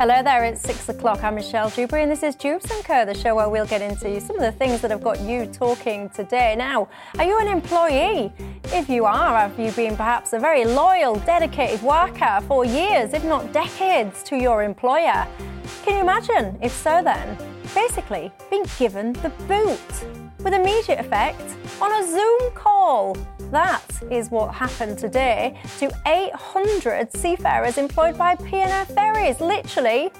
Hello 0.00 0.22
there, 0.22 0.44
it's 0.44 0.60
six 0.60 0.88
o'clock. 0.88 1.24
I'm 1.24 1.34
Michelle 1.34 1.70
Dewberry, 1.70 2.04
and 2.04 2.12
this 2.12 2.22
is 2.22 2.36
Dewbs 2.36 2.70
and 2.70 2.84
Co, 2.84 3.04
the 3.04 3.14
show 3.14 3.34
where 3.34 3.48
we'll 3.48 3.66
get 3.66 3.82
into 3.82 4.20
some 4.20 4.36
of 4.36 4.42
the 4.42 4.52
things 4.52 4.80
that 4.80 4.92
have 4.92 5.02
got 5.02 5.18
you 5.20 5.44
talking 5.46 6.08
today. 6.10 6.54
Now, 6.56 6.88
are 7.18 7.24
you 7.24 7.36
an 7.40 7.48
employee? 7.48 8.32
If 8.66 8.88
you 8.88 9.06
are, 9.06 9.36
have 9.36 9.58
you 9.58 9.72
been 9.72 9.96
perhaps 9.96 10.34
a 10.34 10.38
very 10.38 10.64
loyal, 10.64 11.16
dedicated 11.16 11.82
worker 11.82 12.38
for 12.46 12.64
years, 12.64 13.12
if 13.12 13.24
not 13.24 13.52
decades, 13.52 14.22
to 14.22 14.36
your 14.36 14.62
employer? 14.62 15.26
Can 15.82 15.96
you 15.96 16.00
imagine? 16.02 16.56
If 16.62 16.70
so, 16.70 17.02
then, 17.02 17.36
basically 17.74 18.30
being 18.50 18.66
given 18.78 19.14
the 19.14 19.30
boot 19.48 20.27
with 20.40 20.54
immediate 20.54 21.00
effect 21.00 21.42
on 21.80 21.92
a 21.92 22.06
Zoom 22.06 22.50
call. 22.54 23.16
That 23.50 23.84
is 24.10 24.30
what 24.30 24.54
happened 24.54 24.98
today 24.98 25.58
to 25.78 25.90
800 26.06 27.16
seafarers 27.16 27.78
employed 27.78 28.16
by 28.16 28.36
P&O 28.36 28.84
Ferries. 28.86 29.40
Literally, 29.40 30.10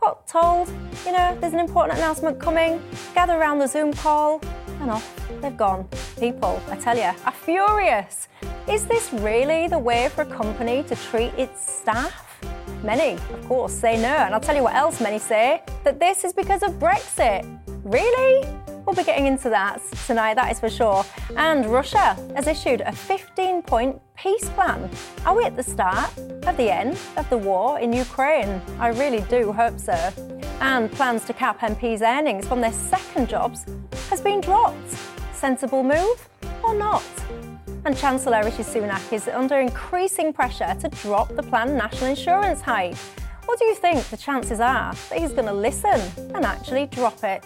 got 0.00 0.26
told, 0.26 0.68
you 1.04 1.12
know, 1.12 1.36
there's 1.40 1.52
an 1.52 1.60
important 1.60 1.98
announcement 1.98 2.38
coming, 2.38 2.80
gather 3.14 3.34
around 3.34 3.58
the 3.58 3.66
Zoom 3.66 3.92
call, 3.92 4.40
and 4.80 4.90
off 4.90 5.20
they've 5.40 5.56
gone. 5.56 5.88
People, 6.18 6.60
I 6.70 6.76
tell 6.76 6.96
you, 6.96 7.12
are 7.24 7.32
furious. 7.32 8.28
Is 8.68 8.86
this 8.86 9.12
really 9.12 9.68
the 9.68 9.78
way 9.78 10.08
for 10.08 10.22
a 10.22 10.26
company 10.26 10.82
to 10.84 10.96
treat 10.96 11.32
its 11.36 11.60
staff? 11.60 12.40
Many, 12.82 13.12
of 13.32 13.48
course, 13.48 13.72
say 13.72 13.96
no, 13.96 14.08
and 14.08 14.34
I'll 14.34 14.40
tell 14.40 14.54
you 14.54 14.62
what 14.62 14.74
else 14.74 15.00
many 15.00 15.18
say 15.18 15.62
that 15.82 15.98
this 15.98 16.24
is 16.24 16.32
because 16.32 16.62
of 16.62 16.72
Brexit. 16.72 17.44
Really? 17.86 18.44
We'll 18.84 18.96
be 18.96 19.04
getting 19.04 19.26
into 19.26 19.48
that 19.50 19.80
tonight, 20.08 20.34
that 20.34 20.50
is 20.50 20.58
for 20.58 20.68
sure. 20.68 21.04
And 21.36 21.64
Russia 21.66 22.16
has 22.34 22.48
issued 22.48 22.80
a 22.80 22.90
15 22.90 23.62
point 23.62 24.00
peace 24.16 24.48
plan. 24.50 24.90
Are 25.24 25.36
we 25.36 25.44
at 25.44 25.54
the 25.54 25.62
start 25.62 26.10
of 26.18 26.56
the 26.56 26.68
end 26.68 26.98
of 27.16 27.30
the 27.30 27.38
war 27.38 27.78
in 27.78 27.92
Ukraine? 27.92 28.60
I 28.80 28.88
really 28.88 29.20
do 29.30 29.52
hope 29.52 29.78
so. 29.78 29.92
And 30.60 30.90
plans 30.90 31.24
to 31.26 31.32
cap 31.32 31.60
MPs' 31.60 32.02
earnings 32.02 32.48
from 32.48 32.60
their 32.60 32.72
second 32.72 33.28
jobs 33.28 33.64
has 34.10 34.20
been 34.20 34.40
dropped. 34.40 34.90
Sensible 35.32 35.84
move 35.84 36.28
or 36.64 36.74
not? 36.74 37.04
And 37.84 37.96
Chancellor 37.96 38.42
Rishi 38.42 38.64
Sunak 38.64 39.12
is 39.12 39.28
under 39.28 39.60
increasing 39.60 40.32
pressure 40.32 40.74
to 40.80 40.88
drop 40.88 41.28
the 41.36 41.42
planned 41.44 41.78
national 41.78 42.10
insurance 42.10 42.60
hike. 42.62 42.96
What 43.44 43.60
do 43.60 43.64
you 43.64 43.76
think 43.76 44.02
the 44.06 44.16
chances 44.16 44.58
are 44.58 44.92
that 44.92 45.18
he's 45.20 45.30
going 45.30 45.46
to 45.46 45.52
listen 45.52 46.00
and 46.34 46.44
actually 46.44 46.86
drop 46.86 47.22
it? 47.22 47.44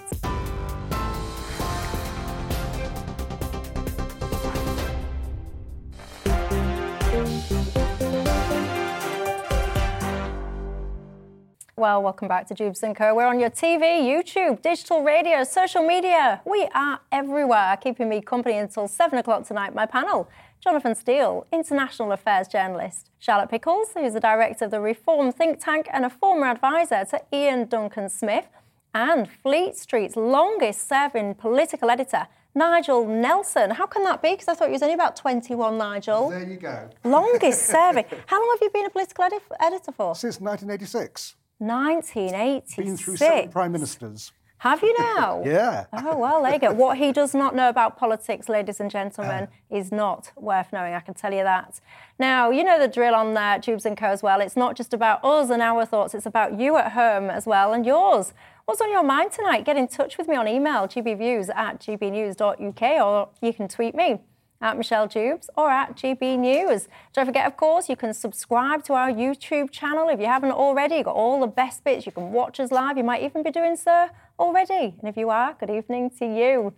Well, 11.76 12.02
welcome 12.02 12.28
back 12.28 12.46
to 12.48 12.54
Dewbs 12.54 12.84
& 12.94 12.94
Co. 12.94 13.14
We're 13.14 13.26
on 13.26 13.40
your 13.40 13.48
TV, 13.48 14.02
YouTube, 14.02 14.60
digital 14.60 15.02
radio, 15.02 15.44
social 15.44 15.82
media. 15.82 16.42
We 16.44 16.68
are 16.74 17.00
everywhere, 17.10 17.78
keeping 17.80 18.08
me 18.08 18.20
company 18.20 18.58
until 18.58 18.86
7 18.86 19.19
o'clock 19.19 19.47
tonight. 19.47 19.75
My 19.75 19.86
panel, 19.86 20.28
Jonathan 20.62 20.94
Steele, 20.94 21.47
international 21.50 22.12
affairs 22.12 22.48
journalist. 22.48 23.10
Charlotte 23.19 23.48
Pickles, 23.48 23.88
who's 23.94 24.12
the 24.12 24.20
director 24.20 24.66
of 24.66 24.70
the 24.70 24.81
Reform 24.81 25.32
think 25.32 25.58
tank 25.58 25.88
and 25.91 26.04
a 26.04 26.10
former 26.10 26.48
advisor 26.48 27.06
to 27.06 27.20
Iain 27.32 27.66
Duncan 27.66 28.10
Smith. 28.10 28.48
And 28.92 29.31
Fleet 29.31 29.76
Street's 29.76 30.16
longest 30.16 30.87
serving 30.87 31.37
political 31.37 31.91
editor, 31.91 32.28
Nigel 32.55 33.06
Nelson. 33.06 33.71
How 33.71 33.87
can 33.87 34.05
that 34.05 34.22
be? 34.22 34.31
Because 34.33 34.49
I 34.49 34.55
thought 34.55 34.69
he 34.69 34.72
was 34.72 34.83
only 34.83 34.94
about 34.94 35.16
21, 35.16 35.78
Nigel. 35.78 36.31
There 36.31 36.49
you 36.49 36.56
go. 36.56 36.91
Longest 37.05 37.66
serving. 37.66 38.05
How 38.27 38.41
long 38.41 38.56
have 38.56 38.62
you 38.62 38.71
been 38.71 38.87
a 38.87 38.91
political 38.91 39.25
edi- 39.25 39.37
editor 39.61 39.93
for? 39.93 40.15
Since 40.15 40.41
1986. 40.41 41.37
1986. 41.59 42.77
Been 42.77 42.97
through 42.97 43.16
seven 43.16 43.50
prime 43.50 43.72
ministers. 43.72 44.33
Have 44.61 44.83
you 44.83 44.94
now? 44.99 45.43
yeah. 45.47 45.87
Oh, 45.91 46.19
well, 46.19 46.43
there 46.43 46.53
you 46.53 46.59
go. 46.59 46.72
What 46.72 46.99
he 46.99 47.12
does 47.12 47.34
not 47.34 47.56
know 47.56 47.71
about 47.71 47.97
politics, 47.97 48.47
ladies 48.47 48.78
and 48.78 48.91
gentlemen, 48.91 49.44
uh. 49.44 49.77
is 49.77 49.91
not 49.91 50.32
worth 50.37 50.71
knowing, 50.71 50.93
I 50.93 51.00
can 51.00 51.15
tell 51.15 51.32
you 51.32 51.43
that. 51.44 51.81
Now, 52.19 52.50
you 52.50 52.62
know 52.62 52.78
the 52.78 52.87
drill 52.87 53.15
on 53.15 53.34
uh, 53.34 53.59
Dewbs 53.59 53.87
& 53.91 53.97
Co 53.97 54.06
as 54.06 54.22
well. 54.22 54.43
It's 54.43 54.59
not 54.59 54.77
just 54.77 54.93
about 54.93 55.25
us 55.25 55.49
and 55.49 55.62
our 55.62 55.87
thoughts, 55.87 56.15
it's 56.15 56.27
about 56.27 56.61
you 56.61 56.77
at 56.77 56.93
home 56.93 57.31
as 57.31 57.47
well 57.47 57.72
and 57.72 57.87
yours. 57.87 58.34
What's 58.66 58.81
on 58.81 58.91
your 58.91 59.03
mind 59.03 59.32
tonight? 59.32 59.65
Get 59.65 59.76
in 59.76 59.88
touch 59.88 60.19
with 60.19 60.28
me 60.28 60.37
on 60.37 60.47
email, 60.47 60.87
gbviews 60.87 61.48
at 61.54 61.81
gbnews.uk, 61.81 62.82
or 63.04 63.28
you 63.41 63.53
can 63.53 63.69
tweet 63.69 63.94
me 63.94 64.21
at 64.60 64.76
Michelle 64.76 65.09
Dewbs 65.09 65.48
or 65.56 65.71
at 65.71 65.97
GB 65.97 66.38
News. 66.38 66.87
Don't 67.15 67.26
forget, 67.26 67.47
of 67.47 67.56
course, 67.56 67.88
you 67.88 67.97
can 67.97 68.12
subscribe 68.12 68.84
to 68.84 68.93
our 68.93 69.10
YouTube 69.10 69.70
channel 69.70 70.09
if 70.09 70.20
you 70.20 70.26
haven't 70.26 70.53
already. 70.53 70.97
You've 70.97 71.06
got 71.06 71.16
all 71.16 71.41
the 71.41 71.47
best 71.47 71.82
bits. 71.84 72.04
You 72.04 72.12
can 72.12 72.32
watch 72.32 72.60
us 72.60 72.70
live. 72.70 72.99
You 72.99 73.04
might 73.04 73.22
even 73.22 73.43
be 73.43 73.50
doing 73.50 73.76
so 73.76 74.09
already. 74.38 74.94
And 75.00 75.04
if 75.09 75.16
you 75.16 75.31
are, 75.31 75.56
good 75.59 75.70
evening 75.70 76.10
to 76.19 76.26
you. 76.26 76.75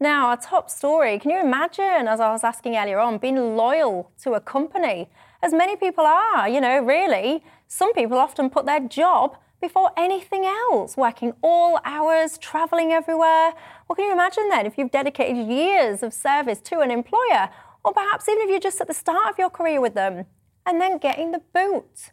Now, 0.00 0.28
our 0.28 0.36
top 0.36 0.68
story 0.68 1.18
can 1.18 1.30
you 1.30 1.40
imagine, 1.40 2.08
as 2.08 2.20
I 2.20 2.32
was 2.32 2.42
asking 2.42 2.76
earlier 2.76 2.98
on, 2.98 3.18
being 3.18 3.56
loyal 3.56 4.10
to 4.22 4.32
a 4.32 4.40
company? 4.40 5.08
As 5.42 5.52
many 5.52 5.76
people 5.76 6.04
are, 6.04 6.48
you 6.48 6.60
know, 6.60 6.80
really. 6.80 7.44
Some 7.68 7.92
people 7.92 8.18
often 8.18 8.50
put 8.50 8.66
their 8.66 8.80
job 8.80 9.36
before 9.60 9.90
anything 9.96 10.44
else, 10.44 10.96
working 10.96 11.34
all 11.42 11.78
hours, 11.84 12.38
travelling 12.38 12.92
everywhere. 12.92 13.52
Well, 13.86 13.96
can 13.96 14.06
you 14.06 14.12
imagine 14.12 14.48
then 14.48 14.66
if 14.66 14.78
you've 14.78 14.90
dedicated 14.90 15.46
years 15.46 16.02
of 16.02 16.14
service 16.14 16.60
to 16.62 16.80
an 16.80 16.90
employer, 16.90 17.50
or 17.84 17.92
perhaps 17.92 18.28
even 18.28 18.42
if 18.42 18.50
you're 18.50 18.60
just 18.60 18.80
at 18.80 18.86
the 18.86 18.94
start 18.94 19.30
of 19.30 19.38
your 19.38 19.50
career 19.50 19.80
with 19.80 19.94
them, 19.94 20.26
and 20.66 20.80
then 20.80 20.98
getting 20.98 21.32
the 21.32 21.42
boot? 21.52 22.12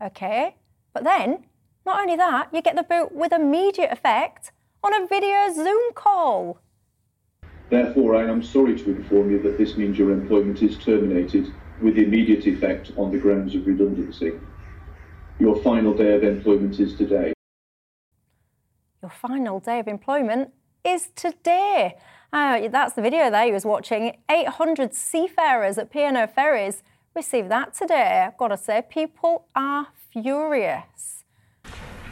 Okay, 0.00 0.56
but 0.92 1.04
then 1.04 1.46
not 1.86 2.00
only 2.00 2.16
that, 2.16 2.48
you 2.52 2.62
get 2.62 2.76
the 2.76 2.82
boot 2.82 3.12
with 3.12 3.32
immediate 3.32 3.90
effect 3.90 4.52
on 4.84 4.94
a 4.94 5.06
video 5.06 5.52
Zoom 5.52 5.92
call. 5.94 6.58
Therefore, 7.70 8.16
I 8.16 8.28
am 8.28 8.42
sorry 8.42 8.76
to 8.78 8.90
inform 8.90 9.30
you 9.30 9.40
that 9.42 9.56
this 9.56 9.76
means 9.76 9.98
your 9.98 10.12
employment 10.12 10.62
is 10.62 10.76
terminated 10.76 11.52
with 11.80 11.96
immediate 11.96 12.46
effect 12.46 12.92
on 12.96 13.10
the 13.10 13.18
grounds 13.18 13.54
of 13.54 13.66
redundancy. 13.66 14.32
Your 15.42 15.56
final 15.56 15.92
day 15.92 16.14
of 16.14 16.22
employment 16.22 16.78
is 16.78 16.94
today. 16.94 17.32
Your 19.02 19.10
final 19.10 19.58
day 19.58 19.80
of 19.80 19.88
employment 19.88 20.52
is 20.84 21.08
today. 21.16 21.96
Uh, 22.32 22.68
that's 22.68 22.92
the 22.92 23.02
video 23.02 23.28
there 23.28 23.46
you 23.46 23.52
was 23.52 23.64
watching. 23.64 24.18
800 24.30 24.94
seafarers 24.94 25.78
at 25.78 25.90
P&O 25.90 26.28
Ferries 26.28 26.84
received 27.16 27.48
that 27.50 27.74
today. 27.74 28.24
I've 28.24 28.36
got 28.36 28.48
to 28.48 28.56
say, 28.56 28.84
people 28.88 29.46
are 29.56 29.88
furious. 30.12 31.24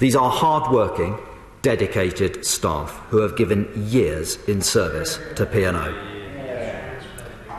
These 0.01 0.17
are 0.17 0.29
hard-working, 0.29 1.17
dedicated 1.63 2.45
staff 2.45 2.91
who 3.11 3.19
have 3.19 3.37
given 3.37 3.71
years 3.77 4.43
in 4.49 4.61
service 4.61 5.21
to 5.37 5.47
P&O. 5.47 5.95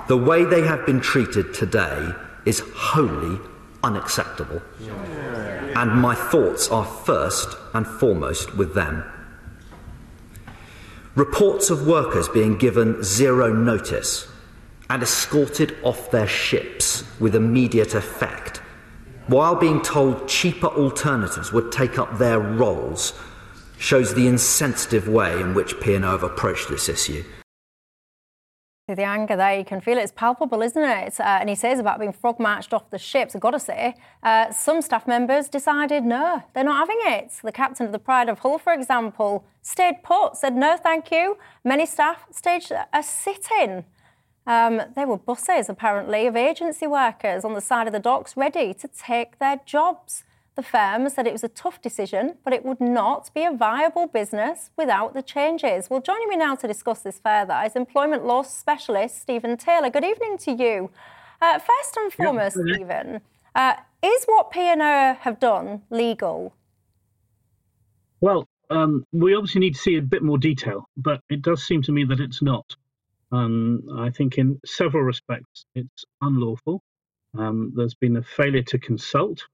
The 0.10 0.18
way 0.18 0.44
they 0.44 0.64
have 0.64 0.86
been 0.86 1.00
treated 1.00 1.54
today 1.54 2.10
is 2.46 2.62
wholly 2.76 3.40
unacceptable 3.84 4.62
and 5.76 6.02
my 6.02 6.16
thoughts 6.16 6.70
are 6.70 6.86
first 6.86 7.58
and 7.74 7.86
foremost 7.86 8.56
with 8.56 8.74
them. 8.74 9.04
Reports 11.16 11.70
of 11.70 11.88
workers 11.88 12.30
being 12.30 12.58
given 12.58 13.04
zero 13.04 13.54
notice 13.54 14.28
and 14.90 15.04
escorted 15.04 15.76
off 15.84 16.12
their 16.12 16.28
ships 16.28 17.04
with 17.20 17.36
immediate 17.36 17.96
effect, 17.96 18.58
while 19.28 19.56
being 19.56 19.82
told 19.82 20.28
cheaper 20.28 20.68
alternatives 20.68 21.52
would 21.52 21.72
take 21.72 21.98
up 21.98 22.18
their 22.18 22.40
roles, 22.40 23.14
shows 23.78 24.14
the 24.14 24.28
insensitive 24.28 25.08
way 25.08 25.40
in 25.40 25.54
which 25.54 25.80
P&O 25.80 26.00
have 26.00 26.24
approached 26.24 26.70
this 26.70 26.90
issue. 26.90 27.24
The 28.96 29.04
anger 29.04 29.36
there, 29.36 29.58
you 29.58 29.66
can 29.66 29.82
feel 29.82 29.98
it. 29.98 30.02
It's 30.02 30.12
palpable, 30.12 30.62
isn't 30.62 30.84
it? 30.84 31.20
Uh, 31.20 31.24
and 31.24 31.50
he 31.50 31.56
says 31.56 31.80
about 31.80 32.00
being 32.00 32.14
frog 32.14 32.40
marched 32.40 32.74
off 32.74 32.90
the 32.90 32.98
ships. 32.98 33.36
I've 33.36 33.42
got 33.42 33.52
to 33.52 33.60
say, 33.60 33.96
uh, 34.24 34.52
some 34.52 34.82
staff 34.82 35.08
members 35.08 35.50
decided 35.50 36.04
no, 36.04 36.44
they're 36.54 36.64
not 36.64 36.78
having 36.78 37.00
it. 37.06 37.34
The 37.44 37.52
captain 37.52 37.86
of 37.86 37.92
the 37.92 38.00
Pride 38.00 38.30
of 38.30 38.40
Hull, 38.40 38.58
for 38.58 38.74
example, 38.74 39.46
stayed 39.62 40.04
put, 40.04 40.38
said 40.38 40.56
no, 40.56 40.78
thank 40.78 41.12
you. 41.12 41.38
Many 41.64 41.86
staff 41.86 42.26
staged 42.32 42.72
a 42.72 43.04
sit 43.04 43.48
in. 43.62 43.86
Um, 44.48 44.82
there 44.96 45.08
were 45.08 45.18
buses, 45.18 45.70
apparently, 45.70 46.26
of 46.28 46.36
agency 46.36 46.88
workers 46.88 47.46
on 47.46 47.54
the 47.54 47.62
side 47.62 47.88
of 47.88 47.94
the 47.94 48.00
docks 48.00 48.36
ready 48.36 48.74
to 48.74 48.88
take 48.88 49.40
their 49.40 49.60
jobs. 49.66 50.24
The 50.56 50.64
firm 50.64 51.08
said 51.08 51.28
it 51.28 51.32
was 51.32 51.46
a 51.46 51.50
tough 51.50 51.82
decision, 51.82 52.38
but 52.44 52.52
it 52.52 52.66
would 52.66 52.82
not 52.82 53.34
be 53.34 53.46
a 53.46 53.52
viable 53.52 54.08
business 54.08 54.70
without 54.76 55.14
the 55.14 55.22
changes. 55.22 55.90
Well, 55.90 56.02
joining 56.02 56.28
me 56.28 56.36
now 56.36 56.56
to 56.56 56.68
discuss 56.68 57.00
this 57.00 57.20
further 57.20 57.62
is 57.66 57.76
employment 57.76 58.26
law 58.26 58.44
specialist 58.44 59.22
Stephen 59.22 59.56
Taylor. 59.56 59.90
Good 59.90 60.04
evening 60.04 60.38
to 60.40 60.52
you. 60.52 60.90
Uh, 61.42 61.58
first 61.58 61.96
and 61.96 62.12
foremost, 62.12 62.58
yeah. 62.66 62.76
Stephen, 62.76 63.22
uh, 63.56 63.76
is 64.04 64.26
what 64.26 64.52
P&O 64.52 65.14
have 65.22 65.40
done 65.40 65.84
legal? 65.90 66.54
Well, 68.20 68.46
um, 68.70 69.06
we 69.14 69.34
obviously 69.36 69.62
need 69.62 69.76
to 69.76 69.82
see 69.82 69.96
a 69.96 70.02
bit 70.02 70.22
more 70.22 70.38
detail, 70.38 70.86
but 70.98 71.22
it 71.30 71.42
does 71.42 71.64
seem 71.64 71.82
to 71.84 71.94
me 71.94 72.04
that 72.06 72.20
it's 72.20 72.42
not. 72.42 72.66
Um, 73.32 73.84
I 73.98 74.10
think 74.10 74.38
in 74.38 74.60
several 74.66 75.04
respects 75.04 75.66
it's 75.76 76.04
unlawful. 76.22 76.84
Um, 77.38 77.72
there's 77.76 77.96
been 77.96 78.18
a 78.18 78.24
failure 78.24 78.64
to 78.64 78.78
consult, 78.78 79.46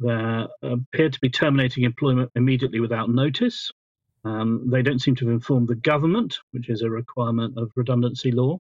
they 0.00 0.46
appear 0.62 1.10
to 1.10 1.20
be 1.20 1.28
terminating 1.28 1.84
employment 1.84 2.30
immediately 2.34 2.80
without 2.80 3.10
notice. 3.10 3.70
Um, 4.24 4.68
they 4.70 4.82
don't 4.82 5.00
seem 5.00 5.14
to 5.16 5.26
have 5.26 5.34
informed 5.34 5.68
the 5.68 5.74
government, 5.76 6.38
which 6.52 6.68
is 6.68 6.82
a 6.82 6.90
requirement 6.90 7.56
of 7.56 7.70
redundancy 7.76 8.32
law. 8.32 8.58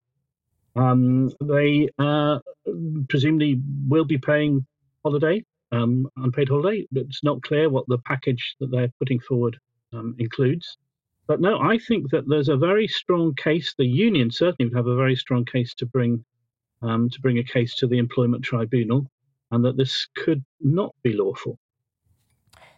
Um, 0.75 1.31
they 1.41 1.89
uh, 1.97 2.39
presumably 3.09 3.61
will 3.87 4.05
be 4.05 4.17
paying 4.17 4.65
holiday, 5.03 5.43
um, 5.71 6.09
unpaid 6.17 6.49
holiday, 6.49 6.87
it's 6.93 7.23
not 7.23 7.41
clear 7.41 7.69
what 7.69 7.87
the 7.87 7.97
package 7.99 8.55
that 8.59 8.71
they're 8.71 8.91
putting 8.99 9.19
forward 9.19 9.57
um, 9.93 10.15
includes. 10.19 10.77
But 11.27 11.41
no, 11.41 11.59
I 11.59 11.77
think 11.77 12.09
that 12.11 12.27
there's 12.27 12.49
a 12.49 12.55
very 12.55 12.87
strong 12.87 13.33
case. 13.35 13.73
The 13.77 13.85
union 13.85 14.31
certainly 14.31 14.69
would 14.69 14.77
have 14.77 14.87
a 14.87 14.95
very 14.95 15.15
strong 15.15 15.43
case 15.43 15.73
to 15.75 15.85
bring 15.85 16.23
um, 16.81 17.09
to 17.09 17.19
bring 17.21 17.39
a 17.39 17.43
case 17.43 17.73
to 17.75 17.87
the 17.87 17.97
employment 17.97 18.43
tribunal 18.43 19.09
and 19.51 19.63
that 19.65 19.77
this 19.77 20.07
could 20.15 20.43
not 20.61 20.93
be 21.03 21.13
lawful. 21.13 21.57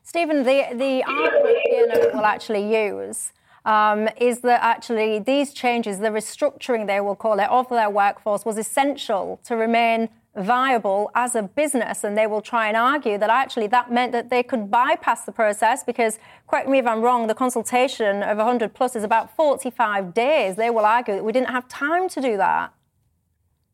Stephen, 0.03 0.43
the, 0.43 0.65
the 0.73 1.03
argument 1.03 1.57
P&O 1.65 2.17
will 2.17 2.25
actually 2.25 2.73
use 2.75 3.31
um, 3.65 4.09
is 4.17 4.41
that 4.41 4.63
actually 4.63 5.19
these 5.19 5.53
changes, 5.53 5.99
the 5.99 6.09
restructuring 6.09 6.87
they 6.87 6.99
will 6.99 7.15
call 7.15 7.39
it, 7.39 7.49
of 7.49 7.69
their 7.69 7.89
workforce 7.89 8.45
was 8.45 8.57
essential 8.57 9.39
to 9.43 9.55
remain 9.55 10.09
viable 10.35 11.11
as 11.15 11.35
a 11.35 11.43
business. 11.43 12.03
And 12.03 12.17
they 12.17 12.27
will 12.27 12.41
try 12.41 12.67
and 12.67 12.77
argue 12.77 13.17
that 13.17 13.29
actually 13.29 13.67
that 13.67 13.91
meant 13.91 14.11
that 14.13 14.29
they 14.29 14.43
could 14.43 14.71
bypass 14.71 15.25
the 15.25 15.31
process 15.31 15.83
because, 15.83 16.17
correct 16.47 16.67
me 16.67 16.79
if 16.79 16.87
I'm 16.87 17.01
wrong, 17.01 17.27
the 17.27 17.35
consultation 17.35 18.23
of 18.23 18.37
100 18.37 18.73
plus 18.73 18.95
is 18.95 19.03
about 19.03 19.35
45 19.35 20.13
days. 20.13 20.55
They 20.55 20.69
will 20.69 20.85
argue 20.85 21.15
that 21.15 21.23
we 21.23 21.31
didn't 21.31 21.49
have 21.49 21.67
time 21.67 22.09
to 22.09 22.21
do 22.21 22.37
that. 22.37 22.73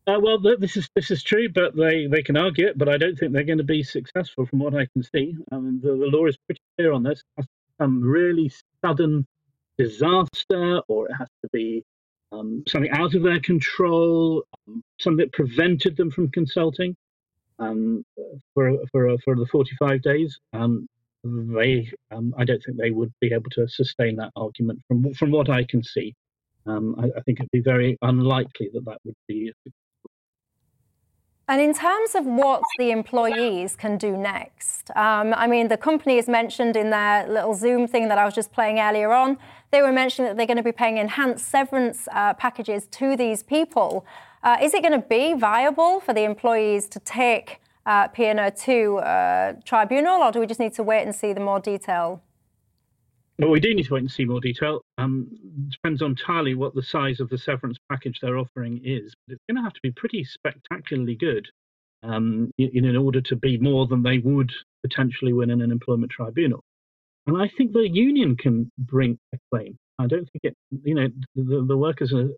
Uh, 0.06 0.20
well, 0.20 0.38
this 0.38 0.76
is 0.76 0.88
this 0.94 1.10
is 1.10 1.22
true, 1.24 1.48
but 1.48 1.74
they, 1.74 2.06
they 2.06 2.22
can 2.22 2.36
argue 2.36 2.68
it. 2.68 2.78
But 2.78 2.88
I 2.88 2.96
don't 2.96 3.18
think 3.18 3.32
they're 3.32 3.42
going 3.42 3.58
to 3.58 3.64
be 3.64 3.82
successful, 3.82 4.46
from 4.46 4.60
what 4.60 4.74
I 4.74 4.86
can 4.86 5.02
see. 5.02 5.36
I 5.50 5.56
mean, 5.56 5.80
the, 5.82 5.88
the 5.88 6.06
law 6.16 6.26
is 6.26 6.36
pretty 6.46 6.60
clear 6.76 6.92
on 6.92 7.02
this. 7.02 7.24
Some 7.80 8.02
really 8.02 8.52
sudden 8.84 9.26
disaster, 9.78 10.80
or 10.86 11.08
it 11.08 11.14
has 11.18 11.28
to 11.42 11.48
be 11.52 11.82
um, 12.30 12.62
something 12.68 12.90
out 12.92 13.14
of 13.14 13.22
their 13.24 13.40
control, 13.40 14.44
um, 14.68 14.82
something 15.00 15.18
that 15.18 15.32
prevented 15.32 15.96
them 15.96 16.12
from 16.12 16.30
consulting 16.30 16.94
um, 17.58 18.04
for 18.54 18.78
for 18.92 19.18
for 19.18 19.34
the 19.34 19.46
forty 19.46 19.74
five 19.76 20.02
days. 20.02 20.38
Um, 20.52 20.86
they, 21.24 21.90
um, 22.12 22.32
I 22.38 22.44
don't 22.44 22.62
think 22.64 22.78
they 22.78 22.92
would 22.92 23.12
be 23.20 23.32
able 23.32 23.50
to 23.52 23.66
sustain 23.66 24.14
that 24.16 24.30
argument 24.36 24.82
from 24.86 25.12
from 25.14 25.32
what 25.32 25.50
I 25.50 25.64
can 25.64 25.82
see. 25.82 26.14
Um, 26.66 26.94
I, 26.98 27.06
I, 27.18 27.22
think 27.22 27.38
it'd 27.38 27.50
be 27.52 27.60
very 27.60 27.96
unlikely 28.02 28.70
that 28.74 28.84
that 28.86 28.98
would 29.04 29.14
be 29.28 29.52
and 31.48 31.60
in 31.60 31.72
terms 31.74 32.14
of 32.14 32.26
what 32.26 32.62
the 32.78 32.90
employees 32.90 33.76
can 33.76 33.98
do 33.98 34.16
next, 34.16 34.90
um, 34.96 35.32
I 35.34 35.46
mean, 35.46 35.68
the 35.68 35.76
company 35.76 36.18
is 36.18 36.28
mentioned 36.28 36.76
in 36.76 36.90
their 36.90 37.28
little 37.28 37.54
Zoom 37.54 37.86
thing 37.86 38.08
that 38.08 38.18
I 38.18 38.24
was 38.24 38.34
just 38.34 38.52
playing 38.52 38.80
earlier 38.80 39.12
on. 39.12 39.38
They 39.70 39.80
were 39.80 39.92
mentioning 39.92 40.28
that 40.28 40.36
they're 40.36 40.46
going 40.46 40.56
to 40.56 40.62
be 40.64 40.72
paying 40.72 40.96
enhanced 40.98 41.48
severance 41.48 42.08
uh, 42.12 42.34
packages 42.34 42.86
to 42.86 43.16
these 43.16 43.44
people. 43.44 44.04
Uh, 44.42 44.56
is 44.60 44.74
it 44.74 44.82
going 44.82 45.00
to 45.00 45.06
be 45.06 45.34
viable 45.34 46.00
for 46.00 46.12
the 46.12 46.24
employees 46.24 46.88
to 46.88 47.00
take 47.00 47.60
uh, 47.86 48.08
P&O 48.08 48.50
to 48.50 48.96
uh, 48.98 49.52
tribunal, 49.64 50.22
or 50.22 50.32
do 50.32 50.40
we 50.40 50.46
just 50.46 50.58
need 50.58 50.74
to 50.74 50.82
wait 50.82 51.02
and 51.02 51.14
see 51.14 51.32
the 51.32 51.40
more 51.40 51.60
detail? 51.60 52.20
Well, 53.38 53.50
we 53.50 53.60
do 53.60 53.74
need 53.74 53.84
to 53.84 53.94
wait 53.94 54.00
and 54.00 54.10
see 54.10 54.24
more 54.24 54.40
detail. 54.40 54.82
Um, 54.96 55.28
depends 55.68 56.00
entirely 56.00 56.54
what 56.54 56.74
the 56.74 56.82
size 56.82 57.20
of 57.20 57.28
the 57.28 57.36
severance 57.36 57.78
package 57.90 58.18
they're 58.20 58.38
offering 58.38 58.80
is. 58.82 59.14
But 59.26 59.34
it's 59.34 59.42
going 59.48 59.56
to 59.56 59.62
have 59.62 59.74
to 59.74 59.80
be 59.82 59.92
pretty 59.92 60.24
spectacularly 60.24 61.16
good 61.16 61.46
um, 62.02 62.50
in, 62.56 62.86
in 62.86 62.96
order 62.96 63.20
to 63.20 63.36
be 63.36 63.58
more 63.58 63.86
than 63.86 64.02
they 64.02 64.18
would 64.18 64.50
potentially 64.82 65.34
win 65.34 65.50
in 65.50 65.60
an 65.60 65.70
employment 65.70 66.12
tribunal. 66.12 66.64
And 67.26 67.36
I 67.36 67.50
think 67.56 67.72
the 67.72 67.88
union 67.88 68.36
can 68.36 68.70
bring 68.78 69.18
a 69.34 69.38
claim. 69.50 69.76
I 69.98 70.06
don't 70.06 70.28
think 70.30 70.44
it, 70.44 70.56
you 70.84 70.94
know, 70.94 71.08
the, 71.34 71.64
the 71.66 71.76
workers 71.76 72.12
are, 72.14 72.28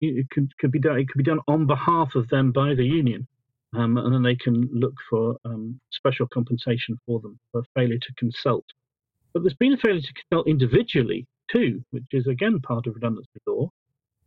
it 0.00 0.28
could, 0.30 0.50
could 0.58 0.72
be 0.72 0.80
done. 0.80 0.98
It 0.98 1.08
could 1.08 1.18
be 1.18 1.24
done 1.24 1.40
on 1.48 1.66
behalf 1.66 2.14
of 2.14 2.28
them 2.28 2.52
by 2.52 2.74
the 2.74 2.84
union, 2.84 3.26
um, 3.74 3.96
and 3.96 4.12
then 4.12 4.22
they 4.22 4.34
can 4.34 4.68
look 4.72 4.94
for 5.08 5.36
um, 5.44 5.78
special 5.90 6.26
compensation 6.26 6.98
for 7.06 7.20
them 7.20 7.38
for 7.52 7.62
failure 7.74 7.98
to 7.98 8.14
consult 8.18 8.64
but 9.32 9.42
there's 9.42 9.54
been 9.54 9.72
a 9.72 9.78
failure 9.78 10.00
to 10.00 10.14
consult 10.14 10.48
individually 10.48 11.26
too, 11.50 11.82
which 11.90 12.04
is 12.12 12.26
again 12.26 12.60
part 12.60 12.86
of 12.86 12.94
redundancy 12.94 13.40
law, 13.46 13.70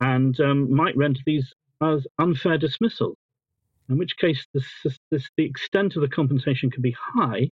and 0.01 0.39
um, 0.39 0.73
might 0.73 0.97
render 0.97 1.19
these 1.25 1.53
as 1.81 2.05
unfair 2.19 2.57
dismissals. 2.57 3.17
In 3.89 3.97
which 3.97 4.17
case, 4.17 4.45
this, 4.53 4.65
this, 5.11 5.29
the 5.37 5.45
extent 5.45 5.95
of 5.95 6.01
the 6.01 6.07
compensation 6.07 6.71
can 6.71 6.81
be 6.81 6.95
high, 6.99 7.49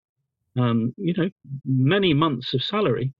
um, 0.57 0.93
you 0.97 1.13
know, 1.15 1.29
many 1.65 2.13
months 2.13 2.53
of 2.53 2.63
salary 2.63 3.13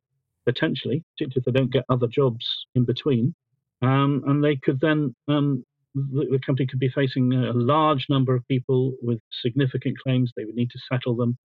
potentially, 0.45 1.03
particularly 1.13 1.35
if 1.37 1.45
they 1.45 1.57
don't 1.57 1.71
get 1.71 1.85
other 1.89 2.07
jobs 2.07 2.45
in 2.75 2.85
between, 2.85 3.33
um, 3.81 4.23
and 4.27 4.43
they 4.43 4.55
could 4.55 4.79
then 4.79 5.15
um, 5.27 5.63
the, 5.95 6.27
the, 6.31 6.39
company 6.39 6.65
could 6.65 6.79
be 6.79 6.89
facing 6.89 7.33
a 7.33 7.53
large 7.53 8.07
number 8.09 8.35
of 8.35 8.47
people 8.47 8.93
with 9.01 9.19
significant 9.41 9.97
claims. 9.99 10.31
They 10.35 10.45
would 10.45 10.55
need 10.55 10.71
to 10.71 10.79
settle 10.91 11.15
them. 11.15 11.37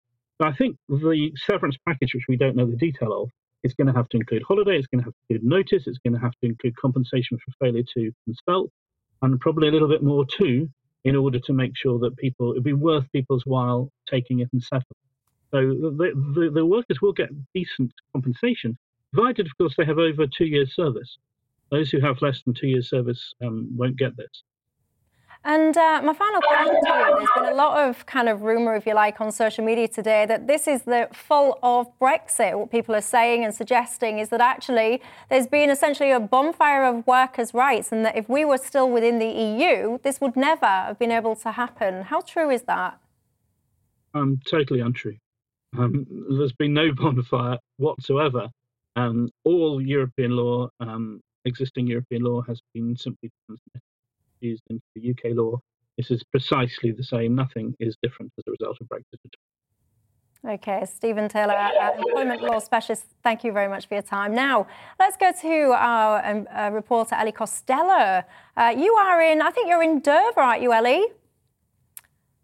I 0.46 0.52
think 0.52 0.76
the 0.88 1.32
severance 1.46 1.76
package, 1.86 2.14
which 2.14 2.26
we 2.28 2.36
don't 2.36 2.56
know 2.56 2.66
the 2.66 2.76
detail 2.76 3.22
of, 3.22 3.30
is 3.64 3.74
going 3.74 3.88
to 3.88 3.92
have 3.92 4.08
to 4.10 4.16
include 4.16 4.42
holiday, 4.46 4.76
it's 4.78 4.86
going 4.86 5.00
to 5.00 5.06
have 5.06 5.14
to 5.14 5.34
include 5.34 5.48
notice, 5.48 5.86
it's 5.86 5.98
going 5.98 6.14
to 6.14 6.20
have 6.20 6.34
to 6.42 6.46
include 6.48 6.76
compensation 6.76 7.38
for 7.38 7.66
failure 7.66 7.82
to 7.94 8.12
consult, 8.24 8.70
and 9.22 9.40
probably 9.40 9.68
a 9.68 9.72
little 9.72 9.88
bit 9.88 10.02
more 10.02 10.24
too, 10.24 10.68
in 11.04 11.16
order 11.16 11.38
to 11.40 11.52
make 11.52 11.76
sure 11.76 11.98
that 11.98 12.16
people 12.16 12.52
it'd 12.52 12.64
be 12.64 12.72
worth 12.72 13.10
people's 13.12 13.42
while 13.46 13.90
taking 14.08 14.40
it 14.40 14.48
and 14.52 14.62
settling. 14.62 14.84
So 15.50 15.60
the, 15.60 16.12
the, 16.34 16.50
the 16.54 16.66
workers 16.66 17.00
will 17.00 17.12
get 17.12 17.30
decent 17.54 17.92
compensation, 18.12 18.76
provided, 19.14 19.46
of 19.46 19.56
course, 19.56 19.74
they 19.76 19.84
have 19.86 19.98
over 19.98 20.26
two 20.26 20.44
years' 20.44 20.74
service. 20.74 21.18
Those 21.70 21.90
who 21.90 22.00
have 22.00 22.22
less 22.22 22.42
than 22.42 22.54
two 22.54 22.68
years' 22.68 22.90
service 22.90 23.34
um, 23.42 23.68
won't 23.76 23.96
get 23.96 24.16
this. 24.16 24.42
And 25.44 25.76
uh, 25.76 26.02
my 26.02 26.14
final 26.14 26.40
question 26.40 26.74
to 26.82 26.88
you 26.88 27.16
there's 27.16 27.28
been 27.36 27.52
a 27.52 27.56
lot 27.56 27.88
of 27.88 28.04
kind 28.06 28.28
of 28.28 28.42
rumour, 28.42 28.74
if 28.74 28.86
you 28.86 28.94
like, 28.94 29.20
on 29.20 29.30
social 29.30 29.64
media 29.64 29.86
today 29.86 30.26
that 30.26 30.46
this 30.46 30.66
is 30.66 30.82
the 30.82 31.08
fault 31.12 31.58
of 31.62 31.86
Brexit. 32.00 32.58
What 32.58 32.70
people 32.70 32.94
are 32.94 33.00
saying 33.00 33.44
and 33.44 33.54
suggesting 33.54 34.18
is 34.18 34.30
that 34.30 34.40
actually 34.40 35.00
there's 35.30 35.46
been 35.46 35.70
essentially 35.70 36.10
a 36.10 36.18
bonfire 36.18 36.84
of 36.84 37.06
workers' 37.06 37.54
rights, 37.54 37.92
and 37.92 38.04
that 38.04 38.16
if 38.16 38.28
we 38.28 38.44
were 38.44 38.58
still 38.58 38.90
within 38.90 39.20
the 39.20 39.28
EU, 39.28 39.98
this 40.02 40.20
would 40.20 40.36
never 40.36 40.66
have 40.66 40.98
been 40.98 41.12
able 41.12 41.36
to 41.36 41.52
happen. 41.52 42.02
How 42.02 42.20
true 42.20 42.50
is 42.50 42.62
that? 42.62 42.98
Um, 44.14 44.40
totally 44.44 44.80
untrue. 44.80 45.16
Um, 45.78 46.06
there's 46.36 46.52
been 46.52 46.74
no 46.74 46.92
bonfire 46.96 47.58
whatsoever. 47.76 48.48
Um, 48.96 49.30
all 49.44 49.80
European 49.80 50.32
law, 50.32 50.68
um, 50.80 51.20
existing 51.44 51.86
European 51.86 52.22
law, 52.24 52.42
has 52.42 52.60
been 52.74 52.96
simply 52.96 53.30
transmitted 53.46 53.82
used 54.40 54.62
into 54.68 54.84
the 54.94 55.10
UK 55.10 55.36
law. 55.36 55.60
This 55.96 56.10
is 56.10 56.22
precisely 56.24 56.92
the 56.92 57.02
same. 57.02 57.34
Nothing 57.34 57.74
is 57.80 57.96
different 58.02 58.32
as 58.38 58.44
a 58.46 58.50
result 58.52 58.78
of 58.80 58.88
Brexit. 58.88 59.34
Okay, 60.46 60.84
Stephen 60.86 61.28
Taylor, 61.28 61.54
uh, 61.54 61.96
employment 61.96 62.42
law 62.42 62.60
specialist, 62.60 63.06
thank 63.24 63.42
you 63.42 63.50
very 63.50 63.66
much 63.66 63.88
for 63.88 63.94
your 63.94 64.02
time. 64.02 64.32
Now, 64.32 64.68
let's 65.00 65.16
go 65.16 65.32
to 65.32 65.72
our 65.76 66.24
um, 66.24 66.46
uh, 66.54 66.70
reporter, 66.72 67.16
Ellie 67.16 67.32
Costello. 67.32 68.22
Uh, 68.56 68.74
you 68.76 68.94
are 68.94 69.20
in, 69.20 69.42
I 69.42 69.50
think 69.50 69.68
you're 69.68 69.82
in 69.82 69.98
Dover, 69.98 70.40
aren't 70.40 70.62
you, 70.62 70.72
Ellie? 70.72 71.04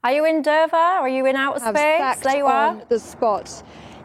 Are 0.03 0.13
you 0.13 0.25
in 0.25 0.43
Dover? 0.43 0.77
Are 0.77 1.09
you 1.09 1.25
in 1.25 1.37
outer 1.37 1.61
space? 1.61 2.19
There 2.21 2.37
you 2.37 2.47
are. 2.47 2.83
the 2.89 2.99
spot. 2.99 3.63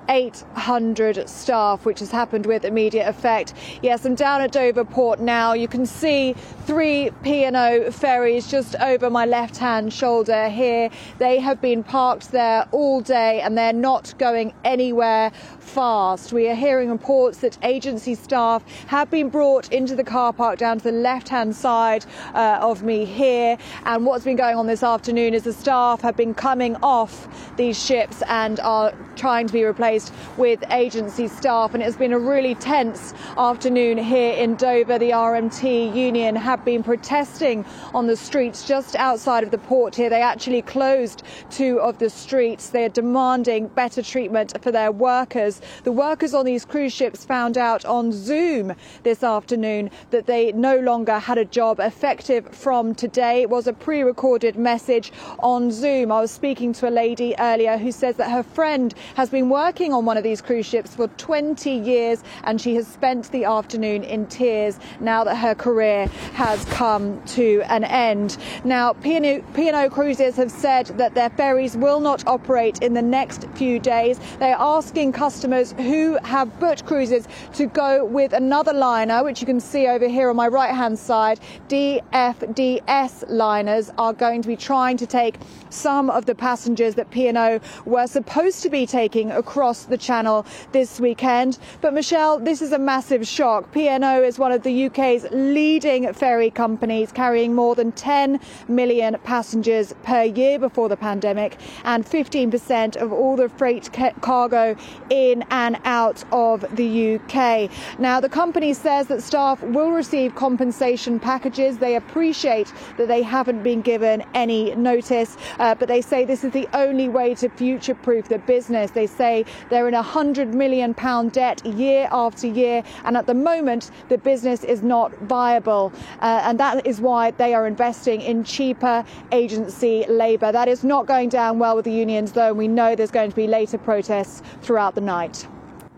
800 0.09 1.29
staff, 1.29 1.85
which 1.85 1.99
has 1.99 2.11
happened 2.11 2.47
with 2.47 2.65
immediate 2.65 3.07
effect. 3.07 3.53
Yes, 3.81 4.05
I'm 4.05 4.15
down 4.15 4.41
at 4.41 4.51
Dover 4.51 4.83
Port 4.83 5.19
now. 5.19 5.53
You 5.53 5.67
can 5.67 5.85
see 5.85 6.33
three 6.65 7.11
P&O 7.23 7.91
ferries 7.91 8.49
just 8.49 8.75
over 8.77 9.09
my 9.09 9.25
left-hand 9.25 9.93
shoulder 9.93 10.49
here. 10.49 10.89
They 11.19 11.39
have 11.39 11.61
been 11.61 11.83
parked 11.83 12.31
there 12.31 12.67
all 12.71 13.01
day 13.01 13.41
and 13.41 13.57
they're 13.57 13.71
not 13.71 14.17
going 14.17 14.53
anywhere 14.65 15.31
fast. 15.59 16.33
We 16.33 16.49
are 16.49 16.55
hearing 16.55 16.89
reports 16.89 17.39
that 17.39 17.57
agency 17.63 18.15
staff 18.15 18.63
have 18.87 19.11
been 19.11 19.29
brought 19.29 19.71
into 19.71 19.95
the 19.95 20.03
car 20.03 20.33
park 20.33 20.57
down 20.57 20.79
to 20.79 20.83
the 20.85 20.91
left-hand 20.91 21.55
side 21.55 22.05
uh, 22.33 22.57
of 22.61 22.81
me 22.81 23.05
here. 23.05 23.57
And 23.85 24.05
what's 24.05 24.25
been 24.25 24.37
going 24.37 24.57
on 24.57 24.65
this 24.65 24.81
afternoon 24.81 25.35
is 25.35 25.43
the 25.43 25.53
staff 25.53 26.01
have 26.01 26.17
been 26.17 26.33
coming 26.33 26.75
off 26.77 27.27
these 27.57 27.83
ships 27.83 28.23
and 28.27 28.59
are 28.61 28.93
trying 29.19 29.45
to 29.45 29.53
be 29.53 29.65
replaced 29.65 30.13
with 30.37 30.63
agency 30.71 31.27
staff. 31.27 31.73
And 31.73 31.83
it's 31.83 31.97
been 31.97 32.13
a 32.13 32.19
really 32.19 32.55
tense 32.55 33.13
afternoon 33.37 33.97
here 33.97 34.33
in 34.33 34.55
Dover. 34.55 34.97
The 34.97 35.11
RMT 35.11 35.93
union 35.93 36.35
have 36.37 36.63
been 36.63 36.83
protesting 36.83 37.65
on 37.93 38.07
the 38.07 38.15
streets 38.15 38.65
just 38.65 38.95
outside 38.95 39.43
of 39.43 39.51
the 39.51 39.57
port 39.57 39.93
here. 39.93 40.09
They 40.09 40.21
actually 40.21 40.61
closed 40.61 41.23
two 41.49 41.79
of 41.81 41.99
the 41.99 42.09
streets. 42.09 42.69
They 42.69 42.85
are 42.85 42.89
demanding 42.89 43.67
better 43.67 44.01
treatment 44.01 44.53
for 44.61 44.71
their 44.71 44.91
workers. 44.91 45.61
The 45.83 45.91
workers 45.91 46.33
on 46.33 46.45
these 46.45 46.63
cruise 46.63 46.93
ships 46.93 47.25
found 47.25 47.57
out 47.57 47.83
on 47.83 48.13
Zoom 48.13 48.73
this 49.03 49.21
afternoon 49.21 49.91
that 50.11 50.27
they 50.27 50.53
no 50.53 50.77
longer 50.79 51.19
had 51.19 51.37
a 51.37 51.45
job 51.45 51.81
effective 51.81 52.47
from 52.55 52.95
today. 52.95 53.41
It 53.41 53.49
was 53.49 53.67
a 53.67 53.73
pre 53.73 54.01
recorded 54.03 54.57
message 54.57 55.11
on 55.39 55.71
Zoom. 55.71 56.11
I 56.11 56.21
was 56.21 56.31
speaking 56.31 56.71
to 56.73 56.87
a 56.87 56.91
lady 56.91 57.35
earlier 57.37 57.77
who 57.77 57.91
says 57.91 58.15
that 58.15 58.31
her 58.31 58.43
friend 58.43 58.93
has 59.15 59.29
been 59.29 59.49
working 59.49 59.93
on 59.93 60.05
one 60.05 60.17
of 60.17 60.23
these 60.23 60.41
cruise 60.41 60.65
ships 60.65 60.95
for 60.95 61.07
20 61.07 61.69
years 61.69 62.23
and 62.43 62.59
she 62.61 62.75
has 62.75 62.87
spent 62.87 63.31
the 63.31 63.45
afternoon 63.45 64.03
in 64.03 64.25
tears 64.27 64.79
now 64.99 65.23
that 65.23 65.35
her 65.35 65.55
career 65.55 66.07
has 66.33 66.63
come 66.65 67.21
to 67.25 67.61
an 67.69 67.83
end. 67.83 68.37
Now, 68.63 68.93
P&O 68.93 69.89
Cruises 69.89 70.35
have 70.35 70.51
said 70.51 70.87
that 70.97 71.15
their 71.15 71.29
ferries 71.31 71.75
will 71.75 71.99
not 71.99 72.25
operate 72.27 72.81
in 72.81 72.93
the 72.93 73.01
next 73.01 73.45
few 73.55 73.79
days. 73.79 74.19
They 74.39 74.51
are 74.51 74.77
asking 74.77 75.13
customers 75.13 75.73
who 75.73 76.17
have 76.23 76.59
booked 76.59 76.85
cruises 76.85 77.27
to 77.53 77.65
go 77.65 78.05
with 78.05 78.33
another 78.33 78.73
liner, 78.73 79.23
which 79.23 79.41
you 79.41 79.47
can 79.47 79.59
see 79.59 79.87
over 79.87 80.07
here 80.07 80.29
on 80.29 80.35
my 80.35 80.47
right 80.47 80.73
hand 80.73 80.99
side. 80.99 81.39
DFDS 81.67 83.29
liners 83.29 83.91
are 83.97 84.13
going 84.13 84.41
to 84.41 84.47
be 84.47 84.55
trying 84.55 84.97
to 84.97 85.07
take 85.07 85.37
some 85.69 86.09
of 86.09 86.25
the 86.25 86.35
passengers 86.35 86.95
that 86.95 87.09
P&O 87.11 87.59
were 87.85 88.07
supposed 88.07 88.61
to 88.63 88.69
be 88.69 88.85
taking 88.85 88.98
across 88.99 89.85
the 89.85 89.97
channel 89.97 90.45
this 90.73 90.99
weekend. 90.99 91.57
But 91.79 91.93
Michelle, 91.93 92.37
this 92.37 92.61
is 92.61 92.73
a 92.73 92.77
massive 92.77 93.25
shock. 93.25 93.71
P&O 93.71 94.23
is 94.23 94.37
one 94.37 94.51
of 94.51 94.63
the 94.63 94.87
UK's 94.87 95.25
leading 95.31 96.11
ferry 96.11 96.49
companies, 96.49 97.13
carrying 97.13 97.55
more 97.55 97.75
than 97.75 97.93
10 97.93 98.41
million 98.67 99.17
passengers 99.23 99.93
per 100.03 100.23
year 100.23 100.59
before 100.59 100.89
the 100.89 100.97
pandemic 100.97 101.57
and 101.85 102.05
15% 102.05 102.97
of 102.97 103.13
all 103.13 103.37
the 103.37 103.47
freight 103.47 103.89
ca- 103.93 104.11
cargo 104.19 104.75
in 105.09 105.45
and 105.49 105.77
out 105.85 106.25
of 106.33 106.65
the 106.75 107.15
UK. 107.15 107.71
Now, 107.99 108.19
the 108.19 108.27
company 108.27 108.73
says 108.73 109.07
that 109.07 109.23
staff 109.23 109.63
will 109.63 109.91
receive 109.91 110.35
compensation 110.35 111.21
packages. 111.21 111.77
They 111.77 111.95
appreciate 111.95 112.73
that 112.97 113.07
they 113.07 113.21
haven't 113.21 113.63
been 113.63 113.81
given 113.81 114.25
any 114.33 114.75
notice, 114.75 115.37
uh, 115.57 115.73
but 115.75 115.87
they 115.87 116.01
say 116.01 116.25
this 116.25 116.43
is 116.43 116.51
the 116.51 116.67
only 116.73 117.07
way 117.07 117.33
to 117.35 117.47
future 117.47 117.95
proof 117.95 118.27
the 118.27 118.39
business. 118.39 118.88
They 118.89 119.07
say 119.07 119.45
they're 119.69 119.87
in 119.87 119.93
a 119.93 120.03
£100 120.03 120.53
million 120.53 120.93
debt 121.29 121.65
year 121.65 122.07
after 122.11 122.47
year, 122.47 122.83
and 123.05 123.17
at 123.17 123.25
the 123.25 123.33
moment, 123.33 123.91
the 124.09 124.17
business 124.17 124.63
is 124.63 124.81
not 124.81 125.13
viable. 125.21 125.91
Uh, 126.21 126.41
and 126.43 126.59
that 126.59 126.85
is 126.85 127.01
why 127.01 127.31
they 127.31 127.53
are 127.53 127.67
investing 127.67 128.21
in 128.21 128.43
cheaper 128.43 129.03
agency 129.31 130.05
labour. 130.07 130.51
That 130.51 130.67
is 130.67 130.83
not 130.83 131.05
going 131.05 131.29
down 131.29 131.59
well 131.59 131.75
with 131.75 131.85
the 131.85 131.91
unions, 131.91 132.31
though, 132.31 132.49
and 132.49 132.57
we 132.57 132.67
know 132.67 132.95
there's 132.95 133.11
going 133.11 133.29
to 133.29 133.35
be 133.35 133.47
later 133.47 133.77
protests 133.77 134.41
throughout 134.61 134.95
the 134.95 135.01
night. 135.01 135.47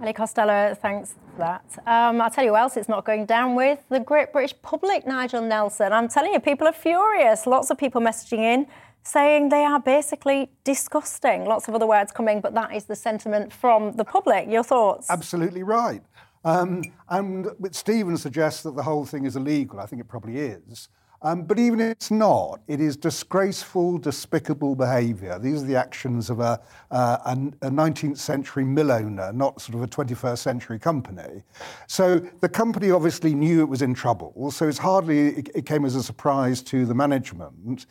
Ellie 0.02 0.14
Costello, 0.14 0.76
thanks 0.82 1.14
for 1.32 1.38
that. 1.38 1.64
Um, 1.86 2.22
I'll 2.22 2.32
tell 2.32 2.44
you 2.44 2.52
who 2.52 2.56
else 2.56 2.76
it's 2.76 2.90
not 2.90 3.06
going 3.06 3.28
down 3.28 3.56
with 3.56 3.80
the 3.90 4.00
great 4.00 4.34
British 4.34 4.60
public, 4.64 5.06
Nigel 5.06 5.42
Nelson. 5.42 5.94
I'm 5.94 6.08
telling 6.08 6.34
you, 6.34 6.40
people 6.40 6.68
are 6.68 6.74
furious. 6.74 7.46
Lots 7.46 7.70
of 7.70 7.78
people 7.78 8.02
messaging 8.02 8.40
in 8.40 8.68
saying 9.04 9.50
they 9.50 9.64
are 9.64 9.80
basically 9.80 10.52
disgusting. 10.64 11.46
Lots 11.46 11.68
of 11.68 11.76
other 11.76 11.88
words 11.88 12.12
coming, 12.12 12.42
but 12.42 12.54
that 12.54 12.74
is 12.74 12.86
the 12.86 12.96
sentiment 12.96 13.52
from 13.52 13.94
the 13.94 14.06
public. 14.06 14.50
Your 14.50 14.64
thoughts? 14.64 15.10
Absolutely 15.10 15.64
right. 15.64 16.02
Um, 16.44 16.84
and 17.10 17.48
Stephen 17.72 18.18
suggests 18.18 18.64
that 18.64 18.76
the 18.76 18.84
whole 18.84 19.06
thing 19.06 19.26
is 19.26 19.36
illegal. 19.36 19.80
I 19.80 19.86
think 19.86 20.02
it 20.02 20.08
probably 20.08 20.40
is. 20.40 20.90
Um, 21.24 21.44
but 21.44 21.60
even 21.60 21.80
if 21.80 21.92
it's 21.92 22.10
not, 22.10 22.62
it 22.68 22.82
is 22.82 22.98
disgraceful, 22.98 24.00
despicable 24.00 24.76
behaviour. 24.76 25.38
These 25.38 25.62
are 25.62 25.68
the 25.68 25.76
actions 25.76 26.32
of 26.32 26.40
a, 26.40 26.60
uh, 26.90 27.18
a, 27.26 27.68
a, 27.68 27.70
19th 27.70 28.18
century 28.18 28.66
mill 28.66 28.92
owner, 28.92 29.32
not 29.32 29.62
sort 29.62 29.76
of 29.76 29.84
a 29.84 29.88
21st 29.88 30.40
century 30.40 30.80
company. 30.80 31.44
So 31.86 32.20
the 32.40 32.50
company 32.50 32.90
obviously 32.90 33.36
knew 33.36 33.62
it 33.62 33.70
was 33.70 33.84
in 33.84 33.94
trouble, 33.94 34.50
so 34.50 34.68
it's 34.68 34.80
hardly, 34.80 35.28
it, 35.28 35.50
it 35.54 35.66
came 35.68 35.86
as 35.86 35.96
a 35.96 36.02
surprise 36.02 36.64
to 36.64 36.88
the 36.88 36.96
management. 36.96 37.86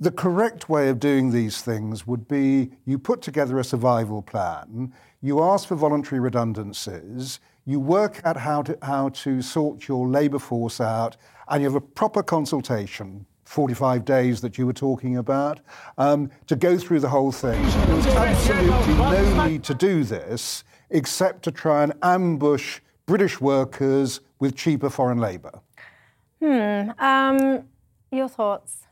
The 0.00 0.12
correct 0.12 0.68
way 0.68 0.88
of 0.90 1.00
doing 1.00 1.32
these 1.32 1.60
things 1.60 2.06
would 2.06 2.28
be 2.28 2.70
you 2.84 3.00
put 3.00 3.20
together 3.20 3.58
a 3.58 3.64
survival 3.64 4.22
plan, 4.22 4.92
you 5.20 5.42
ask 5.42 5.66
for 5.66 5.74
voluntary 5.74 6.20
redundancies, 6.20 7.40
you 7.64 7.80
work 7.80 8.20
out 8.24 8.36
how 8.36 8.62
to, 8.62 8.78
how 8.82 9.08
to 9.08 9.42
sort 9.42 9.88
your 9.88 10.06
labour 10.06 10.38
force 10.38 10.80
out, 10.80 11.16
and 11.48 11.62
you 11.62 11.68
have 11.68 11.74
a 11.74 11.80
proper 11.80 12.22
consultation 12.22 13.26
45 13.44 14.04
days 14.04 14.40
that 14.40 14.56
you 14.56 14.66
were 14.66 14.72
talking 14.72 15.16
about, 15.16 15.58
um, 15.96 16.30
to 16.46 16.54
go 16.54 16.78
through 16.78 17.00
the 17.00 17.08
whole 17.08 17.32
thing. 17.32 17.60
There's 17.62 18.06
absolutely 18.06 18.94
no 18.94 19.46
need 19.46 19.64
to 19.64 19.74
do 19.74 20.04
this 20.04 20.62
except 20.90 21.42
to 21.44 21.50
try 21.50 21.82
and 21.82 21.92
ambush 22.02 22.80
British 23.06 23.40
workers 23.40 24.20
with 24.38 24.54
cheaper 24.54 24.90
foreign 24.90 25.18
labour. 25.18 25.60
Hmm. 26.40 26.90
Um, 26.98 27.64
your 28.12 28.28
thoughts? 28.28 28.87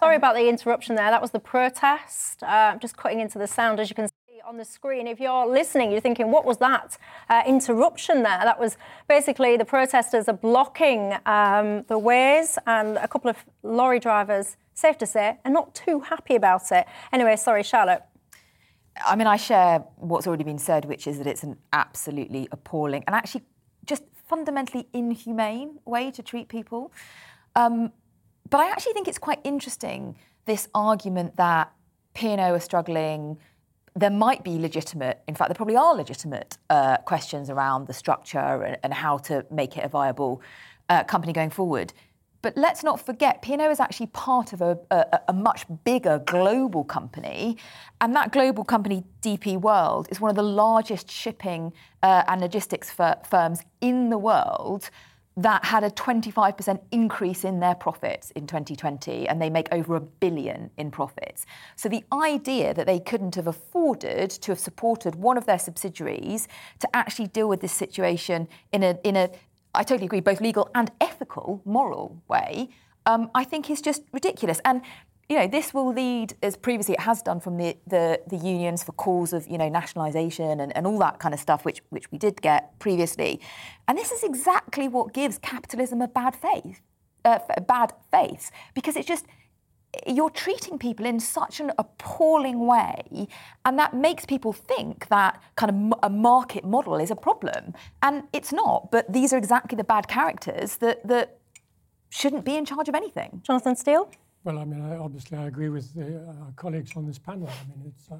Sorry 0.00 0.16
about 0.16 0.34
the 0.34 0.48
interruption 0.48 0.96
there. 0.96 1.10
That 1.10 1.22
was 1.22 1.30
the 1.30 1.40
protest. 1.40 2.42
Uh, 2.42 2.76
just 2.76 2.96
cutting 2.96 3.20
into 3.20 3.38
the 3.38 3.46
sound, 3.46 3.80
as 3.80 3.88
you 3.88 3.96
can 3.96 4.06
see 4.06 4.40
on 4.46 4.56
the 4.56 4.64
screen. 4.64 5.06
If 5.06 5.18
you're 5.18 5.46
listening, 5.46 5.90
you're 5.90 6.00
thinking, 6.00 6.30
what 6.30 6.44
was 6.44 6.58
that 6.58 6.98
uh, 7.28 7.42
interruption 7.46 8.22
there? 8.22 8.40
That 8.44 8.60
was 8.60 8.76
basically 9.08 9.56
the 9.56 9.64
protesters 9.64 10.28
are 10.28 10.34
blocking 10.34 11.14
um, 11.26 11.84
the 11.88 11.98
ways, 11.98 12.58
and 12.66 12.96
a 12.98 13.08
couple 13.08 13.30
of 13.30 13.36
lorry 13.62 13.98
drivers, 13.98 14.56
safe 14.74 14.98
to 14.98 15.06
say, 15.06 15.38
are 15.44 15.50
not 15.50 15.74
too 15.74 16.00
happy 16.00 16.34
about 16.34 16.70
it. 16.70 16.86
Anyway, 17.12 17.36
sorry, 17.36 17.62
Charlotte. 17.62 18.02
I 19.06 19.16
mean, 19.16 19.26
I 19.26 19.36
share 19.36 19.78
what's 19.96 20.26
already 20.26 20.44
been 20.44 20.58
said, 20.58 20.84
which 20.84 21.06
is 21.06 21.18
that 21.18 21.26
it's 21.26 21.44
an 21.44 21.56
absolutely 21.72 22.48
appalling 22.52 23.04
and 23.06 23.14
actually 23.14 23.44
just 23.86 24.02
fundamentally 24.28 24.86
inhumane 24.92 25.78
way 25.84 26.10
to 26.10 26.22
treat 26.22 26.48
people. 26.48 26.92
Um, 27.56 27.92
but 28.50 28.60
I 28.60 28.70
actually 28.70 28.92
think 28.92 29.08
it's 29.08 29.18
quite 29.18 29.40
interesting 29.44 30.16
this 30.46 30.68
argument 30.74 31.36
that 31.36 31.72
P&O 32.14 32.36
are 32.36 32.60
struggling. 32.60 33.38
There 33.94 34.10
might 34.10 34.42
be 34.42 34.58
legitimate, 34.58 35.20
in 35.28 35.34
fact, 35.34 35.50
there 35.50 35.54
probably 35.54 35.76
are 35.76 35.94
legitimate 35.94 36.56
uh, 36.70 36.96
questions 36.98 37.50
around 37.50 37.86
the 37.86 37.92
structure 37.92 38.62
and, 38.62 38.78
and, 38.82 38.94
how 38.94 39.18
to 39.18 39.44
make 39.50 39.76
it 39.76 39.84
a 39.84 39.88
viable 39.88 40.40
uh, 40.88 41.04
company 41.04 41.32
going 41.32 41.50
forward. 41.50 41.92
But 42.40 42.56
let's 42.56 42.84
not 42.84 43.04
forget, 43.04 43.42
P&O 43.42 43.68
is 43.68 43.80
actually 43.80 44.06
part 44.06 44.52
of 44.52 44.60
a, 44.62 44.78
a, 44.90 45.20
a, 45.28 45.32
much 45.32 45.66
bigger 45.84 46.22
global 46.24 46.84
company. 46.84 47.56
And 48.00 48.14
that 48.14 48.30
global 48.30 48.64
company, 48.64 49.04
DP 49.22 49.60
World, 49.60 50.06
is 50.10 50.20
one 50.20 50.30
of 50.30 50.36
the 50.36 50.44
largest 50.44 51.10
shipping 51.10 51.72
uh, 52.02 52.22
and 52.28 52.40
logistics 52.40 52.90
firms 52.90 53.64
in 53.80 54.10
the 54.10 54.18
world 54.18 54.90
that 55.38 55.64
had 55.64 55.84
a 55.84 55.90
25% 55.90 56.80
increase 56.90 57.44
in 57.44 57.60
their 57.60 57.76
profits 57.76 58.32
in 58.32 58.48
2020, 58.48 59.28
and 59.28 59.40
they 59.40 59.48
make 59.48 59.68
over 59.70 59.94
a 59.94 60.00
billion 60.00 60.68
in 60.76 60.90
profits. 60.90 61.46
So 61.76 61.88
the 61.88 62.04
idea 62.12 62.74
that 62.74 62.86
they 62.86 62.98
couldn't 62.98 63.36
have 63.36 63.46
afforded 63.46 64.30
to 64.30 64.50
have 64.50 64.58
supported 64.58 65.14
one 65.14 65.38
of 65.38 65.46
their 65.46 65.60
subsidiaries 65.60 66.48
to 66.80 66.88
actually 66.92 67.28
deal 67.28 67.48
with 67.48 67.60
this 67.60 67.72
situation 67.72 68.48
in 68.72 68.82
a, 68.82 68.98
in 69.04 69.14
a 69.14 69.30
I 69.74 69.84
totally 69.84 70.06
agree, 70.06 70.20
both 70.20 70.40
legal 70.40 70.70
and 70.74 70.90
ethical, 71.00 71.62
moral 71.64 72.20
way, 72.26 72.70
um, 73.06 73.30
I 73.32 73.44
think 73.44 73.70
is 73.70 73.80
just 73.80 74.02
ridiculous. 74.12 74.60
And 74.64 74.82
you 75.28 75.36
know, 75.36 75.46
this 75.46 75.74
will 75.74 75.92
lead, 75.92 76.34
as 76.42 76.56
previously 76.56 76.94
it 76.94 77.00
has 77.00 77.20
done 77.20 77.38
from 77.38 77.58
the, 77.58 77.76
the, 77.86 78.20
the 78.28 78.36
unions 78.36 78.82
for 78.82 78.92
calls 78.92 79.34
of, 79.34 79.46
you 79.46 79.58
know, 79.58 79.68
nationalisation 79.68 80.60
and, 80.60 80.74
and 80.74 80.86
all 80.86 80.98
that 80.98 81.18
kind 81.18 81.34
of 81.34 81.40
stuff, 81.40 81.64
which, 81.66 81.82
which 81.90 82.10
we 82.10 82.16
did 82.16 82.40
get 82.40 82.78
previously. 82.78 83.38
And 83.86 83.98
this 83.98 84.10
is 84.10 84.22
exactly 84.22 84.88
what 84.88 85.12
gives 85.12 85.38
capitalism 85.38 86.00
a 86.00 86.08
bad 86.08 86.34
faith, 86.34 86.80
uh, 87.26 87.40
bad 87.66 87.92
face, 88.10 88.50
because 88.74 88.96
it's 88.96 89.06
just, 89.06 89.26
you're 90.06 90.30
treating 90.30 90.78
people 90.78 91.04
in 91.04 91.20
such 91.20 91.60
an 91.60 91.72
appalling 91.78 92.66
way, 92.66 93.28
and 93.66 93.78
that 93.78 93.94
makes 93.94 94.24
people 94.24 94.52
think 94.54 95.08
that 95.08 95.42
kind 95.56 95.92
of 95.92 95.98
a 96.02 96.10
market 96.10 96.64
model 96.64 96.96
is 96.96 97.10
a 97.10 97.16
problem. 97.16 97.74
And 98.02 98.24
it's 98.32 98.52
not, 98.52 98.90
but 98.90 99.12
these 99.12 99.34
are 99.34 99.38
exactly 99.38 99.76
the 99.76 99.84
bad 99.84 100.08
characters 100.08 100.76
that, 100.76 101.06
that 101.06 101.38
shouldn't 102.08 102.46
be 102.46 102.56
in 102.56 102.64
charge 102.64 102.88
of 102.88 102.94
anything. 102.94 103.42
Jonathan 103.44 103.76
Steele? 103.76 104.10
Well, 104.48 104.60
I 104.60 104.64
mean, 104.64 104.80
I, 104.80 104.96
obviously, 104.96 105.36
I 105.36 105.44
agree 105.44 105.68
with 105.68 105.92
the, 105.92 106.20
uh, 106.26 106.44
our 106.46 106.52
colleagues 106.56 106.96
on 106.96 107.06
this 107.06 107.18
panel. 107.18 107.50
I 107.50 107.68
mean, 107.68 107.92
it's 107.94 108.10
uh, 108.10 108.16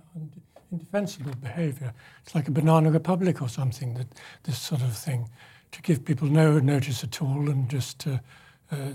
indefensible 0.70 1.32
behaviour. 1.40 1.94
It's 2.23 2.35
like 2.35 2.49
a 2.49 2.50
banana 2.50 2.90
republic 2.90 3.40
or 3.40 3.49
something. 3.49 3.94
That 3.94 4.08
this 4.42 4.58
sort 4.58 4.82
of 4.82 4.94
thing, 4.94 5.30
to 5.73 5.80
give 5.80 6.04
people 6.04 6.28
no 6.28 6.58
notice 6.58 7.02
at 7.02 7.23
all 7.23 7.49
and 7.49 7.70
just 7.70 8.06
uh, 8.06 8.18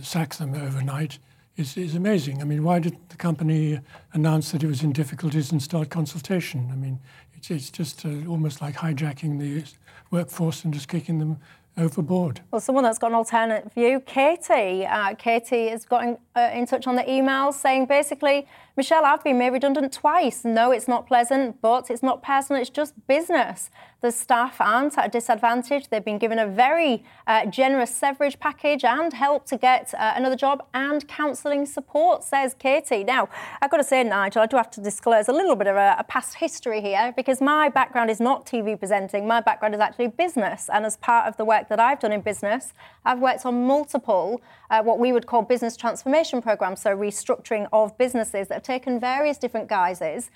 sack 0.03 0.35
them 0.35 0.53
overnight, 0.53 1.17
is, 1.57 1.75
is 1.75 1.95
amazing. 1.95 2.39
I 2.39 2.45
mean, 2.45 2.63
why 2.63 2.77
didn't 2.77 3.09
the 3.09 3.17
company 3.17 3.79
announce 4.13 4.51
that 4.51 4.61
it 4.61 4.67
was 4.67 4.83
in 4.83 4.91
difficulties 4.91 5.51
and 5.51 5.59
start 5.59 5.89
consultation? 5.89 6.69
I 6.71 6.75
mean, 6.75 6.99
it's, 7.33 7.49
it's 7.49 7.71
just 7.71 8.05
uh, 8.05 8.09
almost 8.29 8.61
like 8.61 8.75
hijacking 8.75 9.39
the 9.39 9.63
workforce 10.11 10.63
and 10.65 10.71
just 10.71 10.87
kicking 10.87 11.17
them 11.17 11.39
overboard. 11.77 12.41
Well, 12.51 12.61
someone 12.61 12.83
that's 12.83 12.99
got 12.99 13.11
an 13.11 13.15
alternate 13.15 13.73
view, 13.73 13.99
Katie. 13.99 14.85
Uh, 14.85 15.15
Katie 15.15 15.69
has 15.69 15.85
got 15.85 16.03
in, 16.03 16.17
uh, 16.35 16.49
in 16.53 16.65
touch 16.65 16.87
on 16.87 16.95
the 16.95 17.09
email 17.09 17.51
saying 17.51 17.85
basically, 17.87 18.47
Michelle, 18.75 19.05
I've 19.05 19.23
been 19.23 19.37
made 19.37 19.51
redundant 19.51 19.93
twice. 19.93 20.43
No, 20.43 20.71
it's 20.71 20.87
not 20.87 21.05
pleasant, 21.05 21.61
but 21.61 21.91
it's 21.91 22.01
not 22.01 22.23
personal, 22.23 22.59
it's 22.59 22.71
just 22.71 22.95
business. 23.05 23.69
The 24.01 24.11
staff 24.11 24.59
aren't 24.59 24.97
at 24.97 25.05
a 25.05 25.09
disadvantage. 25.09 25.89
They've 25.89 26.03
been 26.03 26.17
given 26.17 26.39
a 26.39 26.47
very 26.47 27.05
uh, 27.27 27.45
generous 27.45 27.93
severage 27.93 28.39
package 28.39 28.83
and 28.83 29.13
help 29.13 29.45
to 29.45 29.57
get 29.57 29.93
uh, 29.93 30.13
another 30.15 30.35
job 30.35 30.65
and 30.73 31.07
counselling 31.07 31.67
support, 31.67 32.23
says 32.23 32.55
Katie. 32.57 33.03
Now, 33.03 33.29
I've 33.61 33.69
got 33.69 33.77
to 33.77 33.83
say, 33.83 34.03
Nigel, 34.03 34.41
I 34.41 34.47
do 34.47 34.57
have 34.57 34.71
to 34.71 34.81
disclose 34.81 35.29
a 35.29 35.31
little 35.31 35.55
bit 35.55 35.67
of 35.67 35.75
a, 35.75 35.95
a 35.99 36.03
past 36.03 36.33
history 36.33 36.81
here 36.81 37.13
because 37.15 37.41
my 37.41 37.69
background 37.69 38.09
is 38.09 38.19
not 38.19 38.45
TV 38.45 38.77
presenting. 38.77 39.27
My 39.27 39.39
background 39.39 39.75
is 39.75 39.79
actually 39.79 40.07
business. 40.07 40.67
And 40.73 40.83
as 40.83 40.97
part 40.97 41.27
of 41.27 41.37
the 41.37 41.45
work 41.45 41.69
that 41.69 41.79
I've 41.79 41.99
done 41.99 42.11
in 42.11 42.21
business, 42.21 42.73
I've 43.05 43.19
worked 43.19 43.45
on 43.45 43.67
multiple 43.67 44.41
uh, 44.73 44.81
what 44.81 44.97
we 44.97 45.13
would 45.13 45.27
call 45.27 45.43
business 45.43 45.77
transformation 45.77 46.41
programs, 46.41 46.81
so 46.81 46.97
restructuring 46.97 47.67
of 47.71 47.95
businesses 47.99 48.47
that 48.47 48.55
have 48.55 48.63
taken 48.63 48.99
various 48.99 49.37
different 49.37 49.69
guises. 49.69 50.31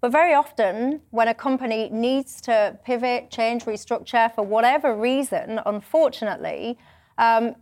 But 0.00 0.10
very 0.12 0.32
often, 0.32 1.02
when 1.10 1.28
a 1.28 1.34
company 1.34 1.90
needs 1.92 2.40
to 2.42 2.78
pivot, 2.86 3.30
change, 3.30 3.66
restructure 3.66 4.34
for 4.34 4.44
whatever 4.44 4.96
reason, 4.96 5.60
unfortunately, 5.66 6.78
um, 7.18 7.54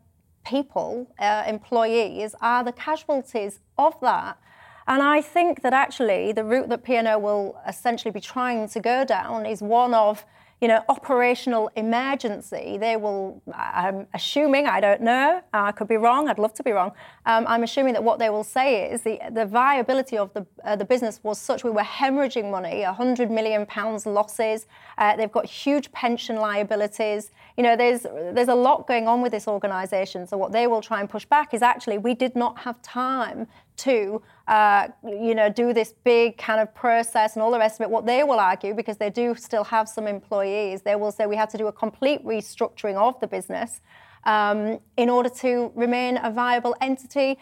people, 0.46 1.08
uh, 1.18 1.42
employees, 1.48 2.36
are 2.40 2.62
the 2.62 2.72
casualties 2.72 3.58
of 3.76 4.00
that. 4.00 4.38
And 4.86 5.02
I 5.02 5.20
think 5.20 5.62
that 5.62 5.72
actually 5.72 6.30
the 6.30 6.44
route 6.44 6.68
that 6.68 6.84
P&O 6.84 7.18
will 7.18 7.60
essentially 7.66 8.12
be 8.12 8.20
trying 8.20 8.68
to 8.68 8.78
go 8.78 9.04
down 9.04 9.46
is 9.46 9.62
one 9.62 9.94
of 9.94 10.24
you 10.60 10.68
know, 10.68 10.84
operational 10.90 11.70
emergency, 11.74 12.76
they 12.78 12.96
will, 12.96 13.42
I'm 13.54 14.06
assuming, 14.12 14.66
I 14.66 14.80
don't 14.80 15.00
know, 15.00 15.40
I 15.54 15.72
could 15.72 15.88
be 15.88 15.96
wrong, 15.96 16.28
I'd 16.28 16.38
love 16.38 16.52
to 16.54 16.62
be 16.62 16.70
wrong. 16.72 16.92
Um, 17.24 17.46
I'm 17.48 17.62
assuming 17.62 17.94
that 17.94 18.04
what 18.04 18.18
they 18.18 18.28
will 18.28 18.44
say 18.44 18.90
is 18.90 19.00
the, 19.00 19.18
the 19.30 19.46
viability 19.46 20.18
of 20.18 20.32
the, 20.34 20.46
uh, 20.62 20.76
the 20.76 20.84
business 20.84 21.18
was 21.22 21.38
such 21.38 21.64
we 21.64 21.70
were 21.70 21.80
hemorrhaging 21.80 22.50
money, 22.50 22.82
100 22.82 23.30
million 23.30 23.64
pounds 23.64 24.04
losses. 24.04 24.66
Uh, 24.98 25.16
they've 25.16 25.32
got 25.32 25.46
huge 25.46 25.90
pension 25.92 26.36
liabilities. 26.36 27.30
You 27.56 27.62
know, 27.62 27.74
there's, 27.74 28.02
there's 28.02 28.48
a 28.48 28.54
lot 28.54 28.86
going 28.86 29.08
on 29.08 29.22
with 29.22 29.32
this 29.32 29.48
organisation. 29.48 30.26
So 30.26 30.36
what 30.36 30.52
they 30.52 30.66
will 30.66 30.82
try 30.82 31.00
and 31.00 31.08
push 31.08 31.24
back 31.24 31.54
is 31.54 31.62
actually 31.62 31.96
we 31.96 32.12
did 32.12 32.36
not 32.36 32.58
have 32.58 32.82
time 32.82 33.46
to, 33.80 34.22
uh, 34.48 34.88
you 35.04 35.34
know, 35.34 35.48
do 35.48 35.72
this 35.72 35.94
big 36.04 36.38
kind 36.38 36.60
of 36.60 36.74
process 36.74 37.34
and 37.34 37.42
all 37.42 37.50
the 37.50 37.58
rest 37.58 37.80
of 37.80 37.84
it. 37.84 37.90
What 37.90 38.06
they 38.06 38.22
will 38.22 38.40
argue, 38.40 38.74
because 38.74 38.96
they 38.96 39.10
do 39.10 39.34
still 39.34 39.64
have 39.64 39.88
some 39.88 40.06
employees, 40.06 40.82
they 40.82 40.96
will 40.96 41.12
say 41.12 41.26
we 41.26 41.36
had 41.36 41.50
to 41.50 41.58
do 41.58 41.66
a 41.66 41.72
complete 41.72 42.24
restructuring 42.24 42.96
of 42.96 43.18
the 43.20 43.26
business 43.26 43.80
um, 44.24 44.80
in 44.96 45.08
order 45.08 45.28
to 45.28 45.72
remain 45.74 46.18
a 46.22 46.30
viable 46.30 46.76
entity 46.80 47.38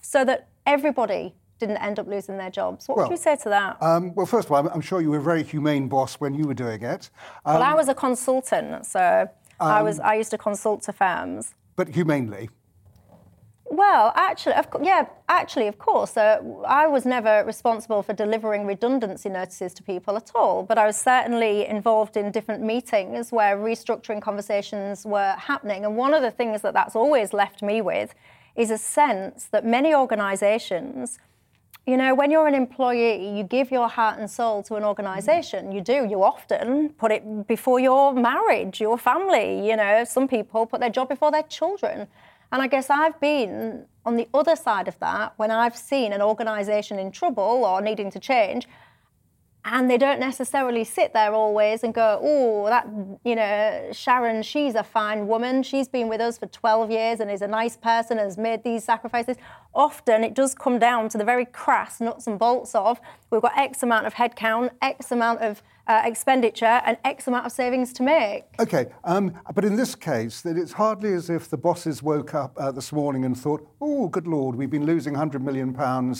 so 0.00 0.24
that 0.24 0.48
everybody 0.66 1.34
didn't 1.58 1.76
end 1.78 1.98
up 1.98 2.06
losing 2.06 2.38
their 2.38 2.50
jobs. 2.50 2.88
What 2.88 2.96
well, 2.96 3.06
would 3.06 3.12
you 3.12 3.22
say 3.22 3.36
to 3.36 3.48
that? 3.50 3.82
Um, 3.82 4.14
well, 4.14 4.26
first 4.26 4.46
of 4.46 4.52
all, 4.52 4.58
I'm, 4.58 4.68
I'm, 4.68 4.80
sure 4.80 5.00
you 5.00 5.10
were 5.10 5.18
a 5.18 5.22
very 5.22 5.42
humane 5.42 5.88
boss 5.88 6.14
when 6.14 6.34
you 6.34 6.44
were 6.46 6.54
doing 6.54 6.82
it. 6.82 7.10
Um, 7.44 7.54
well, 7.54 7.62
I 7.62 7.72
um, 7.72 7.76
was 7.76 7.88
a 7.88 7.94
consultant, 7.94 8.86
so 8.86 9.28
I 9.60 9.82
was 9.82 10.00
um, 10.00 10.06
I 10.06 10.14
used 10.14 10.30
to 10.30 10.38
consult 10.38 10.82
to 10.84 10.92
firms. 10.92 11.54
But 11.76 11.88
humanely. 11.88 12.48
Well, 13.72 14.12
actually, 14.16 14.54
of, 14.56 14.66
yeah, 14.82 15.06
actually, 15.28 15.68
of 15.68 15.78
course. 15.78 16.16
I 16.16 16.88
was 16.88 17.06
never 17.06 17.44
responsible 17.44 18.02
for 18.02 18.12
delivering 18.12 18.66
redundancy 18.66 19.28
notices 19.28 19.72
to 19.74 19.84
people 19.84 20.16
at 20.16 20.32
all, 20.34 20.64
but 20.64 20.76
I 20.76 20.86
was 20.86 20.96
certainly 20.96 21.66
involved 21.66 22.16
in 22.16 22.32
different 22.32 22.64
meetings 22.64 23.30
where 23.30 23.56
restructuring 23.56 24.20
conversations 24.20 25.06
were 25.06 25.36
happening. 25.38 25.84
And 25.84 25.96
one 25.96 26.14
of 26.14 26.22
the 26.22 26.32
things 26.32 26.62
that 26.62 26.74
that's 26.74 26.96
always 26.96 27.32
left 27.32 27.62
me 27.62 27.80
with 27.80 28.12
is 28.56 28.72
a 28.72 28.78
sense 28.78 29.44
that 29.52 29.64
many 29.64 29.94
organisations, 29.94 31.20
you 31.86 31.96
know, 31.96 32.12
when 32.12 32.32
you're 32.32 32.48
an 32.48 32.56
employee, 32.56 33.38
you 33.38 33.44
give 33.44 33.70
your 33.70 33.88
heart 33.88 34.18
and 34.18 34.28
soul 34.28 34.64
to 34.64 34.74
an 34.74 34.82
organisation. 34.82 35.70
You 35.70 35.80
do. 35.80 36.08
You 36.10 36.24
often 36.24 36.88
put 36.98 37.12
it 37.12 37.46
before 37.46 37.78
your 37.78 38.12
marriage, 38.14 38.80
your 38.80 38.98
family. 38.98 39.64
You 39.64 39.76
know, 39.76 40.02
some 40.02 40.26
people 40.26 40.66
put 40.66 40.80
their 40.80 40.90
job 40.90 41.08
before 41.08 41.30
their 41.30 41.44
children. 41.44 42.08
And 42.52 42.62
I 42.62 42.66
guess 42.66 42.90
I've 42.90 43.18
been 43.20 43.86
on 44.04 44.16
the 44.16 44.28
other 44.34 44.56
side 44.56 44.88
of 44.88 44.98
that 45.00 45.34
when 45.36 45.50
I've 45.50 45.76
seen 45.76 46.12
an 46.12 46.22
organisation 46.22 46.98
in 46.98 47.12
trouble 47.12 47.64
or 47.64 47.80
needing 47.80 48.10
to 48.12 48.18
change, 48.18 48.66
and 49.64 49.90
they 49.90 49.98
don't 49.98 50.20
necessarily 50.20 50.84
sit 50.84 51.12
there 51.12 51.34
always 51.34 51.84
and 51.84 51.92
go, 51.92 52.18
oh, 52.22 52.66
that, 52.66 52.88
you 53.24 53.36
know, 53.36 53.90
Sharon, 53.92 54.42
she's 54.42 54.74
a 54.74 54.82
fine 54.82 55.26
woman. 55.26 55.62
She's 55.62 55.86
been 55.86 56.08
with 56.08 56.20
us 56.20 56.38
for 56.38 56.46
12 56.46 56.90
years 56.90 57.20
and 57.20 57.30
is 57.30 57.42
a 57.42 57.46
nice 57.46 57.76
person, 57.76 58.16
has 58.16 58.38
made 58.38 58.64
these 58.64 58.84
sacrifices. 58.84 59.36
Often 59.74 60.24
it 60.24 60.32
does 60.32 60.54
come 60.54 60.78
down 60.78 61.10
to 61.10 61.18
the 61.18 61.24
very 61.24 61.44
crass 61.44 62.00
nuts 62.00 62.26
and 62.26 62.38
bolts 62.38 62.74
of 62.74 63.00
we've 63.30 63.42
got 63.42 63.56
X 63.56 63.82
amount 63.82 64.06
of 64.06 64.14
headcount, 64.14 64.70
X 64.80 65.12
amount 65.12 65.40
of 65.42 65.62
uh, 65.90 66.02
expenditure 66.04 66.80
and 66.86 66.96
X 67.04 67.26
amount 67.26 67.44
of 67.46 67.50
savings 67.50 67.92
to 67.94 68.04
make. 68.04 68.44
Okay, 68.60 68.86
um, 69.02 69.34
but 69.56 69.64
in 69.64 69.74
this 69.74 69.96
case, 69.96 70.46
it's 70.46 70.72
hardly 70.72 71.12
as 71.12 71.28
if 71.28 71.50
the 71.50 71.56
bosses 71.56 72.00
woke 72.00 72.32
up 72.32 72.56
uh, 72.56 72.70
this 72.70 72.92
morning 72.92 73.24
and 73.24 73.36
thought, 73.36 73.68
oh, 73.80 74.06
good 74.06 74.28
Lord, 74.28 74.54
we've 74.54 74.70
been 74.70 74.86
losing 74.86 75.14
£100 75.14 75.40
million 75.40 75.76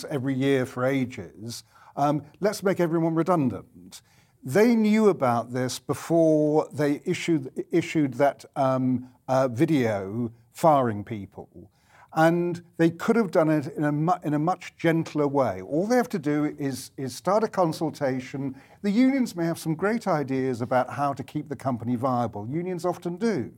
every 0.09 0.33
year 0.33 0.65
for 0.65 0.85
ages. 0.85 1.63
Um, 1.95 2.21
let's 2.41 2.63
make 2.63 2.81
everyone 2.81 3.15
redundant. 3.15 4.01
They 4.43 4.75
knew 4.75 5.07
about 5.07 5.53
this 5.53 5.79
before 5.79 6.67
they 6.73 7.01
issued, 7.05 7.65
issued 7.71 8.15
that 8.15 8.43
um, 8.57 9.07
uh, 9.29 9.47
video 9.47 10.33
firing 10.51 11.05
people. 11.05 11.71
And 12.13 12.61
they 12.77 12.89
could 12.89 13.15
have 13.15 13.31
done 13.31 13.49
it 13.49 13.67
in 13.77 13.85
a, 13.85 13.91
mu- 13.91 14.19
in 14.23 14.33
a 14.33 14.39
much 14.39 14.75
gentler 14.77 15.27
way. 15.27 15.61
All 15.61 15.87
they 15.87 15.95
have 15.95 16.09
to 16.09 16.19
do 16.19 16.53
is, 16.59 16.91
is 16.97 17.15
start 17.15 17.43
a 17.43 17.47
consultation. 17.47 18.55
The 18.81 18.91
unions 18.91 19.35
may 19.35 19.45
have 19.45 19.57
some 19.57 19.75
great 19.75 20.07
ideas 20.07 20.61
about 20.61 20.89
how 20.89 21.13
to 21.13 21.23
keep 21.23 21.47
the 21.47 21.55
company 21.55 21.95
viable. 21.95 22.47
Unions 22.49 22.85
often 22.85 23.15
do. 23.15 23.51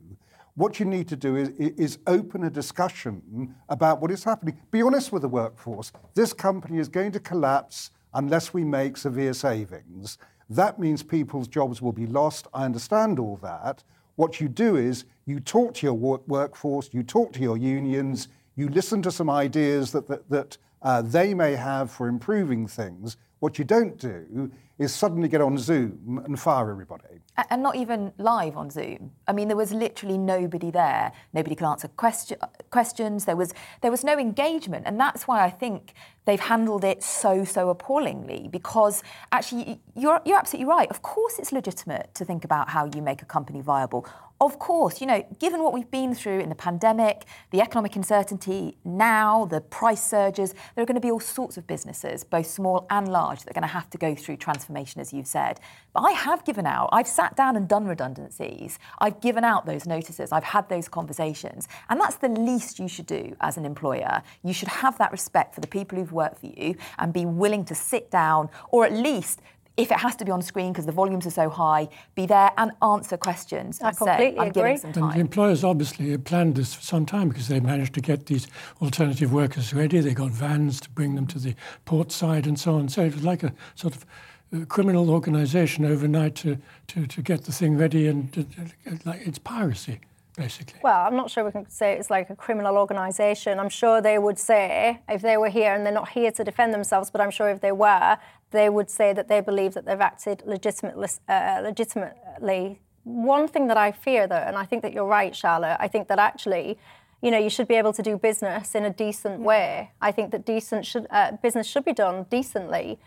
What 0.54 0.78
you 0.78 0.86
need 0.86 1.08
to 1.08 1.16
do 1.16 1.34
is, 1.34 1.48
is 1.58 1.98
open 2.06 2.44
a 2.44 2.50
discussion 2.50 3.54
about 3.68 4.00
what 4.00 4.12
is 4.12 4.22
happening. 4.22 4.60
Be 4.70 4.82
honest 4.82 5.10
with 5.10 5.22
the 5.22 5.28
workforce. 5.28 5.90
This 6.14 6.32
company 6.32 6.78
is 6.78 6.88
going 6.88 7.10
to 7.12 7.20
collapse 7.20 7.90
unless 8.12 8.54
we 8.54 8.62
make 8.62 8.96
severe 8.96 9.34
savings. 9.34 10.16
That 10.48 10.78
means 10.78 11.02
people's 11.02 11.48
jobs 11.48 11.82
will 11.82 11.92
be 11.92 12.06
lost. 12.06 12.46
I 12.54 12.66
understand 12.66 13.18
all 13.18 13.36
that. 13.42 13.82
What 14.14 14.40
you 14.40 14.48
do 14.48 14.76
is 14.76 15.06
you 15.26 15.40
talk 15.40 15.74
to 15.74 15.86
your 15.86 15.94
work- 15.94 16.28
workforce, 16.28 16.90
you 16.92 17.02
talk 17.02 17.32
to 17.32 17.40
your 17.40 17.56
unions, 17.56 18.28
you 18.56 18.68
listen 18.68 19.02
to 19.02 19.10
some 19.10 19.30
ideas 19.30 19.92
that, 19.92 20.06
that, 20.08 20.28
that 20.30 20.58
uh, 20.82 21.02
they 21.02 21.34
may 21.34 21.54
have 21.54 21.90
for 21.90 22.08
improving 22.08 22.66
things. 22.66 23.16
What 23.40 23.58
you 23.58 23.64
don't 23.64 23.98
do 23.98 24.50
is 24.78 24.92
suddenly 24.92 25.28
get 25.28 25.40
on 25.40 25.56
Zoom 25.56 26.20
and 26.24 26.38
fire 26.38 26.70
everybody. 26.70 27.20
And 27.50 27.62
not 27.62 27.76
even 27.76 28.12
live 28.18 28.56
on 28.56 28.70
Zoom. 28.70 29.12
I 29.28 29.32
mean, 29.32 29.48
there 29.48 29.56
was 29.56 29.72
literally 29.72 30.18
nobody 30.18 30.70
there. 30.70 31.12
Nobody 31.32 31.54
could 31.54 31.66
answer 31.66 31.88
question, 31.88 32.38
questions. 32.70 33.24
There 33.24 33.36
was 33.36 33.52
there 33.82 33.90
was 33.90 34.02
no 34.02 34.18
engagement, 34.18 34.84
and 34.86 34.98
that's 34.98 35.28
why 35.28 35.44
I 35.44 35.50
think 35.50 35.94
they've 36.24 36.40
handled 36.40 36.84
it 36.84 37.02
so 37.02 37.44
so 37.44 37.68
appallingly. 37.70 38.48
Because 38.50 39.02
actually, 39.30 39.80
you're 39.94 40.20
you're 40.24 40.38
absolutely 40.38 40.68
right. 40.68 40.90
Of 40.90 41.02
course, 41.02 41.38
it's 41.38 41.52
legitimate 41.52 42.14
to 42.14 42.24
think 42.24 42.44
about 42.44 42.70
how 42.70 42.86
you 42.86 43.02
make 43.02 43.22
a 43.22 43.26
company 43.26 43.60
viable. 43.60 44.06
Of 44.44 44.58
course, 44.58 45.00
you 45.00 45.06
know, 45.06 45.24
given 45.38 45.62
what 45.62 45.72
we've 45.72 45.90
been 45.90 46.14
through 46.14 46.40
in 46.40 46.50
the 46.50 46.54
pandemic, 46.54 47.24
the 47.50 47.62
economic 47.62 47.96
uncertainty 47.96 48.76
now, 48.84 49.46
the 49.46 49.62
price 49.62 50.06
surges, 50.06 50.52
there 50.74 50.82
are 50.82 50.84
going 50.84 50.96
to 50.96 51.00
be 51.00 51.10
all 51.10 51.18
sorts 51.18 51.56
of 51.56 51.66
businesses, 51.66 52.24
both 52.24 52.46
small 52.46 52.86
and 52.90 53.08
large, 53.08 53.38
that 53.38 53.52
are 53.52 53.54
going 53.54 53.62
to 53.62 53.68
have 53.68 53.88
to 53.88 53.96
go 53.96 54.14
through 54.14 54.36
transformation, 54.36 55.00
as 55.00 55.14
you've 55.14 55.26
said. 55.26 55.60
But 55.94 56.00
I 56.02 56.10
have 56.10 56.44
given 56.44 56.66
out, 56.66 56.90
I've 56.92 57.08
sat 57.08 57.36
down 57.36 57.56
and 57.56 57.66
done 57.66 57.86
redundancies. 57.86 58.78
I've 58.98 59.22
given 59.22 59.44
out 59.44 59.64
those 59.64 59.86
notices. 59.86 60.30
I've 60.30 60.44
had 60.44 60.68
those 60.68 60.88
conversations. 60.88 61.66
And 61.88 61.98
that's 61.98 62.16
the 62.16 62.28
least 62.28 62.78
you 62.78 62.86
should 62.86 63.06
do 63.06 63.34
as 63.40 63.56
an 63.56 63.64
employer. 63.64 64.22
You 64.42 64.52
should 64.52 64.68
have 64.68 64.98
that 64.98 65.10
respect 65.10 65.54
for 65.54 65.62
the 65.62 65.68
people 65.68 65.96
who've 65.96 66.12
worked 66.12 66.40
for 66.40 66.48
you 66.48 66.76
and 66.98 67.14
be 67.14 67.24
willing 67.24 67.64
to 67.64 67.74
sit 67.74 68.10
down 68.10 68.50
or 68.68 68.84
at 68.84 68.92
least 68.92 69.40
if 69.76 69.90
it 69.90 69.98
has 69.98 70.14
to 70.16 70.24
be 70.24 70.30
on 70.30 70.42
screen 70.42 70.72
because 70.72 70.86
the 70.86 70.92
volumes 70.92 71.26
are 71.26 71.30
so 71.30 71.48
high, 71.48 71.88
be 72.14 72.26
there 72.26 72.52
and 72.56 72.72
answer 72.82 73.16
questions. 73.16 73.80
I 73.82 73.92
completely 73.92 74.38
say, 74.38 74.48
agree. 74.48 74.78
And 74.82 74.94
the 74.94 75.18
employers 75.20 75.64
obviously 75.64 76.16
planned 76.18 76.54
this 76.54 76.74
for 76.74 76.82
some 76.82 77.06
time 77.06 77.28
because 77.28 77.48
they 77.48 77.60
managed 77.60 77.94
to 77.94 78.00
get 78.00 78.26
these 78.26 78.46
alternative 78.80 79.32
workers 79.32 79.74
ready. 79.74 80.00
They 80.00 80.14
got 80.14 80.30
vans 80.30 80.80
to 80.82 80.90
bring 80.90 81.16
them 81.16 81.26
to 81.28 81.38
the 81.38 81.54
port 81.84 82.12
side 82.12 82.46
and 82.46 82.58
so 82.58 82.76
on. 82.76 82.88
So 82.88 83.02
it 83.02 83.14
was 83.14 83.24
like 83.24 83.42
a 83.42 83.52
sort 83.74 83.96
of 83.96 84.06
uh, 84.54 84.64
criminal 84.66 85.10
organisation 85.10 85.84
overnight 85.84 86.36
to, 86.36 86.58
to, 86.88 87.06
to 87.06 87.22
get 87.22 87.44
the 87.44 87.52
thing 87.52 87.76
ready 87.76 88.06
and 88.06 88.46
uh, 88.86 88.90
like 89.04 89.26
it's 89.26 89.38
piracy 89.38 90.00
basically. 90.36 90.80
Well, 90.82 91.06
I'm 91.06 91.16
not 91.16 91.30
sure 91.30 91.44
we 91.44 91.52
can 91.52 91.68
say 91.70 91.94
it's 91.94 92.10
like 92.10 92.30
a 92.30 92.36
criminal 92.36 92.76
organisation. 92.76 93.58
I'm 93.58 93.68
sure 93.68 94.00
they 94.00 94.18
would 94.18 94.38
say, 94.38 95.00
if 95.08 95.22
they 95.22 95.36
were 95.36 95.48
here, 95.48 95.74
and 95.74 95.84
they're 95.84 95.92
not 95.92 96.10
here 96.10 96.30
to 96.32 96.44
defend 96.44 96.74
themselves, 96.74 97.10
but 97.10 97.20
I'm 97.20 97.30
sure 97.30 97.48
if 97.50 97.60
they 97.60 97.72
were, 97.72 98.18
they 98.50 98.68
would 98.68 98.90
say 98.90 99.12
that 99.12 99.28
they 99.28 99.40
believe 99.40 99.74
that 99.74 99.84
they've 99.86 100.00
acted 100.00 100.42
legitimately. 100.46 101.08
Uh, 101.28 101.60
legitimately. 101.62 102.80
One 103.04 103.48
thing 103.48 103.66
that 103.68 103.76
I 103.76 103.92
fear, 103.92 104.26
though, 104.26 104.36
and 104.36 104.56
I 104.56 104.64
think 104.64 104.82
that 104.82 104.92
you're 104.92 105.06
right, 105.06 105.36
Charlotte, 105.36 105.76
I 105.78 105.88
think 105.88 106.08
that 106.08 106.18
actually, 106.18 106.78
you 107.20 107.30
know, 107.30 107.38
you 107.38 107.50
should 107.50 107.68
be 107.68 107.74
able 107.74 107.92
to 107.92 108.02
do 108.02 108.16
business 108.16 108.74
in 108.74 108.84
a 108.84 108.90
decent 108.90 109.40
way. 109.40 109.90
I 110.00 110.10
think 110.10 110.30
that 110.30 110.46
decent 110.46 110.86
should, 110.86 111.06
uh, 111.10 111.32
business 111.42 111.66
should 111.66 111.84
be 111.84 111.92
done 111.92 112.26
decently. 112.30 112.98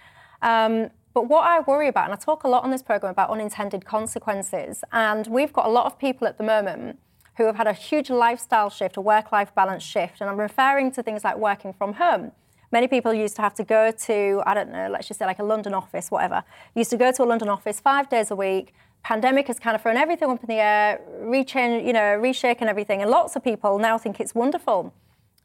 Um, 0.44 0.92
but 1.16 1.28
what 1.28 1.46
I 1.48 1.62
worry 1.62 1.88
about, 1.88 2.06
and 2.06 2.14
I 2.14 2.18
talk 2.18 2.44
a 2.44 2.48
lot 2.48 2.64
on 2.64 2.70
this 2.70 2.84
program 2.84 3.10
about 3.10 3.32
unintended 3.32 3.86
consequences, 3.86 4.84
and 4.92 5.26
we've 5.26 5.52
got 5.52 5.66
a 5.66 5.70
lot 5.70 5.88
of 5.88 5.98
people 5.98 6.28
at 6.28 6.38
the 6.38 6.44
moment 6.44 7.00
who 7.38 7.46
have 7.46 7.56
had 7.56 7.68
a 7.68 7.74
huge 7.74 8.10
lifestyle 8.10 8.70
shift, 8.70 8.98
a 8.98 9.02
work 9.02 9.32
life 9.32 9.54
balance 9.54 9.84
shift, 9.84 10.22
and 10.22 10.30
I'm 10.30 10.40
referring 10.40 10.92
to 10.94 11.04
things 11.04 11.24
like 11.24 11.38
working 11.38 11.72
from 11.72 11.94
home. 11.94 12.32
Many 12.72 12.88
people 12.88 13.14
used 13.14 13.36
to 13.38 13.42
have 13.42 13.54
to 13.56 13.64
go 13.64 13.92
to, 13.92 14.44
I 14.46 14.54
don't 14.54 14.72
know, 14.72 14.90
let's 14.92 15.08
just 15.08 15.20
say 15.20 15.26
like 15.26 15.40
a 15.40 15.44
London 15.44 15.74
office, 15.74 16.12
whatever. 16.12 16.44
Used 16.76 16.90
to 16.90 16.98
go 16.98 17.12
to 17.12 17.24
a 17.24 17.26
London 17.26 17.48
office 17.48 17.80
five 17.80 18.10
days 18.10 18.32
a 18.32 18.36
week. 18.36 18.74
Pandemic 19.04 19.48
has 19.48 19.60
kind 19.60 19.76
of 19.76 19.82
thrown 19.82 19.96
everything 19.96 20.30
up 20.30 20.42
in 20.44 20.48
the 20.48 20.62
air, 20.62 21.00
rechange, 21.22 21.86
you 21.86 21.94
know, 21.94 22.20
reshaken 22.20 22.64
everything. 22.64 23.02
And 23.02 23.10
lots 23.10 23.36
of 23.36 23.44
people 23.44 23.80
now 23.80 23.98
think 23.98 24.20
it's 24.20 24.36
wonderful 24.36 24.94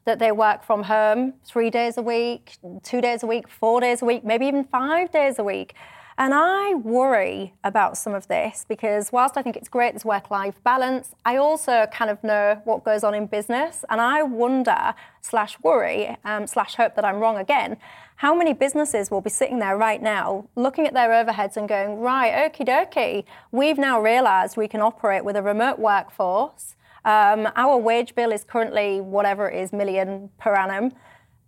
that 0.05 0.19
they 0.19 0.31
work 0.33 0.63
from 0.63 0.83
home 0.83 1.33
three 1.45 1.69
days 1.69 1.97
a 1.97 2.01
week, 2.01 2.57
two 2.81 2.99
days 2.99 3.23
a 3.23 3.27
week, 3.27 3.47
four 3.47 3.79
days 3.79 4.01
a 4.01 4.05
week, 4.05 4.25
maybe 4.25 4.45
even 4.47 4.65
five 4.65 5.11
days 5.11 5.39
a 5.39 5.43
week. 5.43 5.75
And 6.17 6.33
I 6.33 6.75
worry 6.75 7.53
about 7.63 7.97
some 7.97 8.13
of 8.13 8.27
this 8.27 8.65
because 8.67 9.11
whilst 9.11 9.37
I 9.37 9.41
think 9.41 9.55
it's 9.55 9.69
great 9.69 9.93
there's 9.93 10.05
work 10.05 10.29
life 10.29 10.63
balance, 10.63 11.15
I 11.25 11.37
also 11.37 11.87
kind 11.91 12.11
of 12.11 12.23
know 12.23 12.61
what 12.65 12.83
goes 12.83 13.03
on 13.03 13.13
in 13.13 13.25
business. 13.25 13.83
And 13.89 13.99
I 13.99 14.23
wonder, 14.23 14.93
slash 15.21 15.57
worry, 15.61 16.15
um, 16.23 16.45
slash 16.47 16.75
hope 16.75 16.95
that 16.95 17.05
I'm 17.05 17.17
wrong 17.17 17.37
again, 17.37 17.77
how 18.17 18.35
many 18.35 18.53
businesses 18.53 19.09
will 19.09 19.21
be 19.21 19.29
sitting 19.29 19.59
there 19.59 19.75
right 19.75 20.01
now 20.01 20.47
looking 20.55 20.85
at 20.85 20.93
their 20.93 21.09
overheads 21.09 21.57
and 21.57 21.67
going, 21.67 21.99
right, 21.99 22.51
okie 22.51 22.67
dokie, 22.67 23.25
we've 23.51 23.77
now 23.77 23.99
realised 23.99 24.55
we 24.55 24.67
can 24.67 24.81
operate 24.81 25.25
with 25.25 25.35
a 25.35 25.41
remote 25.41 25.79
workforce. 25.79 26.75
Um, 27.05 27.49
our 27.55 27.77
wage 27.77 28.15
bill 28.15 28.31
is 28.31 28.43
currently 28.43 29.01
whatever 29.01 29.49
it 29.49 29.61
is, 29.61 29.73
million 29.73 30.29
per 30.39 30.53
annum. 30.55 30.93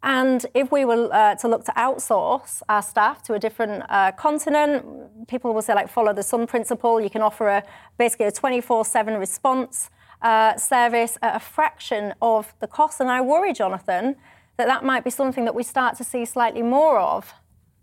And 0.05 0.45
if 0.53 0.71
we 0.71 0.85
were 0.85 1.09
uh, 1.11 1.33
to 1.35 1.47
look 1.47 1.65
to 1.65 1.71
outsource 1.71 2.61
our 2.69 2.83
staff 2.83 3.23
to 3.23 3.33
a 3.33 3.39
different 3.39 3.83
uh, 3.89 4.11
continent, 4.11 5.27
people 5.27 5.51
will 5.51 5.63
say, 5.63 5.73
like, 5.73 5.89
follow 5.89 6.13
the 6.13 6.21
sun 6.21 6.45
principle. 6.45 7.01
You 7.01 7.09
can 7.09 7.23
offer 7.23 7.47
a 7.47 7.63
basically 7.97 8.27
a 8.27 8.31
24 8.31 8.85
7 8.85 9.15
response 9.15 9.89
uh, 10.21 10.57
service 10.57 11.17
at 11.23 11.35
a 11.35 11.39
fraction 11.39 12.13
of 12.21 12.53
the 12.59 12.67
cost. 12.67 13.01
And 13.01 13.09
I 13.09 13.19
worry, 13.21 13.51
Jonathan, 13.51 14.15
that 14.57 14.67
that 14.67 14.85
might 14.85 15.03
be 15.03 15.09
something 15.09 15.43
that 15.43 15.55
we 15.55 15.63
start 15.63 15.97
to 15.97 16.03
see 16.03 16.23
slightly 16.23 16.61
more 16.61 16.99
of. 16.99 17.33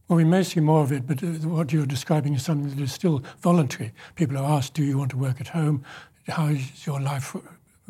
Well, 0.06 0.16
we 0.16 0.24
may 0.24 0.44
see 0.44 0.60
more 0.60 0.82
of 0.82 0.92
it, 0.92 1.08
but 1.08 1.24
uh, 1.24 1.26
what 1.48 1.72
you're 1.72 1.86
describing 1.86 2.34
is 2.34 2.44
something 2.44 2.70
that 2.70 2.80
is 2.80 2.92
still 2.92 3.24
voluntary. 3.40 3.92
People 4.14 4.38
are 4.38 4.58
asked, 4.58 4.74
do 4.74 4.84
you 4.84 4.96
want 4.96 5.10
to 5.10 5.16
work 5.16 5.40
at 5.40 5.48
home? 5.48 5.84
How 6.28 6.46
is 6.46 6.86
your 6.86 7.00
life 7.00 7.34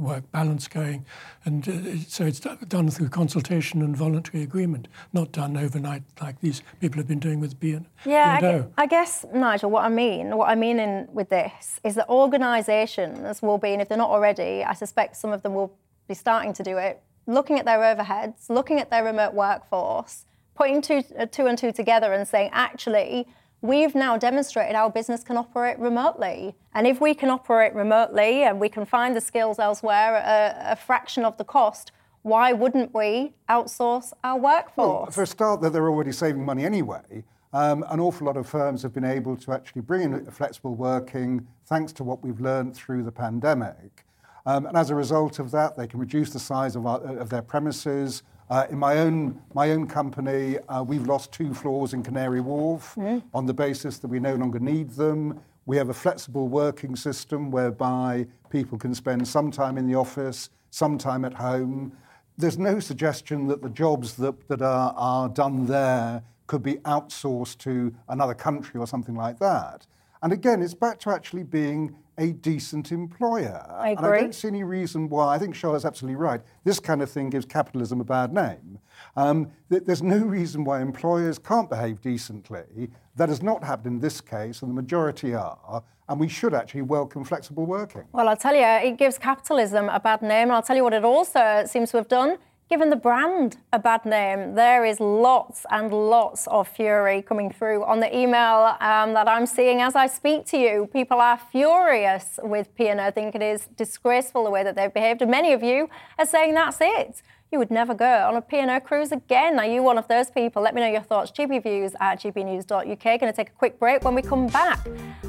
work 0.02 0.30
balance 0.32 0.68
going. 0.68 1.04
And 1.44 1.68
uh, 1.68 2.04
so 2.08 2.24
it's 2.24 2.40
done 2.40 2.90
through 2.90 3.08
consultation 3.08 3.82
and 3.82 3.96
voluntary 3.96 4.42
agreement, 4.42 4.88
not 5.12 5.32
done 5.32 5.56
overnight 5.56 6.02
like 6.20 6.40
these 6.40 6.62
people 6.80 6.98
have 6.98 7.08
been 7.08 7.18
doing 7.18 7.40
with 7.40 7.58
B 7.58 7.72
and 7.72 7.86
Yeah, 8.04 8.64
I, 8.76 8.82
I, 8.82 8.86
guess, 8.86 9.24
Nigel, 9.32 9.70
what 9.70 9.84
I 9.84 9.88
mean, 9.88 10.36
what 10.36 10.48
I 10.48 10.54
mean 10.54 10.78
in, 10.78 11.08
with 11.12 11.28
this 11.28 11.80
is 11.84 11.94
that 11.96 12.08
organisations 12.08 13.42
will 13.42 13.58
be, 13.58 13.72
and 13.72 13.82
if 13.82 13.88
they're 13.88 13.98
not 13.98 14.10
already, 14.10 14.64
I 14.64 14.74
suspect 14.74 15.16
some 15.16 15.32
of 15.32 15.42
them 15.42 15.54
will 15.54 15.76
be 16.08 16.14
starting 16.14 16.52
to 16.54 16.62
do 16.62 16.78
it, 16.78 17.02
looking 17.26 17.58
at 17.58 17.64
their 17.64 17.78
overheads, 17.78 18.48
looking 18.48 18.78
at 18.80 18.90
their 18.90 19.04
remote 19.04 19.34
workforce, 19.34 20.26
putting 20.54 20.82
two, 20.82 21.02
uh, 21.18 21.26
two 21.26 21.46
and 21.46 21.56
two 21.56 21.72
together 21.72 22.12
and 22.12 22.26
saying, 22.26 22.50
actually, 22.52 23.26
we've 23.62 23.94
now 23.94 24.18
demonstrated 24.18 24.74
our 24.74 24.90
business 24.90 25.22
can 25.22 25.36
operate 25.36 25.78
remotely. 25.78 26.54
And 26.74 26.86
if 26.86 27.00
we 27.00 27.14
can 27.14 27.30
operate 27.30 27.74
remotely 27.74 28.42
and 28.42 28.60
we 28.60 28.68
can 28.68 28.84
find 28.84 29.16
the 29.16 29.20
skills 29.20 29.58
elsewhere 29.58 30.16
at 30.16 30.68
a, 30.68 30.72
a 30.72 30.76
fraction 30.76 31.24
of 31.24 31.38
the 31.38 31.44
cost, 31.44 31.92
why 32.22 32.52
wouldn't 32.52 32.92
we 32.94 33.34
outsource 33.48 34.12
our 34.22 34.38
workforce? 34.38 34.76
Well, 34.76 35.10
for 35.10 35.22
a 35.22 35.26
start, 35.26 35.60
that 35.62 35.72
they're 35.72 35.88
already 35.88 36.12
saving 36.12 36.44
money 36.44 36.64
anyway. 36.64 37.24
Um, 37.52 37.84
an 37.88 38.00
awful 38.00 38.26
lot 38.26 38.36
of 38.36 38.48
firms 38.48 38.82
have 38.82 38.92
been 38.92 39.04
able 39.04 39.36
to 39.36 39.52
actually 39.52 39.82
bring 39.82 40.02
in 40.02 40.26
flexible 40.30 40.74
working 40.74 41.46
thanks 41.66 41.92
to 41.94 42.04
what 42.04 42.22
we've 42.22 42.40
learned 42.40 42.74
through 42.74 43.04
the 43.04 43.12
pandemic. 43.12 44.06
Um, 44.46 44.66
and 44.66 44.76
as 44.76 44.90
a 44.90 44.94
result 44.94 45.38
of 45.38 45.50
that, 45.52 45.76
they 45.76 45.86
can 45.86 46.00
reduce 46.00 46.30
the 46.30 46.38
size 46.38 46.74
of, 46.74 46.86
our, 46.86 47.00
of 47.00 47.28
their 47.28 47.42
premises, 47.42 48.22
in 48.70 48.78
my 48.78 48.98
own, 48.98 49.40
my 49.54 49.70
own 49.70 49.86
company, 49.86 50.58
uh, 50.68 50.82
we've 50.82 51.06
lost 51.06 51.32
two 51.32 51.54
floors 51.54 51.94
in 51.94 52.02
Canary 52.02 52.40
Wharf 52.40 52.98
on 53.32 53.46
the 53.46 53.54
basis 53.54 53.98
that 53.98 54.08
we 54.08 54.20
no 54.20 54.34
longer 54.34 54.58
need 54.58 54.90
them. 54.90 55.40
We 55.64 55.78
have 55.78 55.88
a 55.88 55.94
flexible 55.94 56.48
working 56.48 56.94
system 56.94 57.50
whereby 57.50 58.26
people 58.50 58.76
can 58.76 58.94
spend 58.94 59.26
some 59.26 59.50
time 59.50 59.78
in 59.78 59.86
the 59.86 59.94
office, 59.94 60.50
some 60.70 60.98
time 60.98 61.24
at 61.24 61.32
home. 61.32 61.96
There's 62.36 62.58
no 62.58 62.78
suggestion 62.78 63.46
that 63.46 63.62
the 63.62 63.70
jobs 63.70 64.16
that, 64.16 64.48
that 64.48 64.60
are, 64.60 64.92
are 64.96 65.28
done 65.28 65.66
there 65.66 66.22
could 66.46 66.62
be 66.62 66.74
outsourced 66.84 67.56
to 67.58 67.94
another 68.08 68.34
country 68.34 68.78
or 68.78 68.86
something 68.86 69.14
like 69.14 69.38
that. 69.38 69.86
And 70.22 70.32
again, 70.32 70.60
it's 70.60 70.74
back 70.74 70.98
to 71.00 71.10
actually 71.10 71.44
being 71.44 71.96
a 72.18 72.32
decent 72.32 72.92
employer. 72.92 73.66
I 73.70 73.90
agree. 73.90 74.06
And 74.06 74.14
I 74.14 74.20
don't 74.20 74.34
see 74.34 74.48
any 74.48 74.64
reason 74.64 75.08
why, 75.08 75.34
I 75.34 75.38
think 75.38 75.54
Charlotte's 75.54 75.84
absolutely 75.84 76.16
right, 76.16 76.40
this 76.64 76.78
kind 76.78 77.02
of 77.02 77.10
thing 77.10 77.30
gives 77.30 77.46
capitalism 77.46 78.00
a 78.00 78.04
bad 78.04 78.32
name. 78.32 78.78
Um, 79.16 79.50
th- 79.70 79.84
there's 79.84 80.02
no 80.02 80.18
reason 80.18 80.64
why 80.64 80.80
employers 80.80 81.38
can't 81.38 81.68
behave 81.68 82.00
decently. 82.00 82.90
That 83.16 83.28
has 83.28 83.42
not 83.42 83.64
happened 83.64 83.94
in 83.94 84.00
this 84.00 84.20
case, 84.20 84.62
and 84.62 84.70
the 84.70 84.74
majority 84.74 85.34
are, 85.34 85.82
and 86.08 86.20
we 86.20 86.28
should 86.28 86.54
actually 86.54 86.82
welcome 86.82 87.24
flexible 87.24 87.66
working. 87.66 88.04
Well, 88.12 88.28
I'll 88.28 88.36
tell 88.36 88.54
you, 88.54 88.64
it 88.64 88.96
gives 88.98 89.18
capitalism 89.18 89.88
a 89.88 90.00
bad 90.00 90.22
name, 90.22 90.48
and 90.48 90.52
I'll 90.52 90.62
tell 90.62 90.76
you 90.76 90.84
what 90.84 90.94
it 90.94 91.04
also 91.04 91.64
seems 91.66 91.90
to 91.90 91.96
have 91.98 92.08
done 92.08 92.38
given 92.72 92.88
the 92.88 92.96
brand 92.96 93.58
a 93.74 93.78
bad 93.78 94.02
name. 94.06 94.54
There 94.54 94.82
is 94.82 94.98
lots 94.98 95.66
and 95.70 95.92
lots 95.92 96.46
of 96.46 96.66
fury 96.66 97.20
coming 97.20 97.52
through 97.52 97.84
on 97.84 98.00
the 98.00 98.08
email 98.16 98.74
um, 98.80 99.12
that 99.12 99.28
I'm 99.28 99.44
seeing 99.44 99.82
as 99.82 99.94
I 99.94 100.06
speak 100.06 100.46
to 100.46 100.56
you. 100.56 100.88
People 100.90 101.20
are 101.20 101.36
furious 101.36 102.40
with 102.42 102.74
P&O, 102.74 103.10
think 103.10 103.34
it 103.34 103.42
is 103.42 103.68
disgraceful 103.76 104.44
the 104.44 104.50
way 104.50 104.64
that 104.64 104.74
they've 104.74 104.94
behaved, 104.94 105.20
and 105.20 105.30
many 105.30 105.52
of 105.52 105.62
you 105.62 105.90
are 106.18 106.24
saying 106.24 106.54
that's 106.54 106.78
it 106.80 107.22
you 107.52 107.58
would 107.58 107.70
never 107.70 107.94
go 107.94 108.26
on 108.26 108.34
a 108.34 108.40
P&O 108.40 108.80
cruise 108.80 109.12
again. 109.12 109.58
Are 109.58 109.66
you 109.66 109.82
one 109.82 109.98
of 109.98 110.08
those 110.08 110.30
people? 110.30 110.62
Let 110.62 110.74
me 110.74 110.80
know 110.80 110.88
your 110.90 111.02
thoughts. 111.02 111.30
GBviews 111.30 111.92
at 112.00 112.20
gbnews.uk. 112.20 113.04
Going 113.04 113.20
to 113.20 113.32
take 113.32 113.50
a 113.50 113.52
quick 113.52 113.78
break. 113.78 114.02
When 114.04 114.14
we 114.14 114.22
come 114.22 114.46
back, 114.46 114.80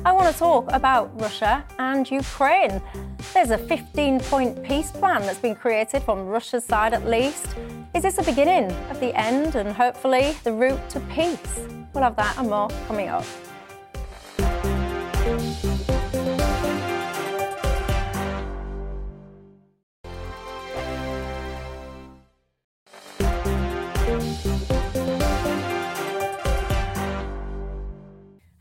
I 0.05 0.13
want 0.13 0.31
to 0.31 0.39
talk 0.39 0.71
about 0.71 1.19
Russia 1.19 1.65
and 1.79 2.09
Ukraine. 2.09 2.81
There's 3.33 3.49
a 3.49 3.57
15 3.57 4.21
point 4.21 4.63
peace 4.63 4.91
plan 4.91 5.21
that's 5.23 5.39
been 5.39 5.55
created 5.55 6.01
from 6.03 6.25
Russia's 6.27 6.63
side 6.63 6.93
at 6.93 7.05
least. 7.05 7.47
Is 7.93 8.03
this 8.03 8.15
the 8.15 8.23
beginning 8.23 8.71
of 8.89 8.99
the 9.01 9.13
end 9.19 9.55
and 9.55 9.73
hopefully 9.73 10.35
the 10.45 10.53
route 10.53 10.89
to 10.91 11.01
peace? 11.01 11.59
We'll 11.93 12.03
have 12.03 12.15
that 12.15 12.37
and 12.37 12.49
more 12.49 12.69
coming 12.87 13.09
up. 13.09 13.25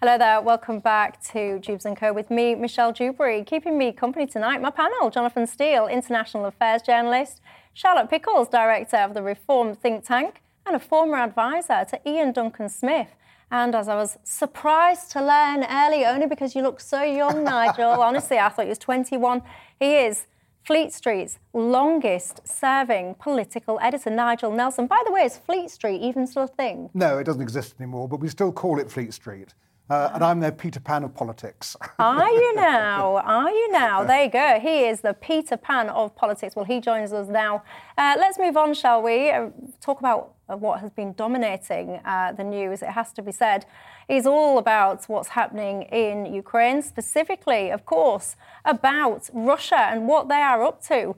Hello 0.04 0.18
there, 0.18 0.40
welcome 0.40 0.80
back 0.80 1.22
to 1.26 1.60
Dewbs 1.60 1.86
& 1.94 1.96
Co 1.96 2.12
with 2.12 2.28
me, 2.28 2.56
Michelle 2.56 2.90
Dewberry. 2.90 3.44
Keeping 3.44 3.78
me 3.78 3.92
company 3.92 4.26
tonight, 4.26 4.60
my 4.60 4.72
panel, 4.72 5.10
Jonathan 5.10 5.46
Steele, 5.46 5.86
International 5.86 6.46
Affairs 6.46 6.82
Journalist, 6.82 7.40
Charlotte 7.72 8.10
Pickles, 8.10 8.48
Director 8.48 8.96
of 8.96 9.14
the 9.14 9.22
Reform 9.22 9.76
think 9.76 10.04
tank, 10.04 10.42
and 10.66 10.74
a 10.74 10.80
former 10.80 11.18
advisor 11.18 11.86
to 11.88 12.00
Iain 12.04 12.32
Duncan 12.32 12.68
Smith. 12.68 13.14
And 13.52 13.76
as 13.76 13.86
I 13.86 13.94
was 13.94 14.18
surprised 14.24 15.12
to 15.12 15.20
learn 15.20 15.64
early, 15.70 16.04
only 16.04 16.26
because 16.26 16.56
you 16.56 16.62
look 16.62 16.80
so 16.80 17.04
young, 17.04 17.44
Nigel, 17.44 17.90
honestly, 17.90 18.40
I 18.40 18.48
thought 18.48 18.64
he 18.64 18.70
was 18.70 18.78
21, 18.78 19.40
he 19.78 19.94
is 19.98 20.26
Fleet 20.64 20.92
Street's 20.92 21.38
longest 21.52 22.40
serving 22.44 23.14
political 23.20 23.78
editor, 23.80 24.10
Nigel 24.10 24.50
Nelson. 24.50 24.88
By 24.88 25.00
the 25.06 25.12
way, 25.12 25.20
is 25.20 25.38
Fleet 25.38 25.70
Street 25.70 26.00
even 26.02 26.26
still 26.26 26.42
a 26.42 26.48
thing? 26.48 26.90
No, 26.92 27.18
it 27.18 27.24
doesn't 27.24 27.42
exist 27.42 27.76
anymore, 27.78 28.08
but 28.08 28.18
we 28.18 28.28
still 28.28 28.50
call 28.50 28.80
it 28.80 28.90
Fleet 28.90 29.14
Street. 29.14 29.54
Uh, 29.90 30.10
and 30.14 30.24
I'm 30.24 30.40
their 30.40 30.52
Peter 30.52 30.80
Pan 30.80 31.04
of 31.04 31.14
politics. 31.14 31.76
Are 31.98 32.30
you 32.30 32.54
now? 32.54 33.16
Are 33.16 33.50
you 33.50 33.72
now? 33.72 34.04
There 34.04 34.24
you 34.24 34.30
go. 34.30 34.58
He 34.60 34.84
is 34.86 35.00
the 35.00 35.12
Peter 35.12 35.56
Pan 35.56 35.88
of 35.88 36.14
politics. 36.14 36.54
Well, 36.56 36.64
he 36.64 36.80
joins 36.80 37.12
us 37.12 37.28
now. 37.28 37.62
Uh, 37.98 38.14
let's 38.16 38.38
move 38.38 38.56
on, 38.56 38.74
shall 38.74 39.02
we? 39.02 39.30
Uh, 39.30 39.50
talk 39.80 39.98
about 39.98 40.34
uh, 40.48 40.56
what 40.56 40.80
has 40.80 40.90
been 40.90 41.12
dominating 41.14 42.00
uh, 42.04 42.32
the 42.32 42.44
news. 42.44 42.80
It 42.82 42.90
has 42.90 43.12
to 43.14 43.22
be 43.22 43.32
said. 43.32 43.66
Is 44.08 44.26
all 44.26 44.58
about 44.58 45.04
what's 45.08 45.28
happening 45.28 45.82
in 45.82 46.32
Ukraine, 46.32 46.82
specifically, 46.82 47.70
of 47.70 47.84
course, 47.84 48.36
about 48.64 49.30
Russia 49.32 49.88
and 49.90 50.06
what 50.06 50.28
they 50.28 50.42
are 50.42 50.62
up 50.64 50.82
to. 50.84 51.16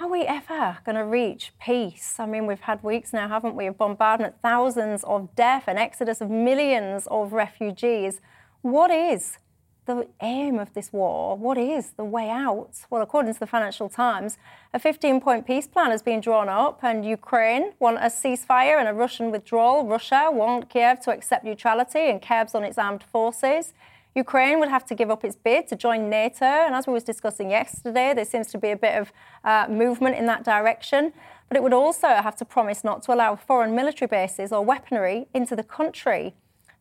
Are 0.00 0.08
we 0.08 0.22
ever 0.22 0.78
going 0.84 0.96
to 0.96 1.04
reach 1.04 1.52
peace? 1.60 2.16
I 2.18 2.26
mean, 2.26 2.46
we've 2.46 2.60
had 2.60 2.82
weeks 2.82 3.12
now, 3.12 3.28
haven't 3.28 3.54
we, 3.54 3.66
of 3.66 3.78
bombardment, 3.78 4.34
thousands 4.42 5.04
of 5.04 5.32
death, 5.36 5.68
an 5.68 5.78
exodus 5.78 6.20
of 6.20 6.30
millions 6.30 7.06
of 7.06 7.32
refugees. 7.32 8.20
What 8.62 8.90
is 8.90 9.38
the 9.86 10.08
aim 10.20 10.58
of 10.58 10.74
this 10.74 10.92
war? 10.92 11.36
What 11.36 11.56
is 11.56 11.90
the 11.90 12.04
way 12.04 12.28
out? 12.28 12.72
Well, 12.90 13.02
according 13.02 13.34
to 13.34 13.40
the 13.40 13.46
Financial 13.46 13.88
Times, 13.88 14.36
a 14.72 14.80
15 14.80 15.20
point 15.20 15.46
peace 15.46 15.68
plan 15.68 15.92
has 15.92 16.02
been 16.02 16.20
drawn 16.20 16.48
up, 16.48 16.82
and 16.82 17.04
Ukraine 17.04 17.72
want 17.78 17.98
a 17.98 18.08
ceasefire 18.08 18.80
and 18.80 18.88
a 18.88 18.94
Russian 18.94 19.30
withdrawal. 19.30 19.86
Russia 19.86 20.28
want 20.28 20.70
Kiev 20.70 21.00
to 21.02 21.12
accept 21.12 21.44
neutrality 21.44 22.10
and 22.10 22.20
curbs 22.20 22.56
on 22.56 22.64
its 22.64 22.78
armed 22.78 23.04
forces. 23.04 23.72
Ukraine 24.14 24.60
would 24.60 24.68
have 24.68 24.84
to 24.86 24.94
give 24.94 25.10
up 25.10 25.24
its 25.24 25.34
bid 25.34 25.66
to 25.68 25.76
join 25.76 26.08
NATO, 26.08 26.44
and 26.44 26.74
as 26.74 26.86
we 26.86 26.92
was 26.92 27.02
discussing 27.02 27.50
yesterday, 27.50 28.14
there 28.14 28.24
seems 28.24 28.46
to 28.52 28.58
be 28.58 28.70
a 28.70 28.76
bit 28.76 28.94
of 29.00 29.12
uh, 29.44 29.66
movement 29.68 30.16
in 30.16 30.26
that 30.26 30.44
direction. 30.44 31.12
But 31.48 31.56
it 31.56 31.62
would 31.62 31.72
also 31.72 32.08
have 32.08 32.36
to 32.36 32.44
promise 32.44 32.84
not 32.84 33.02
to 33.02 33.14
allow 33.14 33.36
foreign 33.36 33.74
military 33.74 34.08
bases 34.08 34.52
or 34.52 34.64
weaponry 34.64 35.26
into 35.34 35.54
the 35.54 35.62
country. 35.62 36.34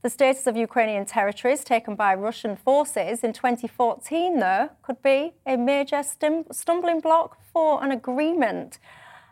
The 0.04 0.10
status 0.10 0.48
of 0.48 0.58
Ukrainian 0.58 1.06
territories 1.06 1.63
taken 1.63 1.96
by 1.96 2.13
Russian 2.13 2.56
forces 2.56 3.24
in 3.24 3.34
2014, 3.34 4.39
though, 4.39 4.69
could 4.82 5.02
be 5.02 5.34
a 5.46 5.58
major 5.58 5.98
stum- 5.98 6.54
stumbling 6.54 7.00
block 7.00 7.38
for 7.54 7.84
an 7.84 7.91
agreement. 7.91 8.80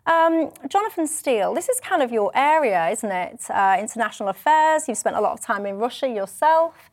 Um, 0.06 0.52
Jonathan 0.68 1.08
Steele, 1.08 1.54
this 1.54 1.70
is 1.70 1.80
kind 1.80 2.02
of 2.02 2.12
your 2.12 2.32
area, 2.34 2.90
isn't 2.90 3.12
it? 3.12 3.42
Uh, 3.50 3.78
international 3.80 4.30
affairs. 4.30 4.88
You've 4.88 4.98
spent 4.98 5.16
a 5.16 5.22
lot 5.22 5.34
of 5.34 5.42
time 5.42 5.66
in 5.66 5.78
Russia 5.78 6.08
yourself. 6.08 6.91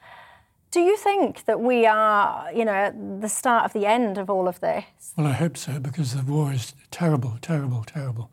Do 0.71 0.81
you 0.81 0.97
think 0.99 1.47
that 1.47 1.61
we 1.61 1.87
are, 1.87 2.53
you 2.53 2.65
know, 2.65 2.73
at 2.73 3.21
the 3.21 3.29
start 3.29 3.65
of 3.65 3.73
the 3.73 3.87
end 3.87 4.19
of 4.19 4.29
all 4.29 4.47
of 4.47 4.61
this? 4.61 4.85
Well, 5.17 5.27
I 5.27 5.33
hope 5.33 5.57
so, 5.57 5.81
because 5.81 6.15
the 6.15 6.31
war 6.31 6.53
is 6.53 6.75
terrible, 6.91 7.39
terrible, 7.41 7.85
terrible. 7.85 8.31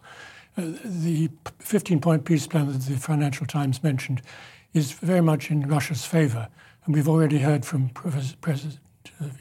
Uh, 0.58 0.74
the 0.84 1.30
15 1.60 2.02
point 2.02 2.26
peace 2.26 2.45
plan 2.45 2.71
that 2.71 2.82
the 2.82 2.98
Financial 2.98 3.45
Times 3.45 3.82
mentioned 3.84 4.21
is 4.74 4.91
very 4.91 5.21
much 5.21 5.50
in 5.50 5.67
Russia's 5.67 6.04
favor. 6.04 6.50
And 6.86 6.93
we've 6.93 7.08
already 7.08 7.39
heard 7.39 7.65
from 7.65 7.89
President 7.89 8.80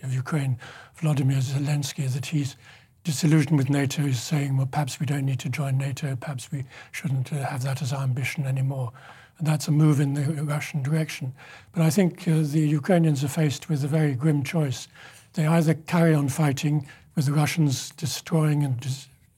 of 0.03 0.15
Ukraine, 0.15 0.57
Vladimir 0.95 1.39
Zelensky, 1.39 2.09
that 2.13 2.27
he's 2.27 2.57
disillusioned 3.05 3.57
with 3.57 3.71
NATO. 3.71 4.03
is 4.03 4.21
saying, 4.21 4.57
well, 4.57 4.67
perhaps 4.67 4.99
we 4.99 5.07
don't 5.07 5.25
need 5.25 5.39
to 5.41 5.49
join 5.49 5.79
NATO, 5.79 6.17
perhaps 6.17 6.51
we 6.51 6.65
shouldn't 6.91 7.33
uh, 7.33 7.45
have 7.45 7.63
that 7.63 7.83
as 7.83 7.93
our 7.93 8.03
ambition 8.03 8.47
anymore 8.47 8.93
and 9.39 9.47
that's 9.47 9.69
a 9.69 9.73
move 9.73 10.01
in 10.01 10.15
the 10.15 10.23
Russian 10.45 10.83
direction. 10.83 11.33
But 11.73 11.83
I 11.83 11.91
think 11.91 12.29
uh, 12.29 12.43
the 12.43 12.61
Ukrainians 12.61 13.25
are 13.25 13.29
faced 13.29 13.69
with 13.69 13.83
a 13.85 13.89
very 13.89 14.15
grim 14.15 14.43
choice. 14.43 14.89
They 15.33 15.47
either 15.47 15.75
carry 15.75 16.15
on 16.15 16.29
fighting 16.29 16.87
with 17.17 17.27
the 17.27 17.33
Russians 17.33 17.91
destroying 17.91 18.63
and 18.63 18.87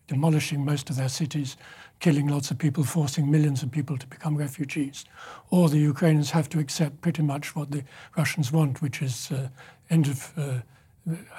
demolishing 0.09 0.64
most 0.64 0.90
of 0.90 0.96
their 0.96 1.09
cities, 1.09 1.57
killing 2.00 2.26
lots 2.29 2.50
of 2.50 2.59
people, 2.59 2.85
forcing 2.85 3.31
millions 3.31 3.62
of 3.62 3.70
people 3.70 3.96
to 3.96 4.07
become 4.07 4.37
refugees, 4.37 5.07
or 5.50 5.68
the 5.68 5.79
Ukrainians 5.79 6.31
have 6.31 6.48
to 6.50 6.59
accept 6.59 7.00
pretty 7.00 7.22
much 7.22 7.57
what 7.57 7.70
the 7.70 7.83
Russians 8.16 8.52
want, 8.52 8.83
which 8.83 9.00
is 9.00 9.31
uh, 9.33 9.48
end 9.88 10.09
of 10.09 10.33
uh, 10.37 10.59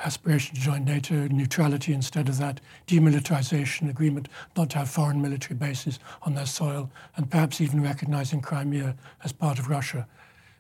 aspiration 0.04 0.56
to 0.56 0.62
join 0.62 0.86
NATO, 0.86 1.28
neutrality 1.28 1.94
instead 1.94 2.30
of 2.30 2.38
that, 2.38 2.62
demilitarization 2.88 3.90
agreement, 3.90 4.30
not 4.56 4.70
to 4.72 4.80
have 4.80 4.90
foreign 4.90 5.22
military 5.22 5.56
bases 5.56 6.00
on 6.22 6.36
their 6.36 6.46
soil, 6.46 6.90
and 7.16 7.30
perhaps 7.30 7.60
even 7.60 7.82
recognizing 7.82 8.42
Crimea 8.42 8.96
as 9.24 9.32
part 9.32 9.60
of 9.60 9.70
Russia. 9.70 10.08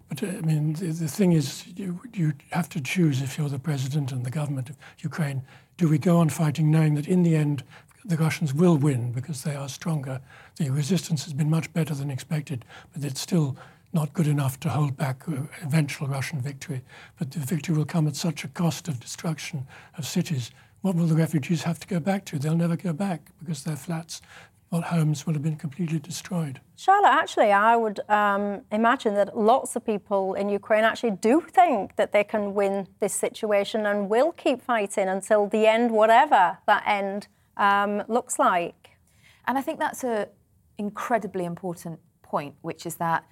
But 0.09 0.23
uh, 0.23 0.27
I 0.27 0.41
mean, 0.41 0.73
the, 0.73 0.87
the 0.87 1.07
thing 1.07 1.33
is, 1.33 1.65
you, 1.75 1.99
you 2.13 2.33
have 2.51 2.69
to 2.69 2.81
choose 2.81 3.21
if 3.21 3.37
you're 3.37 3.49
the 3.49 3.59
president 3.59 4.11
and 4.11 4.25
the 4.25 4.31
government 4.31 4.69
of 4.69 4.77
Ukraine. 4.99 5.41
Do 5.77 5.87
we 5.87 5.97
go 5.97 6.17
on 6.17 6.29
fighting 6.29 6.71
knowing 6.71 6.95
that 6.95 7.07
in 7.07 7.23
the 7.23 7.35
end 7.35 7.63
the 8.05 8.17
Russians 8.17 8.53
will 8.53 8.77
win 8.77 9.11
because 9.11 9.43
they 9.43 9.55
are 9.55 9.69
stronger? 9.69 10.21
The 10.55 10.69
resistance 10.69 11.23
has 11.25 11.33
been 11.33 11.49
much 11.49 11.71
better 11.73 11.93
than 11.93 12.09
expected, 12.09 12.65
but 12.93 13.03
it's 13.03 13.21
still 13.21 13.57
not 13.93 14.13
good 14.13 14.27
enough 14.27 14.59
to 14.61 14.69
hold 14.69 14.97
back 14.97 15.23
eventual 15.63 16.07
Russian 16.07 16.41
victory. 16.41 16.81
But 17.17 17.31
the 17.31 17.39
victory 17.39 17.75
will 17.75 17.85
come 17.85 18.07
at 18.07 18.15
such 18.15 18.43
a 18.43 18.47
cost 18.47 18.87
of 18.87 18.99
destruction 18.99 19.65
of 19.97 20.05
cities. 20.05 20.51
What 20.81 20.95
will 20.95 21.07
the 21.07 21.15
refugees 21.15 21.63
have 21.63 21.79
to 21.79 21.87
go 21.87 21.99
back 21.99 22.25
to? 22.25 22.39
They'll 22.39 22.55
never 22.55 22.75
go 22.75 22.93
back 22.93 23.31
because 23.39 23.63
their 23.63 23.75
flats 23.75 24.21
or 24.71 24.81
homes 24.81 25.25
will 25.25 25.33
have 25.33 25.41
been 25.41 25.55
completely 25.55 25.99
destroyed. 25.99 26.59
Charlotte, 26.75 27.13
actually, 27.13 27.51
I 27.51 27.75
would 27.77 28.01
um, 28.09 28.61
imagine 28.71 29.13
that 29.15 29.37
lots 29.37 29.75
of 29.75 29.85
people 29.85 30.33
in 30.33 30.49
Ukraine 30.49 30.83
actually 30.83 31.11
do 31.11 31.41
think 31.41 31.95
that 31.95 32.11
they 32.11 32.23
can 32.23 32.53
win 32.53 32.87
this 32.99 33.13
situation 33.13 33.85
and 33.85 34.09
will 34.09 34.33
keep 34.33 34.61
fighting 34.61 35.07
until 35.07 35.47
the 35.47 35.65
end, 35.65 35.91
whatever 35.91 36.57
that 36.67 36.83
end 36.85 37.27
um, 37.55 38.03
looks 38.07 38.37
like. 38.37 38.91
And 39.47 39.57
I 39.57 39.61
think 39.61 39.79
that's 39.79 40.03
an 40.03 40.27
incredibly 40.77 41.45
important 41.45 41.99
point, 42.21 42.55
which 42.61 42.85
is 42.85 42.95
that 42.95 43.23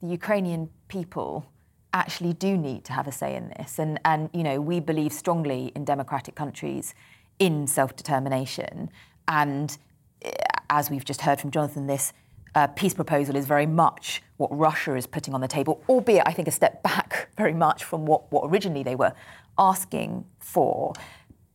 the 0.00 0.08
Ukrainian 0.08 0.70
people 0.88 1.46
actually 1.92 2.32
do 2.32 2.56
need 2.56 2.84
to 2.84 2.92
have 2.92 3.06
a 3.06 3.12
say 3.12 3.34
in 3.34 3.48
this. 3.56 3.78
And, 3.78 3.98
and 4.04 4.30
you 4.32 4.42
know, 4.42 4.60
we 4.60 4.80
believe 4.80 5.12
strongly 5.12 5.72
in 5.74 5.84
democratic 5.84 6.34
countries 6.34 6.94
in 7.38 7.66
self 7.66 7.96
determination. 7.96 8.90
And 9.26 9.76
eh, 10.22 10.30
as 10.70 10.90
we've 10.90 11.04
just 11.04 11.22
heard 11.22 11.40
from 11.40 11.50
Jonathan, 11.50 11.86
this 11.86 12.12
uh, 12.54 12.66
peace 12.68 12.94
proposal 12.94 13.36
is 13.36 13.46
very 13.46 13.66
much 13.66 14.22
what 14.36 14.56
Russia 14.56 14.94
is 14.94 15.06
putting 15.06 15.34
on 15.34 15.40
the 15.40 15.48
table, 15.48 15.82
albeit 15.88 16.22
I 16.26 16.32
think 16.32 16.48
a 16.48 16.52
step 16.52 16.82
back 16.82 17.28
very 17.36 17.54
much 17.54 17.84
from 17.84 18.06
what, 18.06 18.30
what 18.32 18.42
originally 18.50 18.82
they 18.82 18.94
were 18.94 19.12
asking 19.58 20.24
for. 20.38 20.92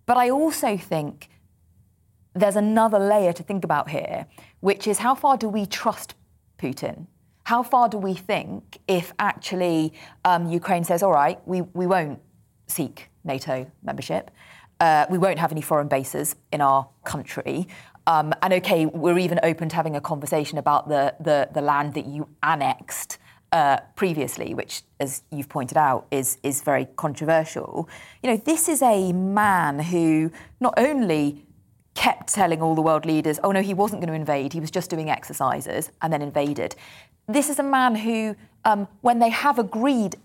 But 0.06 0.18
I 0.18 0.30
also 0.30 0.78
think 0.78 1.30
there's 2.34 2.56
another 2.56 3.00
layer 3.00 3.32
to 3.34 3.44
think 3.44 3.64
about 3.64 3.90
here, 3.90 4.26
which 4.60 4.88
is 4.88 5.00
how 5.00 5.16
far 5.16 5.38
do 5.38 5.48
we 5.48 5.66
trust 5.66 6.16
Putin? 6.58 7.08
How 7.44 7.64
far 7.64 7.90
do 7.90 7.98
we 7.98 8.14
think 8.14 8.80
if 8.88 9.14
actually 9.20 9.94
um, 10.24 10.50
Ukraine 10.50 10.84
says, 10.84 11.04
all 11.04 11.12
right, 11.12 11.40
we, 11.46 11.62
we 11.62 11.88
won't 11.88 12.20
seek 12.68 13.10
NATO 13.24 13.70
membership, 13.84 14.32
uh, 14.80 15.06
we 15.10 15.18
won't 15.18 15.40
have 15.40 15.52
any 15.52 15.62
foreign 15.62 15.88
bases 15.88 16.36
in 16.52 16.62
our 16.62 16.88
country, 17.04 17.68
um, 18.06 18.34
and 18.42 18.54
okay, 18.54 18.86
we're 18.86 19.18
even 19.18 19.40
open 19.44 19.70
to 19.70 19.76
having 19.76 19.96
a 19.96 20.02
conversation 20.02 20.58
about 20.58 20.90
the, 20.90 21.16
the, 21.22 21.50
the 21.54 21.62
land 21.62 21.94
that 21.94 22.06
you 22.06 22.28
annexed 22.42 23.18
uh, 23.54 23.78
previously, 23.96 24.54
which, 24.54 24.82
as 25.00 25.24
you've 25.32 25.48
pointed 25.48 25.78
out, 25.78 26.08
is 26.10 26.40
is 26.42 26.64
very 26.64 26.86
controversial. 26.96 27.88
You 28.24 28.32
know, 28.32 28.38
this 28.38 28.68
is 28.68 28.82
a 28.82 29.14
man 29.14 29.80
who 29.80 30.32
not 30.60 30.74
only 30.78 31.46
kept 31.96 32.34
telling 32.34 32.62
all 32.62 32.76
the 32.76 32.82
world 32.82 33.06
leaders, 33.06 33.40
"Oh 33.44 33.52
no, 33.52 33.62
he 33.62 33.74
wasn't 33.74 34.02
going 34.02 34.10
to 34.10 34.14
invade; 34.14 34.54
he 34.54 34.60
was 34.60 34.72
just 34.72 34.90
doing 34.90 35.10
exercises," 35.10 35.92
and 36.02 36.12
then 36.12 36.22
invaded 36.22 36.76
this 37.28 37.50
is 37.50 37.60
a 37.60 37.64
man 37.64 37.96
who, 37.96 38.36
um, 38.66 38.88
when 39.02 39.20
they 39.20 39.30
have 39.30 39.60
agreed 39.60 40.16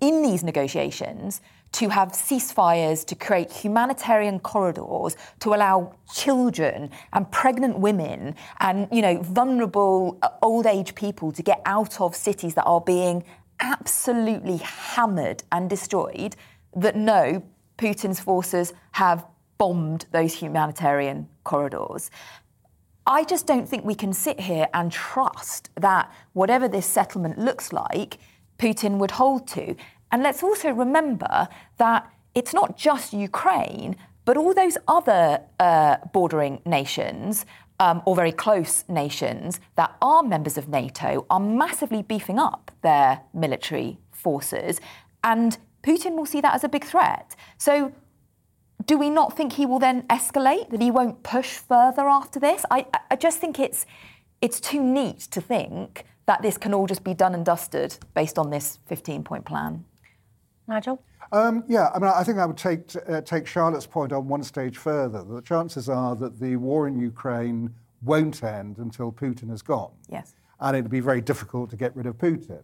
in 0.00 0.22
these 0.22 0.42
negotiations 0.42 1.40
to 1.72 1.88
have 1.88 2.08
ceasefires, 2.12 3.06
to 3.06 3.14
create 3.14 3.50
humanitarian 3.50 4.38
corridors, 4.38 5.16
to 5.40 5.54
allow 5.54 5.94
children 6.12 6.90
and 7.14 7.30
pregnant 7.30 7.78
women 7.78 8.34
and 8.60 8.86
you 8.92 9.00
know 9.00 9.22
vulnerable 9.22 10.18
uh, 10.20 10.28
old 10.42 10.66
age 10.66 10.94
people 10.94 11.32
to 11.32 11.42
get 11.42 11.62
out 11.64 12.00
of 12.00 12.14
cities 12.14 12.54
that 12.54 12.64
are 12.64 12.80
being 12.80 13.24
absolutely 13.60 14.58
hammered 14.58 15.42
and 15.50 15.70
destroyed. 15.70 16.36
That 16.76 16.96
no, 16.96 17.42
Putin's 17.78 18.20
forces 18.20 18.74
have 18.92 19.24
bombed 19.62 20.06
those 20.10 20.34
humanitarian 20.34 21.28
corridors. 21.44 22.10
I 23.06 23.22
just 23.22 23.46
don't 23.46 23.68
think 23.68 23.84
we 23.84 23.94
can 23.94 24.12
sit 24.12 24.40
here 24.40 24.66
and 24.74 24.90
trust 24.90 25.70
that 25.76 26.12
whatever 26.32 26.66
this 26.66 26.84
settlement 26.84 27.38
looks 27.38 27.72
like, 27.72 28.18
Putin 28.58 28.98
would 28.98 29.12
hold 29.12 29.46
to. 29.56 29.76
And 30.10 30.20
let's 30.24 30.42
also 30.42 30.70
remember 30.70 31.46
that 31.76 32.12
it's 32.34 32.52
not 32.52 32.76
just 32.76 33.12
Ukraine, 33.12 33.94
but 34.24 34.36
all 34.36 34.52
those 34.52 34.76
other 34.88 35.42
uh, 35.60 35.98
bordering 36.12 36.60
nations 36.66 37.46
um, 37.78 38.02
or 38.04 38.16
very 38.16 38.32
close 38.32 38.84
nations 38.88 39.60
that 39.76 39.94
are 40.02 40.24
members 40.24 40.58
of 40.58 40.68
NATO 40.68 41.24
are 41.30 41.38
massively 41.62 42.02
beefing 42.02 42.40
up 42.40 42.72
their 42.82 43.20
military 43.32 43.98
forces. 44.10 44.80
And 45.22 45.56
Putin 45.84 46.16
will 46.16 46.26
see 46.26 46.40
that 46.40 46.52
as 46.52 46.64
a 46.64 46.68
big 46.68 46.84
threat. 46.84 47.36
So 47.58 47.92
do 48.86 48.98
we 48.98 49.10
not 49.10 49.36
think 49.36 49.54
he 49.54 49.66
will 49.66 49.78
then 49.78 50.02
escalate, 50.08 50.70
that 50.70 50.80
he 50.80 50.90
won't 50.90 51.22
push 51.22 51.58
further 51.58 52.08
after 52.08 52.40
this? 52.40 52.64
I, 52.70 52.86
I 53.10 53.16
just 53.16 53.38
think 53.38 53.58
it's 53.58 53.86
it's 54.40 54.60
too 54.60 54.82
neat 54.82 55.20
to 55.30 55.40
think 55.40 56.04
that 56.26 56.42
this 56.42 56.58
can 56.58 56.74
all 56.74 56.86
just 56.86 57.04
be 57.04 57.14
done 57.14 57.34
and 57.34 57.44
dusted 57.44 57.96
based 58.14 58.38
on 58.38 58.50
this 58.50 58.78
15 58.86 59.22
point 59.22 59.44
plan. 59.44 59.84
Nigel? 60.66 61.02
Um, 61.30 61.64
yeah, 61.68 61.90
I 61.94 61.98
mean, 61.98 62.10
I 62.14 62.24
think 62.24 62.38
I 62.38 62.46
would 62.46 62.56
take 62.56 62.92
uh, 63.08 63.20
take 63.22 63.46
Charlotte's 63.46 63.86
point 63.86 64.12
on 64.12 64.28
one 64.28 64.42
stage 64.42 64.76
further. 64.76 65.22
The 65.22 65.40
chances 65.42 65.88
are 65.88 66.14
that 66.16 66.38
the 66.40 66.56
war 66.56 66.88
in 66.88 66.98
Ukraine 66.98 67.74
won't 68.02 68.42
end 68.42 68.78
until 68.78 69.12
Putin 69.12 69.50
is 69.52 69.62
gone. 69.62 69.92
Yes. 70.08 70.34
And 70.60 70.76
it'd 70.76 70.90
be 70.90 71.00
very 71.00 71.20
difficult 71.20 71.70
to 71.70 71.76
get 71.76 71.94
rid 71.96 72.06
of 72.06 72.16
Putin. 72.18 72.62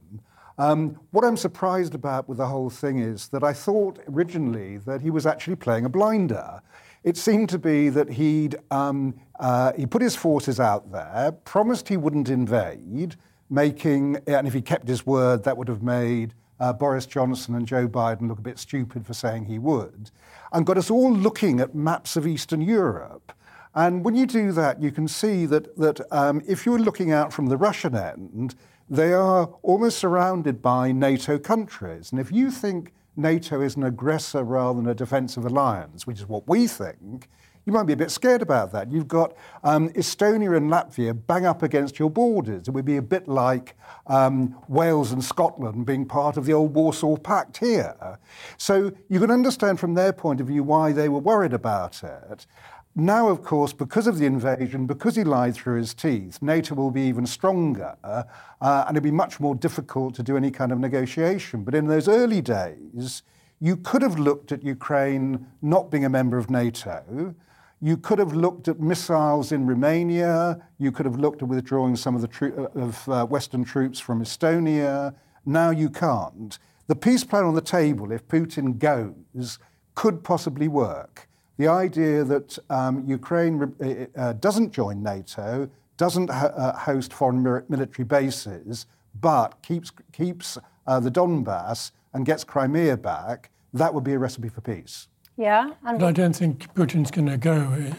Um, 0.59 0.99
what 1.13 1.25
I'm 1.25 1.37
surprised 1.37 1.95
about 1.95 2.29
with 2.29 2.39
the 2.39 2.47
whole 2.47 2.69
thing 2.69 2.99
is 2.99 3.29
that 3.29 3.45
I 3.45 3.53
thought 3.53 4.01
originally 4.09 4.79
that 4.79 5.01
he 5.01 5.11
was 5.11 5.25
actually 5.25 5.55
playing 5.55 5.85
a 5.85 5.89
blinder. 5.89 6.61
It 7.05 7.17
seemed 7.17 7.49
to 7.51 7.59
be 7.59 7.91
that 7.91 8.11
he'd 8.11 8.57
um, 8.73 9.15
uh, 9.39 9.73
he 9.75 9.87
put 9.87 10.03
his 10.03 10.17
forces 10.17 10.59
out 10.59 10.91
there, 10.91 11.31
promised 11.45 11.89
he 11.89 11.97
wouldn't 11.97 12.29
invade, 12.29 13.15
making 13.49 14.17
and 14.27 14.49
if 14.49 14.53
he 14.53 14.61
kept 14.61 14.89
his 14.89 15.07
word, 15.07 15.45
that 15.45 15.57
would 15.57 15.69
have 15.69 15.83
made 15.83 16.35
uh, 16.59 16.73
Boris 16.73 17.07
Johnson 17.07 17.55
and 17.55 17.65
Joe 17.65 17.87
Biden 17.87 18.27
look 18.29 18.41
a 18.41 18.43
bit 18.43 18.59
stupid 18.59 19.07
for 19.07 19.15
saying 19.15 19.45
he 19.45 19.61
would, 19.61 20.11
and 20.53 20.67
got 20.67 20.77
us 20.77 20.91
all 20.91 21.13
looking 21.13 21.61
at 21.61 21.73
maps 21.73 22.17
of 22.17 22.27
Eastern 22.27 22.61
Europe. 22.61 23.33
And 23.77 24.05
when 24.05 24.17
you 24.17 24.27
do 24.27 24.51
that, 24.53 24.83
you 24.83 24.91
can 24.91 25.07
see 25.07 25.47
that, 25.47 25.77
that 25.77 26.01
um, 26.11 26.43
if 26.49 26.67
you're 26.67 26.81
looking 26.81 27.13
out 27.13 27.33
from 27.33 27.47
the 27.47 27.57
Russian 27.57 27.95
end, 27.95 28.57
they 28.91 29.13
are 29.13 29.47
almost 29.63 29.99
surrounded 29.99 30.63
by 30.63 30.93
NATO 30.93 31.39
countries. 31.39 32.11
And 32.11 32.21
if 32.21 32.33
you 32.33 32.51
think 32.51 32.93
NATO 33.17 33.61
is 33.61 33.77
an 33.77 33.85
aggressor 33.85 34.45
rather 34.45 34.81
than 34.81 34.89
a 34.89 34.95
defensive 34.95 35.45
alliance, 35.45 36.07
which 36.07 36.19
is 36.19 36.29
what 36.29 36.49
we 36.49 36.67
think, 36.67 37.29
you 37.69 37.73
might 37.73 37.83
be 37.83 37.93
a 37.93 37.97
bit 37.99 38.11
scared 38.11 38.41
about 38.41 38.73
that. 38.73 38.91
You've 38.91 39.09
got 39.09 39.37
um, 39.63 39.91
Estonia 39.91 40.57
and 40.57 40.71
Latvia 40.71 41.15
bang 41.27 41.45
up 41.45 41.63
against 41.63 41.99
your 41.99 42.09
borders. 42.09 42.67
It 42.67 42.71
would 42.71 42.87
be 42.87 42.97
a 42.97 43.03
bit 43.03 43.29
like 43.29 43.77
um, 44.07 44.57
Wales 44.69 45.13
and 45.13 45.23
Scotland 45.23 45.85
being 45.85 46.07
part 46.07 46.39
of 46.39 46.47
the 46.47 46.55
old 46.55 46.73
Warsaw 46.75 47.19
Pact 47.19 47.59
here. 47.59 48.19
So 48.57 48.93
you 49.11 49.21
can 49.21 49.31
understand 49.31 49.79
from 49.79 49.93
their 49.93 50.15
point 50.15 50.41
of 50.41 50.47
view 50.47 50.63
why 50.63 50.93
they 50.93 51.11
were 51.11 51.19
worried 51.19 51.53
about 51.53 52.03
it. 52.03 52.47
Now, 52.95 53.29
of 53.29 53.43
course, 53.43 53.73
because 53.73 54.07
of 54.09 54.19
the 54.19 54.27
invasion, 54.27 54.87
because 54.87 55.15
he 55.15 55.23
lied 55.23 55.55
through 55.55 55.79
his 55.79 55.95
teeth, 55.95 56.43
NATO 56.43 56.75
will 56.75 56.91
be 56.91 57.03
even 57.03 57.27
stronger 57.27 57.97
uh, 58.03 58.25
and 58.61 58.97
it'll 58.97 59.05
be 59.05 59.11
much 59.13 59.39
more 59.39 59.55
difficult 59.55 60.15
to 60.17 60.23
do 60.23 60.37
any 60.37 60.51
kind 60.51 60.73
of 60.73 60.81
negotiation. 60.81 61.63
But 61.63 61.77
in 61.77 61.87
those 61.87 62.09
early 62.09 62.41
days, 62.41 63.23
you 63.61 63.77
could 63.77 64.03
have 64.03 64.19
looked 64.19 64.51
at 64.51 64.65
Ukraine 64.65 65.47
not 65.63 65.91
being 65.91 66.05
a 66.05 66.09
member 66.09 66.39
of 66.39 66.51
NATO. 66.51 67.35
You 67.81 67.97
could 67.97 68.19
have 68.19 68.33
looked 68.33 68.67
at 68.67 68.81
missiles 68.81 69.53
in 69.53 69.67
Romania. 69.67 70.61
You 70.79 70.91
could 70.91 71.07
have 71.07 71.19
looked 71.19 71.43
at 71.43 71.49
withdrawing 71.49 71.95
some 71.95 72.17
of 72.17 72.23
the 72.23 72.29
tro- 72.29 72.71
of 72.75 73.09
uh, 73.09 73.27
Western 73.27 73.65
troops 73.65 74.01
from 74.01 74.23
Estonia. 74.23 75.15
Now 75.47 75.71
you 75.71 75.89
can't. 75.89 76.59
The 76.89 76.97
peace 76.97 77.23
plan 77.23 77.45
on 77.45 77.55
the 77.55 77.61
table, 77.61 78.11
if 78.11 78.27
Putin 78.27 78.79
goes, 78.79 79.59
could 79.95 80.25
possibly 80.25 80.67
work. 80.67 81.28
The 81.59 81.67
idea 81.67 82.25
that 82.25 82.59
um, 82.71 83.05
Ukraine 83.07 83.75
uh, 83.81 84.21
uh, 84.21 84.33
doesn't 84.35 84.73
join 84.73 85.03
NATO, 85.03 85.69
doesn't 85.97 86.31
ho- 86.31 86.55
uh, 86.57 86.77
host 86.79 87.13
foreign 87.13 87.43
military 87.69 88.05
bases, 88.05 88.87
but 89.21 89.61
keeps 89.63 89.91
keeps 90.13 90.57
uh, 90.87 91.01
the 91.01 91.11
Donbass 91.11 91.91
and 92.15 92.25
gets 92.25 92.45
Crimea 92.45 92.97
back, 92.97 93.51
that 93.75 93.93
would 93.93 94.05
be 94.05 94.15
a 94.15 94.19
recipe 94.19 94.49
for 94.49 94.61
peace. 94.61 95.09
Yeah. 95.37 95.71
But 95.85 96.03
I 96.03 96.13
don't 96.13 96.35
think 96.35 96.73
Putin's 96.75 97.11
going 97.11 97.29
to 97.29 97.37
go. 97.37 97.93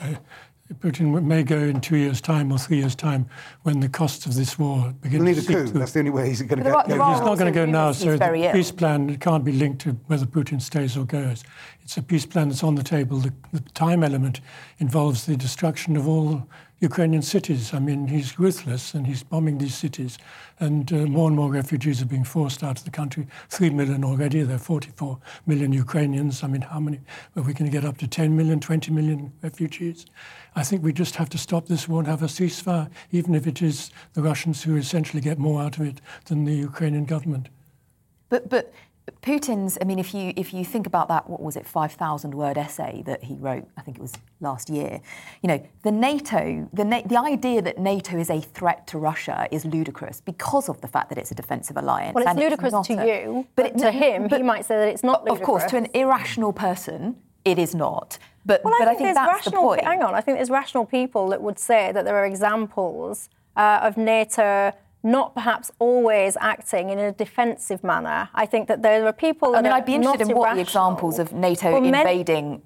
Putin 0.75 1.23
may 1.23 1.41
go 1.41 1.58
in 1.58 1.82
two 1.82 1.97
years' 1.97 2.21
time 2.21 2.51
or 2.51 2.60
three 2.60 2.77
years' 2.77 2.95
time 2.95 3.27
when 3.63 3.79
the 3.79 3.89
costs 3.89 4.25
of 4.27 4.36
this 4.36 4.60
war 4.60 4.93
begin 5.01 5.25
He'll 5.25 5.34
to 5.34 5.41
need 5.41 5.43
a 5.43 5.47
coup. 5.47 5.67
through. 5.67 5.79
That's 5.79 5.93
the 5.93 5.99
only 5.99 6.12
way 6.12 6.27
he's 6.29 6.41
going 6.43 6.60
to 6.60 6.63
get. 6.63 6.73
are- 6.75 6.84
go. 6.88 7.10
He's 7.12 7.19
not 7.21 7.38
going 7.39 7.51
to 7.51 7.60
go 7.60 7.65
now, 7.65 7.86
rumours 7.88 7.97
so 7.97 8.17
the 8.17 8.34
ill. 8.36 8.51
peace 8.51 8.71
plan 8.71 9.10
it 9.10 9.19
can't 9.19 9.43
be 9.43 9.51
linked 9.51 9.82
to 9.82 9.91
whether 10.08 10.25
Putin 10.27 10.62
stays 10.62 10.95
or 10.95 11.05
goes. 11.05 11.43
It's 11.82 11.97
a 11.97 12.03
peace 12.03 12.25
plan 12.25 12.49
that's 12.49 12.63
on 12.63 12.75
the 12.75 12.84
table. 12.84 13.17
The, 13.17 13.34
the 13.51 13.62
time 13.71 14.03
element 14.03 14.41
involves 14.77 15.25
the 15.25 15.36
destruction 15.36 15.97
of 15.97 16.08
all 16.08 16.47
Ukrainian 16.81 17.21
cities. 17.21 17.73
I 17.73 17.79
mean, 17.79 18.07
he's 18.07 18.39
ruthless 18.39 18.93
and 18.93 19.05
he's 19.05 19.21
bombing 19.21 19.57
these 19.57 19.75
cities, 19.75 20.17
and 20.59 20.91
uh, 20.93 20.95
more 21.07 21.27
and 21.27 21.35
more 21.35 21.51
refugees 21.51 22.01
are 22.01 22.05
being 22.05 22.23
forced 22.23 22.63
out 22.63 22.77
of 22.79 22.85
the 22.85 22.91
country. 22.91 23.27
Three 23.49 23.69
million 23.69 24.03
already. 24.03 24.43
There 24.43 24.55
are 24.55 24.59
44 24.59 25.19
million 25.45 25.73
Ukrainians. 25.73 26.41
I 26.41 26.47
mean, 26.47 26.61
how 26.61 26.79
many? 26.79 27.01
Are 27.35 27.43
we 27.43 27.53
going 27.53 27.69
to 27.69 27.71
get 27.71 27.83
up 27.83 27.97
to 27.97 28.07
10 28.07 28.35
million, 28.35 28.59
20 28.59 28.91
million 28.91 29.33
refugees? 29.41 30.05
I 30.55 30.63
think 30.63 30.83
we 30.83 30.93
just 30.93 31.17
have 31.17 31.29
to 31.29 31.37
stop 31.37 31.67
this 31.67 31.87
war 31.87 31.99
and 31.99 32.07
have 32.07 32.23
a 32.23 32.27
ceasefire, 32.27 32.89
even 33.11 33.35
if 33.35 33.45
it 33.45 33.61
is 33.61 33.91
the 34.13 34.21
Russians 34.21 34.63
who 34.63 34.77
essentially 34.77 35.21
get 35.21 35.37
more 35.37 35.61
out 35.61 35.77
of 35.77 35.85
it 35.85 35.99
than 36.25 36.45
the 36.45 36.55
Ukrainian 36.55 37.05
government. 37.05 37.49
But 38.29 38.49
but 38.49 38.73
Putin's. 39.21 39.77
I 39.81 39.85
mean, 39.85 39.99
if 39.99 40.13
you 40.13 40.33
if 40.35 40.53
you 40.53 40.63
think 40.65 40.85
about 40.87 41.07
that, 41.09 41.29
what 41.29 41.41
was 41.41 41.55
it, 41.55 41.65
five 41.65 41.91
thousand 41.93 42.33
word 42.33 42.57
essay 42.57 43.03
that 43.05 43.23
he 43.23 43.35
wrote? 43.35 43.65
I 43.77 43.81
think 43.81 43.97
it 43.97 44.01
was 44.01 44.13
last 44.41 44.69
year. 44.69 45.01
You 45.41 45.47
know, 45.47 45.63
the 45.83 45.91
NATO, 45.91 46.67
the 46.73 46.85
Na- 46.85 47.01
the 47.05 47.19
idea 47.19 47.61
that 47.61 47.77
NATO 47.77 48.17
is 48.17 48.29
a 48.29 48.41
threat 48.41 48.87
to 48.87 48.97
Russia 48.97 49.47
is 49.51 49.65
ludicrous 49.65 50.21
because 50.21 50.69
of 50.69 50.79
the 50.81 50.87
fact 50.87 51.09
that 51.09 51.17
it's 51.17 51.31
a 51.31 51.35
defensive 51.35 51.77
alliance. 51.77 52.13
Well, 52.15 52.23
it's 52.23 52.31
and 52.31 52.39
ludicrous 52.39 52.71
not 52.73 52.85
to 52.85 52.93
a- 52.93 53.05
you, 53.23 53.47
but 53.55 53.77
to 53.79 53.91
him, 53.91 54.29
he 54.29 54.43
might 54.43 54.65
say 54.65 54.77
that 54.77 54.87
it's 54.87 55.03
not 55.03 55.27
Of 55.27 55.41
course, 55.41 55.65
to 55.65 55.77
an 55.77 55.87
irrational 55.93 56.53
person, 56.53 57.15
it 57.45 57.57
is 57.59 57.73
not. 57.75 58.17
But 58.45 58.63
Well, 58.63 58.73
but 58.79 58.87
I 58.87 58.91
I 58.91 58.95
think, 58.95 58.99
think 58.99 59.07
there's 59.07 59.15
that's 59.15 59.45
the 59.45 59.49
rational. 59.51 59.63
point. 59.63 59.83
Hang 59.83 60.01
on, 60.01 60.15
I 60.15 60.21
think 60.21 60.37
there's 60.37 60.49
rational 60.49 60.85
people 60.85 61.27
that 61.29 61.41
would 61.41 61.59
say 61.59 61.91
that 61.91 62.05
there 62.05 62.15
are 62.15 62.25
examples 62.25 63.29
uh, 63.57 63.79
of 63.83 63.97
NATO 63.97 64.71
not 65.03 65.33
perhaps 65.33 65.71
always 65.79 66.35
acting 66.41 66.89
in 66.89 66.99
a 66.99 67.12
defensive 67.12 67.83
manner. 67.83 68.29
I 68.33 68.45
think 68.45 68.67
that 68.67 68.81
there 68.81 69.05
are 69.05 69.13
people. 69.13 69.55
I 69.55 69.62
mean, 69.62 69.71
are 69.71 69.75
I'd 69.77 69.85
be 69.85 69.95
interested 69.95 70.25
not 70.25 70.31
in 70.31 70.38
what 70.38 70.55
the 70.55 70.62
examples 70.62 71.19
of 71.19 71.31
NATO 71.33 71.71
Well, 71.71 71.81
men- 71.81 71.95
invading 71.95 72.62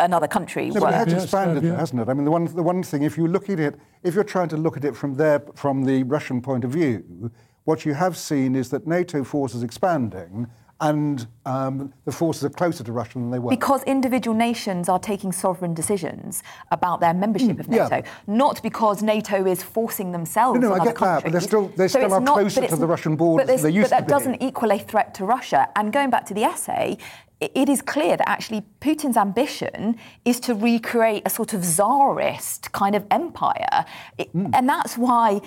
another 0.00 0.28
country 0.28 0.68
No, 0.68 0.74
were. 0.74 0.80
but 0.80 0.94
it 0.94 0.96
has 0.96 1.08
Yes, 1.12 1.22
expanded, 1.24 1.64
yeah. 1.64 1.76
hasn't 1.76 2.00
it? 2.00 2.08
I 2.08 2.14
mean, 2.14 2.24
the 2.24 2.30
one, 2.30 2.44
the 2.44 2.62
one 2.62 2.82
thing, 2.84 3.02
if 3.02 3.18
you 3.18 3.26
look 3.26 3.50
at 3.50 3.58
it, 3.58 3.74
if 4.04 4.14
you're 4.14 4.22
trying 4.24 4.48
to 4.50 4.56
look 4.56 4.76
at 4.76 4.84
it 4.84 4.94
from 4.96 5.14
there, 5.14 5.42
from 5.54 5.84
the 5.84 6.04
Russian 6.04 6.40
point 6.40 6.64
of 6.64 6.70
view, 6.70 7.30
what 7.64 7.84
you 7.84 7.94
have 7.94 8.16
seen 8.16 8.54
is 8.54 8.70
that 8.70 8.86
NATO 8.86 9.24
forces 9.24 9.62
expanding, 9.64 10.46
and 10.80 11.26
um, 11.44 11.92
the 12.04 12.12
forces 12.12 12.44
are 12.44 12.50
closer 12.50 12.84
to 12.84 12.92
Russia 12.92 13.14
than 13.14 13.30
they 13.30 13.38
were. 13.40 13.50
Because 13.50 13.82
individual 13.82 14.36
nations 14.36 14.88
are 14.88 14.98
taking 14.98 15.32
sovereign 15.32 15.74
decisions 15.74 16.42
about 16.70 17.00
their 17.00 17.12
membership 17.14 17.58
of 17.58 17.66
Mm, 17.66 17.74
yeah. 17.76 17.88
NATO, 17.88 18.08
not 18.28 18.62
because 18.62 19.02
NATO 19.02 19.44
is 19.46 19.62
forcing 19.62 20.12
themselves. 20.12 20.60
No, 20.60 20.68
no, 20.68 20.74
I 20.74 20.84
get 20.84 20.96
that, 20.98 21.24
but 21.24 21.32
they're 21.32 21.40
still- 21.40 21.68
they 21.76 21.88
So 21.88 21.98
still 21.98 22.14
are 22.14 22.20
not- 22.20 22.34
closer 22.34 22.66
to 22.66 22.76
the 22.76 22.86
Russian 22.86 23.16
borders 23.16 23.46
but 23.46 23.56
than 23.56 23.62
they 23.64 23.76
used 23.76 23.90
But 23.90 23.98
that 23.98 24.08
doesn't 24.08 24.40
equal 24.40 24.70
a 24.70 24.78
threat 24.78 25.14
to 25.14 25.24
Russia. 25.24 25.68
And 25.74 25.92
going 25.92 26.10
back 26.10 26.26
to 26.26 26.34
the 26.34 26.44
essay, 26.44 26.96
it 27.40 27.68
is 27.68 27.82
clear 27.82 28.16
that 28.16 28.28
actually 28.28 28.64
Putin's 28.80 29.16
ambition 29.16 29.96
is 30.24 30.38
to 30.40 30.54
recreate 30.54 31.22
a 31.26 31.30
sort 31.30 31.54
of 31.54 31.64
czarist 31.64 32.70
kind 32.72 32.94
of 32.94 33.04
empire, 33.10 33.84
It- 34.16 34.30
Hmm. 34.30 34.46
and 34.54 34.68
that's 34.68 34.96
why 34.96 35.40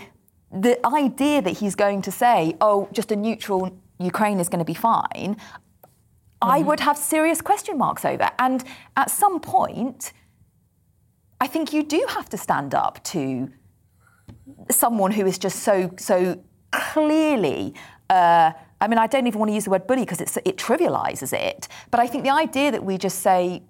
the 0.54 0.86
idea 0.86 1.42
that 1.42 1.58
he's 1.60 1.76
going 1.76 2.02
to 2.02 2.12
say, 2.12 2.56
"Oh, 2.60 2.90
just 2.92 3.10
a 3.12 3.16
neutral 3.16 3.72
Ukraine 4.02 4.40
is 4.40 4.50
going 4.50 4.60
to 4.60 4.66
be 4.66 4.74
fine," 4.74 5.38
I 6.42 6.62
would 6.62 6.80
have 6.80 6.98
serious 6.98 7.42
question 7.42 7.78
marks 7.78 8.04
over. 8.06 8.30
And 8.40 8.64
at 8.98 9.12
some 9.12 9.40
point, 9.40 10.14
I 11.40 11.48
think 11.48 11.74
you 11.74 11.84
do 11.84 12.06
have 12.10 12.30
to 12.30 12.38
stand 12.38 12.74
up 12.74 13.04
to 13.06 13.50
someone 14.70 15.12
who 15.12 15.26
is 15.26 15.38
just 15.38 15.60
so 15.60 15.92
so 15.98 16.42
clearly. 16.72 17.74
Uh, 18.10 18.52
I 18.82 18.88
mean, 18.88 18.98
I 18.98 19.08
don't 19.08 19.28
even 19.28 19.40
want 19.40 19.50
to 19.50 19.56
use 19.56 19.66
the 19.66 19.70
word 19.70 19.86
bully 19.86 20.02
because 20.02 20.22
it 20.22 20.58
trivializes 20.58 21.34
it. 21.34 21.68
But 21.92 22.00
I 22.00 22.08
think 22.08 22.24
the 22.24 22.32
idea 22.32 22.72
that 22.72 22.84
we 22.84 22.98
just 22.98 23.20
say, 23.20 23.62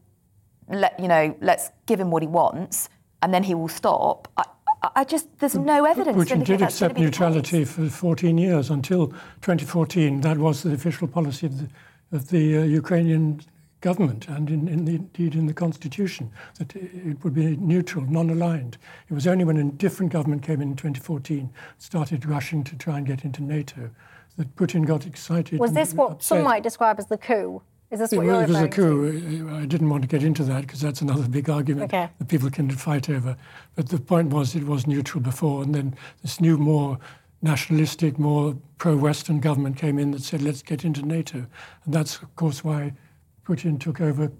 let 0.69 0.97
you 0.99 1.07
know, 1.07 1.35
let's 1.41 1.69
give 1.85 1.99
him 1.99 2.11
what 2.11 2.23
he 2.23 2.27
wants, 2.27 2.87
and 3.21 3.33
then 3.33 3.43
he 3.43 3.53
will 3.53 3.67
stop. 3.67 4.29
I, 4.37 4.45
I- 4.83 5.03
just 5.03 5.27
there's 5.39 5.55
no 5.55 5.85
evidence. 5.85 6.17
Putin 6.17 6.43
did 6.43 6.61
accept 6.61 6.95
be 6.95 7.01
the 7.01 7.09
case. 7.11 7.19
neutrality 7.19 7.65
for 7.65 7.87
14 7.89 8.37
years 8.37 8.69
until 8.69 9.07
2014. 9.41 10.21
That 10.21 10.37
was 10.37 10.63
the 10.63 10.73
official 10.73 11.07
policy 11.07 11.47
of 11.47 11.57
the, 11.59 11.67
of 12.11 12.29
the 12.29 12.57
uh, 12.57 12.63
Ukrainian 12.63 13.41
government 13.81 14.27
and 14.27 14.49
in, 14.49 14.67
in 14.67 14.85
the, 14.85 14.95
indeed 14.95 15.35
in 15.35 15.47
the 15.47 15.53
constitution 15.53 16.31
that 16.59 16.75
it 16.75 17.23
would 17.23 17.33
be 17.33 17.57
neutral, 17.57 18.05
non-aligned. 18.05 18.77
It 19.09 19.13
was 19.13 19.25
only 19.27 19.43
when 19.43 19.57
a 19.57 19.63
different 19.63 20.11
government 20.11 20.43
came 20.43 20.61
in 20.61 20.69
in 20.69 20.75
2014, 20.75 21.49
started 21.79 22.25
rushing 22.25 22.63
to 22.65 22.75
try 22.75 22.97
and 22.97 23.07
get 23.07 23.25
into 23.25 23.41
NATO, 23.41 23.89
that 24.37 24.55
Putin 24.55 24.85
got 24.85 25.05
excited. 25.05 25.59
Was 25.59 25.73
this 25.73 25.93
what 25.93 26.23
some 26.23 26.43
might 26.43 26.63
describe 26.63 26.99
as 26.99 27.07
the 27.07 27.17
coup? 27.17 27.61
Is 27.91 27.99
this 27.99 28.13
It 28.13 28.17
what 28.17 28.25
was, 28.25 28.33
you're 28.33 28.43
it 28.43 28.47
was 28.47 28.57
a 28.57 28.63
referring 28.63 29.29
to? 29.29 29.39
coup. 29.49 29.55
I 29.55 29.65
didn't 29.65 29.89
want 29.89 30.01
to 30.03 30.07
get 30.07 30.23
into 30.23 30.43
that 30.45 30.61
because 30.61 30.79
that's 30.79 31.01
another 31.01 31.27
big 31.27 31.49
argument 31.49 31.93
Okay. 31.93 32.09
that 32.17 32.27
people 32.29 32.49
can 32.49 32.69
fight 32.71 33.09
over. 33.09 33.35
But 33.75 33.89
the 33.89 33.99
point 33.99 34.29
was 34.29 34.55
it 34.55 34.65
was 34.65 34.87
neutral 34.87 35.21
before, 35.21 35.61
and 35.61 35.75
then 35.75 35.95
this 36.21 36.39
new, 36.39 36.57
more 36.57 36.97
nationalistic, 37.41 38.17
more 38.17 38.55
pro-Western 38.77 39.39
government 39.39 39.75
came 39.75 39.99
in 39.99 40.11
that 40.11 40.21
said, 40.23 40.41
let's 40.41 40.61
get 40.61 40.85
into 40.85 41.01
NATO. 41.01 41.45
And 41.85 41.93
that's, 41.93 42.21
of 42.21 42.33
course, 42.35 42.63
why 42.63 42.93
Putin 43.45 43.79
took 43.79 43.99
over 43.99 44.31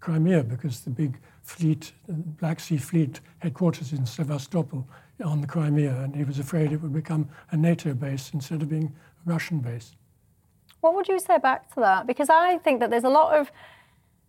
Crimea, 0.00 0.44
because 0.44 0.80
the 0.80 0.90
big 0.90 1.18
fleet, 1.42 1.92
Black 2.08 2.60
Sea 2.60 2.76
Fleet 2.76 3.20
headquarters 3.38 3.92
in 3.92 4.04
Sevastopol 4.04 4.86
on 5.24 5.40
the 5.40 5.46
Crimea, 5.46 6.02
and 6.02 6.14
he 6.14 6.24
was 6.24 6.38
afraid 6.38 6.72
it 6.72 6.82
would 6.82 6.92
become 6.92 7.28
a 7.52 7.56
NATO 7.56 7.94
base 7.94 8.30
instead 8.34 8.60
of 8.60 8.68
being 8.68 8.92
a 9.26 9.30
Russian 9.30 9.60
base. 9.60 9.94
What 10.84 10.94
would 10.96 11.08
you 11.08 11.18
say 11.18 11.38
back 11.38 11.72
to 11.72 11.80
that? 11.80 12.06
Because 12.06 12.28
I 12.28 12.58
think 12.58 12.80
that 12.80 12.90
there's 12.90 13.04
a 13.04 13.08
lot 13.08 13.34
of 13.34 13.50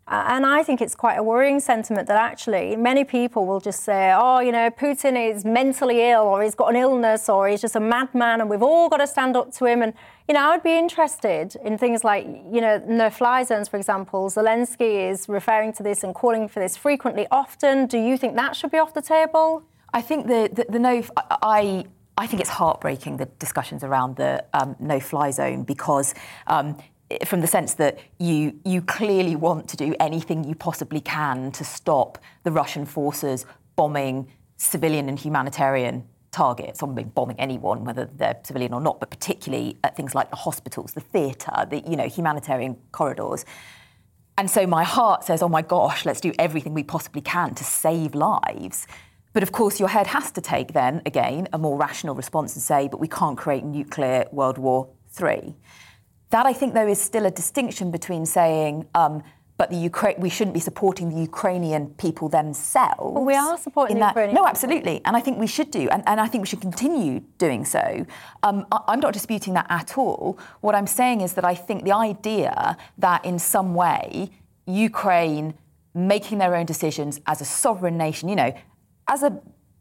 and 0.08 0.46
I 0.46 0.62
think 0.62 0.82
it's 0.82 0.96
quite 0.96 1.16
a 1.16 1.24
worrying 1.24 1.60
sentiment 1.60 2.08
that 2.08 2.18
actually 2.18 2.76
many 2.76 3.04
people 3.04 3.46
will 3.48 3.60
just 3.60 3.84
say, 3.84 4.14
oh, 4.16 4.40
you 4.40 4.52
know, 4.52 4.70
Putin 4.70 5.16
is 5.18 5.44
mentally 5.44 6.10
ill 6.12 6.22
or 6.22 6.44
he's 6.44 6.54
got 6.54 6.68
an 6.68 6.76
illness 6.76 7.28
or 7.28 7.50
he's 7.50 7.60
just 7.60 7.76
a 7.76 7.80
madman 7.80 8.40
and 8.40 8.48
we've 8.48 8.62
all 8.62 8.88
got 8.88 8.98
to 8.98 9.08
stand 9.08 9.36
up 9.36 9.52
to 9.56 9.66
him. 9.66 9.82
And, 9.82 9.94
you 10.28 10.36
know, 10.36 10.42
I 10.42 10.52
would 10.52 10.64
be 10.64 10.78
interested 10.78 11.58
in 11.66 11.78
things 11.78 12.04
like, 12.04 12.26
you 12.28 12.62
know, 12.62 12.82
no 12.88 13.10
fly 13.10 13.44
zones, 13.44 13.68
for 13.68 13.78
example. 13.78 14.30
Zelensky 14.30 15.10
is 15.10 15.28
referring 15.28 15.74
to 15.74 15.84
this 15.84 16.04
and 16.04 16.14
calling 16.14 16.48
for 16.48 16.60
this 16.60 16.78
frequently, 16.78 17.26
often. 17.32 17.88
Do 17.88 17.98
you 17.98 18.16
think 18.16 18.36
that 18.36 18.56
should 18.56 18.72
be 18.72 18.78
off 18.78 18.94
the 18.94 19.02
table? 19.02 19.64
I 19.92 20.02
think 20.02 20.28
the, 20.28 20.52
the, 20.54 20.66
the 20.70 20.80
no, 20.80 21.04
I, 21.42 21.86
I 22.18 22.28
think 22.28 22.40
it's 22.40 22.50
heartbreaking 22.50 23.18
the 23.18 23.26
discussions 23.26 23.84
around 23.84 24.16
the 24.16 24.44
um, 24.54 24.76
no-fly 24.80 25.32
zone 25.32 25.64
because 25.64 26.14
um, 26.48 26.78
from 27.26 27.42
the 27.42 27.48
sense 27.48 27.76
that 27.76 28.00
you 28.20 28.60
you 28.66 28.82
clearly 28.82 29.36
want 29.36 29.68
to 29.70 29.78
do 29.78 29.96
anything 30.00 30.44
you 30.44 30.56
possibly 30.56 31.02
can 31.02 31.52
to 31.52 31.64
stop 31.64 32.18
the 32.44 32.52
Russian 32.52 32.86
forces 32.86 33.46
bombing 33.76 34.32
civilian 34.58 35.10
and 35.10 35.20
humanitarian 35.20 36.08
targets, 36.32 36.84
or 36.84 36.88
bombing 36.88 37.40
anyone, 37.40 37.86
whether 37.86 38.10
they're 38.18 38.38
civilian 38.44 38.74
or 38.74 38.82
not, 38.82 39.00
but 39.00 39.10
particularly 39.10 39.78
at 39.84 39.96
things 39.96 40.14
like 40.14 40.30
the 40.30 40.36
hospitals, 40.36 40.94
the 40.94 41.02
theatre, 41.02 41.66
the 41.70 41.82
you 41.82 41.96
know 41.96 42.08
humanitarian 42.08 42.76
corridors. 42.92 43.46
And 44.38 44.50
so 44.50 44.68
my 44.68 44.84
heart 44.84 45.24
says, 45.24 45.42
"Oh 45.42 45.50
my 45.50 45.62
gosh, 45.62 46.06
let's 46.06 46.22
do 46.22 46.34
everything 46.40 46.74
we 46.74 46.84
possibly 46.84 47.22
can 47.22 47.56
to 47.56 47.64
save 47.64 48.16
lives." 48.16 48.88
But 49.36 49.44
of 49.44 49.52
course, 49.52 49.82
your 49.82 49.90
head 49.90 50.08
has 50.08 50.32
to 50.32 50.40
take 50.40 50.72
then 50.72 51.02
again 51.06 51.50
a 51.52 51.58
more 51.58 51.78
rational 51.78 52.16
response 52.16 52.56
and 52.56 52.64
say, 52.64 52.88
"But 52.88 53.02
we 53.02 53.10
can't 53.10 53.38
create 53.38 53.66
nuclear 53.66 54.24
World 54.32 54.58
War 54.58 54.88
III." 55.22 55.54
That 56.30 56.46
I 56.46 56.54
think, 56.54 56.74
though, 56.74 56.88
is 56.88 57.02
still 57.02 57.26
a 57.26 57.32
distinction 57.32 57.92
between 57.92 58.26
saying, 58.26 58.88
um, 58.96 59.24
but 59.58 59.70
the 59.70 59.76
Ukraine, 59.76 60.16
we 60.20 60.30
shouldn't 60.30 60.54
be 60.54 60.62
supporting 60.62 61.10
the 61.10 61.20
Ukrainian 61.20 61.88
people 62.06 62.30
themselves. 62.30 63.14
Well, 63.16 63.26
we 63.26 63.36
are 63.36 63.58
supporting 63.58 63.98
the 63.98 64.06
that. 64.06 64.14
Ukrainian. 64.16 64.36
No, 64.36 64.48
absolutely, 64.48 65.02
and 65.04 65.18
I 65.18 65.20
think 65.20 65.38
we 65.38 65.48
should 65.48 65.70
do, 65.70 65.90
and, 65.90 66.02
and 66.08 66.22
I 66.22 66.28
think 66.30 66.42
we 66.44 66.48
should 66.48 66.62
continue 66.62 67.20
doing 67.38 67.66
so. 67.66 68.06
Um, 68.42 68.66
I, 68.72 68.80
I'm 68.88 69.02
not 69.02 69.12
disputing 69.12 69.54
that 69.56 69.68
at 69.70 69.98
all. 69.98 70.40
What 70.62 70.76
I'm 70.76 70.88
saying 70.88 71.20
is 71.20 71.34
that 71.34 71.44
I 71.44 71.56
think 71.56 71.84
the 71.84 71.96
idea 72.12 72.78
that 73.00 73.26
in 73.26 73.38
some 73.40 73.76
way 73.76 74.30
Ukraine 74.66 75.56
making 75.94 76.38
their 76.38 76.56
own 76.56 76.66
decisions 76.66 77.20
as 77.26 77.42
a 77.42 77.46
sovereign 77.46 77.98
nation, 77.98 78.30
you 78.30 78.36
know, 78.36 78.54
as 79.08 79.24
a 79.24 79.40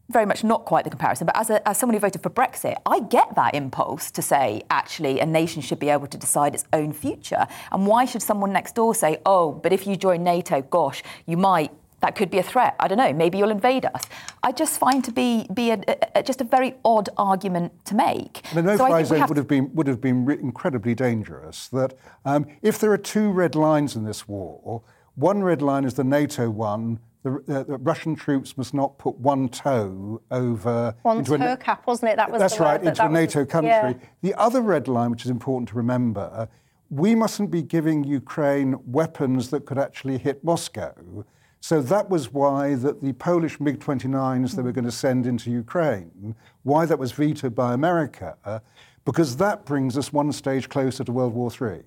very 0.09 0.25
much 0.25 0.43
not 0.43 0.65
quite 0.65 0.83
the 0.83 0.89
comparison, 0.89 1.25
but 1.25 1.35
as, 1.35 1.49
a, 1.49 1.67
as 1.67 1.77
someone 1.77 1.95
who 1.95 1.99
voted 1.99 2.21
for 2.21 2.29
Brexit, 2.29 2.75
I 2.85 2.99
get 2.99 3.35
that 3.35 3.55
impulse 3.55 4.11
to 4.11 4.21
say, 4.21 4.61
actually, 4.69 5.19
a 5.19 5.25
nation 5.25 5.61
should 5.61 5.79
be 5.79 5.89
able 5.89 6.07
to 6.07 6.17
decide 6.17 6.53
its 6.53 6.65
own 6.73 6.93
future. 6.93 7.47
And 7.71 7.87
why 7.87 8.05
should 8.05 8.21
someone 8.21 8.53
next 8.53 8.75
door 8.75 8.93
say, 8.93 9.17
oh, 9.25 9.51
but 9.51 9.73
if 9.73 9.87
you 9.87 9.95
join 9.95 10.23
NATO, 10.23 10.61
gosh, 10.61 11.01
you 11.25 11.37
might 11.37 11.71
that 12.01 12.13
could 12.15 12.29
be 12.29 12.37
a 12.37 12.43
threat. 12.43 12.75
I 12.79 12.87
don't 12.87 12.99
know. 12.99 13.13
Maybe 13.13 13.39
you'll 13.39 13.49
invade 13.49 13.85
us. 13.85 14.03
I 14.43 14.51
just 14.51 14.77
find 14.77 15.03
to 15.05 15.11
be 15.11 15.47
be 15.51 15.71
a, 15.71 15.81
a, 16.13 16.21
just 16.21 16.39
a 16.39 16.43
very 16.43 16.75
odd 16.83 17.09
argument 17.17 17.73
to 17.85 17.95
make. 17.95 18.43
The 18.53 18.61
no-fly 18.61 19.01
so 19.01 19.15
zone 19.15 19.27
would 19.27 19.37
have 19.37 19.47
been 19.47 19.73
would 19.73 19.87
have 19.87 20.01
been 20.01 20.29
incredibly 20.29 20.93
dangerous. 20.93 21.67
That 21.69 21.97
um, 22.23 22.45
if 22.61 22.77
there 22.77 22.91
are 22.91 22.97
two 22.97 23.31
red 23.31 23.55
lines 23.55 23.95
in 23.95 24.03
this 24.03 24.27
war, 24.27 24.83
one 25.15 25.41
red 25.41 25.63
line 25.63 25.83
is 25.83 25.95
the 25.95 26.03
NATO 26.03 26.49
one 26.49 26.99
the, 27.25 27.43
uh, 27.49 27.63
the, 27.63 27.77
Russian 27.77 28.15
troops 28.15 28.55
must 28.55 28.75
not 28.75 28.99
put 28.99 29.17
one 29.17 29.49
toe 29.49 30.21
over. 30.29 30.95
One 31.01 31.17
into 31.17 31.37
toe 31.39 31.53
a, 31.53 31.57
cap, 31.57 31.87
wasn't 31.87 32.11
it? 32.11 32.17
That 32.17 32.31
was 32.31 32.39
that's 32.39 32.59
right, 32.59 32.79
into 32.79 32.93
that, 32.93 33.09
a 33.09 33.13
NATO 33.13 33.39
was, 33.39 33.49
country. 33.49 33.69
Yeah. 33.71 33.93
The 34.21 34.35
other 34.35 34.61
red 34.61 34.87
line, 34.87 35.09
which 35.09 35.25
is 35.25 35.31
important 35.31 35.69
to 35.69 35.75
remember, 35.75 36.47
we 36.91 37.15
mustn't 37.15 37.49
be 37.49 37.63
giving 37.63 38.03
Ukraine 38.03 38.75
weapons 38.85 39.49
that 39.49 39.65
could 39.65 39.79
actually 39.79 40.19
hit 40.19 40.43
Moscow. 40.43 41.25
So 41.61 41.81
that 41.81 42.11
was 42.11 42.31
why 42.31 42.75
that 42.75 43.01
the 43.01 43.13
Polish 43.13 43.59
MiG-29s 43.59 44.55
they 44.55 44.61
were 44.61 44.71
going 44.71 44.85
to 44.85 44.91
send 44.91 45.25
into 45.25 45.49
Ukraine, 45.49 46.35
why 46.61 46.85
that 46.85 46.99
was 46.99 47.11
vetoed 47.11 47.55
by 47.55 47.73
America, 47.73 48.61
because 49.03 49.37
that 49.37 49.65
brings 49.65 49.97
us 49.97 50.13
one 50.13 50.31
stage 50.31 50.69
closer 50.69 51.03
to 51.03 51.11
World 51.11 51.33
War 51.33 51.49
III. 51.49 51.81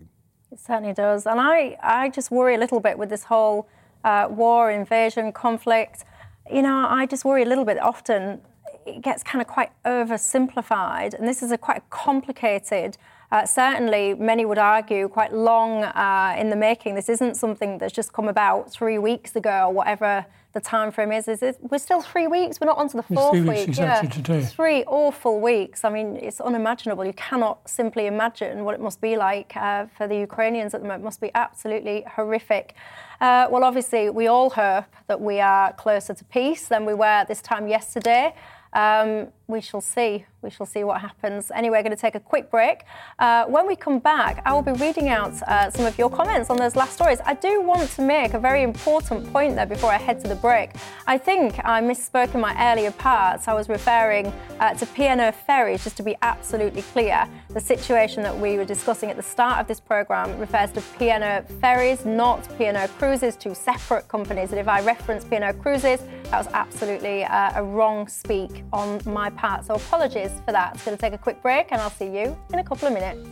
It 0.50 0.58
certainly 0.58 0.94
does, 0.94 1.26
and 1.26 1.40
I, 1.40 1.76
I 1.80 2.08
just 2.08 2.32
worry 2.32 2.56
a 2.56 2.58
little 2.58 2.80
bit 2.80 2.98
with 2.98 3.08
this 3.08 3.22
whole 3.22 3.68
uh, 4.04 4.28
war, 4.30 4.70
invasion, 4.70 5.32
conflict, 5.32 6.04
you 6.52 6.62
know, 6.62 6.86
I 6.88 7.06
just 7.06 7.24
worry 7.24 7.42
a 7.42 7.46
little 7.46 7.64
bit. 7.64 7.78
Often 7.78 8.40
it 8.86 9.02
gets 9.02 9.22
kind 9.22 9.42
of 9.42 9.48
quite 9.48 9.70
oversimplified, 9.84 11.14
and 11.14 11.28
this 11.28 11.42
is 11.42 11.52
a 11.52 11.58
quite 11.58 11.88
complicated. 11.90 12.96
Uh, 13.30 13.44
certainly, 13.44 14.14
many 14.14 14.44
would 14.46 14.58
argue 14.58 15.08
quite 15.08 15.34
long 15.34 15.84
uh, 15.84 16.34
in 16.38 16.48
the 16.48 16.56
making. 16.56 16.94
This 16.94 17.10
isn't 17.10 17.36
something 17.36 17.76
that's 17.78 17.92
just 17.92 18.12
come 18.12 18.28
about 18.28 18.72
three 18.72 18.98
weeks 18.98 19.36
ago 19.36 19.66
or 19.66 19.72
whatever 19.72 20.24
the 20.58 20.64
time 20.64 20.90
frame 20.90 21.12
is. 21.12 21.28
Is 21.28 21.42
it, 21.42 21.56
we're 21.70 21.78
still 21.78 22.02
three 22.02 22.26
weeks? 22.26 22.60
We're 22.60 22.66
not 22.66 22.78
onto 22.78 22.96
the 22.96 23.02
fourth 23.04 23.32
week. 23.32 23.68
Exactly 23.68 24.08
yeah, 24.08 24.14
today. 24.14 24.44
three 24.44 24.82
awful 24.84 25.40
weeks. 25.40 25.84
I 25.84 25.90
mean, 25.90 26.16
it's 26.16 26.40
unimaginable. 26.40 27.04
You 27.04 27.12
cannot 27.12 27.68
simply 27.68 28.06
imagine 28.06 28.64
what 28.64 28.74
it 28.74 28.80
must 28.80 29.00
be 29.00 29.16
like 29.16 29.56
uh, 29.56 29.86
for 29.96 30.08
the 30.08 30.16
Ukrainians 30.16 30.74
at 30.74 30.80
the 30.80 30.88
moment. 30.88 31.02
It 31.02 31.04
must 31.04 31.20
be 31.20 31.30
absolutely 31.34 32.04
horrific. 32.16 32.74
Uh, 33.20 33.46
well, 33.50 33.64
obviously, 33.64 34.10
we 34.10 34.26
all 34.26 34.50
hope 34.50 34.90
that 35.06 35.20
we 35.20 35.40
are 35.40 35.72
closer 35.74 36.14
to 36.14 36.24
peace 36.24 36.66
than 36.66 36.84
we 36.84 36.94
were 36.94 37.16
at 37.22 37.28
this 37.28 37.42
time 37.42 37.68
yesterday. 37.68 38.34
Um, 38.72 39.28
we 39.48 39.62
shall 39.62 39.80
see. 39.80 40.26
We 40.42 40.50
shall 40.50 40.66
see 40.66 40.84
what 40.84 41.00
happens. 41.00 41.50
Anyway, 41.54 41.78
we're 41.78 41.82
going 41.82 41.96
to 41.96 42.00
take 42.00 42.14
a 42.14 42.20
quick 42.20 42.50
break. 42.50 42.82
Uh, 43.18 43.46
when 43.46 43.66
we 43.66 43.74
come 43.76 43.98
back, 43.98 44.42
I 44.44 44.52
will 44.52 44.62
be 44.62 44.72
reading 44.72 45.08
out 45.08 45.32
uh, 45.42 45.70
some 45.70 45.86
of 45.86 45.96
your 45.96 46.10
comments 46.10 46.50
on 46.50 46.58
those 46.58 46.76
last 46.76 46.92
stories. 46.92 47.18
I 47.24 47.32
do 47.32 47.62
want 47.62 47.88
to 47.90 48.02
make 48.02 48.34
a 48.34 48.38
very 48.38 48.62
important 48.62 49.32
point 49.32 49.56
there 49.56 49.64
before 49.64 49.90
I 49.90 49.96
head 49.96 50.20
to 50.20 50.28
the 50.28 50.34
break. 50.34 50.72
I 51.06 51.16
think 51.16 51.58
I 51.64 51.80
misspoke 51.80 52.34
in 52.34 52.40
my 52.40 52.54
earlier 52.70 52.90
parts. 52.90 53.48
I 53.48 53.54
was 53.54 53.70
referring 53.70 54.26
uh, 54.60 54.74
to 54.74 54.86
P&O 54.86 55.32
ferries, 55.32 55.82
just 55.82 55.96
to 55.96 56.02
be 56.02 56.14
absolutely 56.20 56.82
clear. 56.82 57.26
The 57.48 57.60
situation 57.60 58.22
that 58.24 58.38
we 58.38 58.58
were 58.58 58.66
discussing 58.66 59.10
at 59.10 59.16
the 59.16 59.22
start 59.22 59.60
of 59.60 59.66
this 59.66 59.80
programme 59.80 60.38
refers 60.38 60.70
to 60.72 60.82
P&O 60.98 61.42
ferries, 61.60 62.04
not 62.04 62.46
P&O 62.58 62.86
cruises, 62.98 63.34
two 63.34 63.54
separate 63.54 64.08
companies. 64.08 64.50
And 64.50 64.60
if 64.60 64.68
I 64.68 64.82
reference 64.82 65.24
P&O 65.24 65.54
cruises, 65.54 66.02
that 66.30 66.44
was 66.44 66.48
absolutely 66.52 67.24
uh, 67.24 67.52
a 67.54 67.64
wrong 67.64 68.06
speak 68.06 68.62
on 68.70 69.00
my 69.06 69.30
part. 69.30 69.64
So 69.64 69.74
apologies 69.74 70.30
for 70.44 70.52
that. 70.52 70.74
It's 70.74 70.84
going 70.84 70.96
to 70.96 71.00
take 71.00 71.14
a 71.14 71.18
quick 71.18 71.40
break 71.40 71.68
and 71.72 71.80
I'll 71.80 71.90
see 71.90 72.04
you 72.06 72.36
in 72.52 72.58
a 72.58 72.64
couple 72.64 72.86
of 72.86 72.92
minutes. 72.92 73.26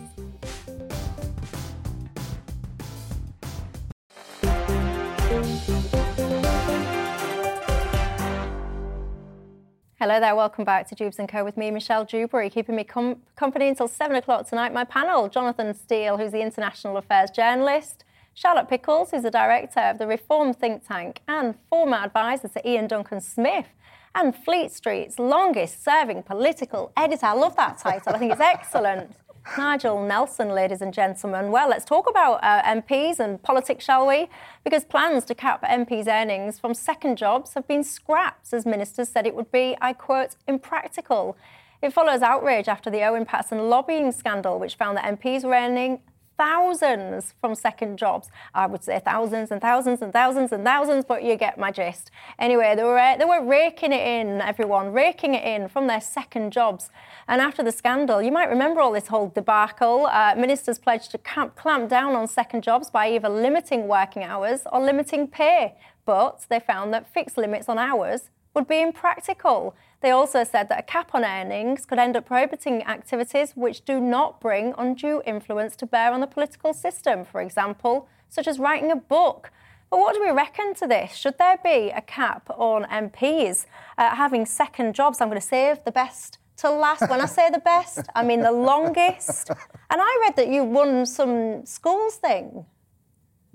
Hello 9.98 10.20
there, 10.20 10.36
welcome 10.36 10.64
back 10.64 10.88
to 10.88 10.94
Dewbs 10.94 11.18
& 11.26 11.28
Co 11.28 11.44
with 11.44 11.56
me, 11.56 11.70
Michelle 11.70 12.04
Dewberry, 12.04 12.48
keeping 12.48 12.76
me 12.76 12.84
com- 12.84 13.20
company 13.34 13.68
until 13.68 13.88
7 13.88 14.16
o'clock 14.16 14.48
tonight. 14.48 14.72
My 14.72 14.84
panel, 14.84 15.28
Jonathan 15.28 15.74
Steele, 15.74 16.16
who's 16.16 16.32
the 16.32 16.40
International 16.40 16.96
Affairs 16.96 17.30
journalist, 17.30 18.04
Charlotte 18.36 18.68
Pickles, 18.68 19.12
who's 19.12 19.22
the 19.22 19.30
director 19.30 19.80
of 19.80 19.96
the 19.96 20.06
Reform 20.06 20.52
think 20.52 20.86
tank 20.86 21.22
and 21.26 21.54
former 21.70 21.96
advisor 21.96 22.48
to 22.48 22.68
Iain 22.68 22.86
Duncan 22.86 23.22
Smith, 23.22 23.68
and 24.14 24.36
Fleet 24.36 24.70
Street's 24.70 25.18
longest 25.18 25.82
serving 25.82 26.22
political 26.22 26.92
editor. 26.98 27.24
I 27.24 27.32
love 27.32 27.56
that 27.56 27.78
title, 27.78 28.14
I 28.14 28.18
think 28.18 28.32
it's 28.32 28.40
excellent. 28.40 29.16
Nigel 29.56 30.06
Nelson, 30.06 30.50
ladies 30.50 30.82
and 30.82 30.92
gentlemen. 30.92 31.50
Well, 31.50 31.70
let's 31.70 31.86
talk 31.86 32.10
about 32.10 32.44
uh, 32.44 32.62
MPs 32.64 33.20
and 33.20 33.42
politics, 33.42 33.86
shall 33.86 34.06
we? 34.06 34.28
Because 34.64 34.84
plans 34.84 35.24
to 35.26 35.34
cap 35.34 35.62
MPs' 35.62 36.06
earnings 36.06 36.58
from 36.58 36.74
second 36.74 37.16
jobs 37.16 37.54
have 37.54 37.66
been 37.66 37.84
scrapped, 37.84 38.52
as 38.52 38.66
ministers 38.66 39.08
said 39.08 39.26
it 39.26 39.34
would 39.34 39.50
be, 39.50 39.78
I 39.80 39.94
quote, 39.94 40.36
impractical. 40.46 41.38
It 41.80 41.94
follows 41.94 42.20
outrage 42.20 42.68
after 42.68 42.90
the 42.90 43.02
Owen 43.02 43.24
Paterson 43.24 43.70
lobbying 43.70 44.12
scandal, 44.12 44.58
which 44.58 44.74
found 44.74 44.98
that 44.98 45.18
MPs 45.18 45.42
were 45.42 45.54
earning 45.54 46.00
thousands 46.38 47.34
from 47.40 47.54
second 47.54 47.98
jobs. 47.98 48.30
I 48.54 48.66
would 48.66 48.84
say 48.84 49.00
thousands 49.04 49.50
and 49.50 49.60
thousands 49.60 50.02
and 50.02 50.12
thousands 50.12 50.52
and 50.52 50.64
thousands, 50.64 51.04
but 51.04 51.22
you 51.22 51.36
get 51.36 51.58
my 51.58 51.70
gist. 51.70 52.10
Anyway, 52.38 52.74
they 52.76 52.82
were, 52.82 53.16
they 53.18 53.24
were 53.24 53.44
raking 53.44 53.92
it 53.92 54.06
in, 54.06 54.40
everyone, 54.40 54.92
raking 54.92 55.34
it 55.34 55.44
in 55.44 55.68
from 55.68 55.86
their 55.86 56.00
second 56.00 56.52
jobs. 56.52 56.90
And 57.28 57.40
after 57.40 57.62
the 57.62 57.72
scandal, 57.72 58.22
you 58.22 58.32
might 58.32 58.48
remember 58.48 58.80
all 58.80 58.92
this 58.92 59.08
whole 59.08 59.28
debacle. 59.28 60.06
Uh, 60.06 60.34
ministers 60.36 60.78
pledged 60.78 61.10
to 61.12 61.18
camp, 61.18 61.56
clamp 61.56 61.88
down 61.88 62.14
on 62.14 62.28
second 62.28 62.62
jobs 62.62 62.90
by 62.90 63.10
either 63.10 63.28
limiting 63.28 63.88
working 63.88 64.22
hours 64.22 64.62
or 64.72 64.80
limiting 64.80 65.26
pay. 65.26 65.74
But 66.04 66.46
they 66.48 66.60
found 66.60 66.92
that 66.94 67.12
fixed 67.12 67.36
limits 67.36 67.68
on 67.68 67.78
hours 67.78 68.30
would 68.54 68.66
be 68.66 68.80
impractical. 68.80 69.74
They 70.00 70.10
also 70.10 70.44
said 70.44 70.68
that 70.68 70.78
a 70.78 70.82
cap 70.82 71.14
on 71.14 71.24
earnings 71.24 71.86
could 71.86 71.98
end 71.98 72.16
up 72.16 72.26
prohibiting 72.26 72.82
activities 72.84 73.52
which 73.54 73.84
do 73.84 73.98
not 73.98 74.40
bring 74.40 74.74
undue 74.76 75.22
influence 75.26 75.74
to 75.76 75.86
bear 75.86 76.12
on 76.12 76.20
the 76.20 76.26
political 76.26 76.74
system, 76.74 77.24
for 77.24 77.40
example, 77.40 78.08
such 78.28 78.46
as 78.46 78.58
writing 78.58 78.90
a 78.90 78.96
book. 78.96 79.50
But 79.90 80.00
what 80.00 80.14
do 80.14 80.20
we 80.20 80.30
reckon 80.30 80.74
to 80.74 80.86
this? 80.86 81.14
Should 81.14 81.38
there 81.38 81.58
be 81.62 81.90
a 81.90 82.02
cap 82.02 82.50
on 82.50 82.84
MPs 82.84 83.66
uh, 83.96 84.14
having 84.14 84.44
second 84.44 84.94
jobs? 84.94 85.20
I'm 85.20 85.28
going 85.28 85.40
to 85.40 85.46
save 85.46 85.84
the 85.84 85.92
best 85.92 86.38
to 86.58 86.70
last. 86.70 87.08
When 87.08 87.20
I 87.20 87.26
say 87.26 87.50
the 87.50 87.60
best, 87.60 88.00
I 88.14 88.24
mean 88.24 88.40
the 88.40 88.52
longest. 88.52 89.50
And 89.90 90.00
I 90.02 90.18
read 90.22 90.36
that 90.36 90.48
you 90.48 90.64
won 90.64 91.06
some 91.06 91.64
schools 91.64 92.16
thing. 92.16 92.66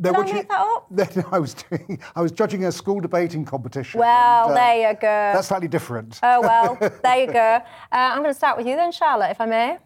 Did 0.02 0.16
I 0.16 0.24
make 0.24 0.50
that 0.50 0.60
up? 0.60 0.88
Then 0.90 1.26
I 1.32 1.40
was 1.40 1.54
doing, 1.54 2.02
I 2.16 2.22
was 2.22 2.32
judging 2.32 2.66
a 2.66 2.72
school 2.72 3.00
debating 3.00 3.46
competition. 3.46 4.00
Well, 4.00 4.50
and, 4.50 4.52
uh, 4.52 4.56
there 4.56 4.90
you 4.90 4.96
go. 4.96 5.32
That's 5.34 5.48
slightly 5.48 5.68
different. 5.68 6.20
Oh 6.24 6.42
well, 6.42 6.78
there 7.04 7.20
you 7.20 7.28
go. 7.32 7.40
Uh, 7.40 7.62
I'm 7.92 8.20
going 8.20 8.32
to 8.32 8.38
start 8.38 8.58
with 8.58 8.68
you 8.68 8.76
then, 8.76 8.92
Charlotte, 8.92 9.32
if 9.32 9.40
I 9.40 9.46
may. 9.46 9.78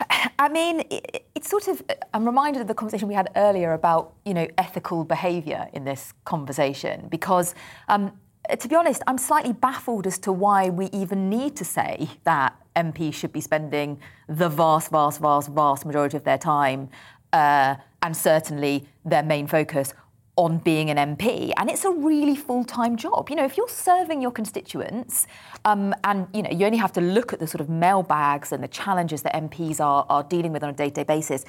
I 0.38 0.48
mean, 0.48 0.80
it, 0.90 1.26
it's 1.34 1.50
sort 1.50 1.68
of. 1.68 1.82
I'm 2.14 2.24
reminded 2.24 2.62
of 2.62 2.68
the 2.68 2.74
conversation 2.74 3.08
we 3.08 3.14
had 3.14 3.30
earlier 3.36 3.74
about, 3.74 4.14
you 4.24 4.34
know, 4.34 4.48
ethical 4.56 5.04
behaviour 5.04 5.68
in 5.74 5.84
this 5.84 6.14
conversation 6.24 7.08
because, 7.10 7.54
um, 7.88 8.12
to 8.58 8.68
be 8.68 8.74
honest, 8.74 9.02
I'm 9.06 9.18
slightly 9.18 9.52
baffled 9.52 10.06
as 10.06 10.18
to 10.20 10.32
why 10.32 10.70
we 10.70 10.86
even 10.86 11.28
need 11.28 11.56
to 11.56 11.64
say 11.64 12.08
that 12.24 12.56
MPs 12.74 13.14
should 13.14 13.32
be 13.32 13.40
spending 13.40 14.00
the 14.28 14.48
vast, 14.48 14.90
vast, 14.90 15.20
vast, 15.20 15.50
vast 15.50 15.86
majority 15.86 16.16
of 16.16 16.24
their 16.24 16.38
time, 16.38 16.88
uh, 17.32 17.76
and 18.04 18.14
certainly 18.14 18.86
their 19.04 19.22
main 19.22 19.46
focus 19.46 19.94
on 20.36 20.58
being 20.58 20.90
an 20.90 21.16
MP, 21.16 21.52
and 21.56 21.70
it's 21.70 21.84
a 21.84 21.90
really 21.90 22.34
full-time 22.36 22.96
job. 22.96 23.30
You 23.30 23.36
know, 23.36 23.44
if 23.44 23.56
you're 23.56 23.68
serving 23.68 24.20
your 24.20 24.32
constituents, 24.32 25.28
um, 25.64 25.94
and 26.02 26.26
you 26.34 26.42
know, 26.42 26.50
you 26.50 26.66
only 26.66 26.78
have 26.78 26.92
to 26.94 27.00
look 27.00 27.32
at 27.32 27.38
the 27.38 27.46
sort 27.46 27.60
of 27.60 27.68
mailbags 27.68 28.52
and 28.52 28.62
the 28.62 28.68
challenges 28.68 29.22
that 29.22 29.32
MPs 29.34 29.80
are, 29.80 30.04
are 30.08 30.24
dealing 30.24 30.52
with 30.52 30.64
on 30.64 30.70
a 30.70 30.72
day-to-day 30.72 31.04
basis, 31.04 31.44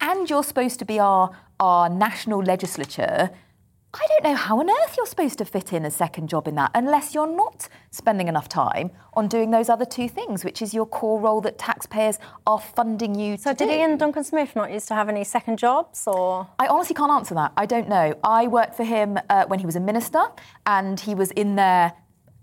and 0.00 0.28
you're 0.28 0.42
supposed 0.42 0.78
to 0.78 0.84
be 0.84 0.98
our 0.98 1.30
our 1.60 1.90
national 1.90 2.42
legislature 2.42 3.30
I 3.92 4.06
don't 4.06 4.22
know 4.22 4.36
how 4.36 4.60
on 4.60 4.70
earth 4.70 4.94
you're 4.96 5.06
supposed 5.06 5.38
to 5.38 5.44
fit 5.44 5.72
in 5.72 5.84
a 5.84 5.90
second 5.90 6.28
job 6.28 6.46
in 6.46 6.54
that 6.54 6.70
unless 6.74 7.12
you're 7.12 7.26
not 7.26 7.68
spending 7.90 8.28
enough 8.28 8.48
time 8.48 8.92
on 9.14 9.26
doing 9.26 9.50
those 9.50 9.68
other 9.68 9.84
two 9.84 10.08
things, 10.08 10.44
which 10.44 10.62
is 10.62 10.72
your 10.72 10.86
core 10.86 11.18
role 11.20 11.40
that 11.40 11.58
taxpayers 11.58 12.20
are 12.46 12.60
funding 12.60 13.16
you 13.16 13.36
so 13.36 13.52
did 13.52 13.68
Iain 13.68 13.96
Duncan 13.96 14.22
Smith 14.22 14.54
not 14.54 14.70
used 14.70 14.86
to 14.88 14.94
have 14.94 15.08
any 15.08 15.24
second 15.24 15.58
jobs 15.58 16.06
or? 16.06 16.46
I 16.60 16.68
honestly 16.68 16.94
can't 16.94 17.10
answer 17.10 17.34
that. 17.34 17.52
I 17.56 17.66
don't 17.66 17.88
know. 17.88 18.14
I 18.22 18.46
worked 18.46 18.76
for 18.76 18.84
him 18.84 19.18
uh, 19.28 19.46
when 19.46 19.58
he 19.58 19.66
was 19.66 19.74
a 19.74 19.80
minister 19.80 20.22
and 20.66 21.00
he 21.00 21.16
was 21.16 21.32
in 21.32 21.56
there 21.56 21.92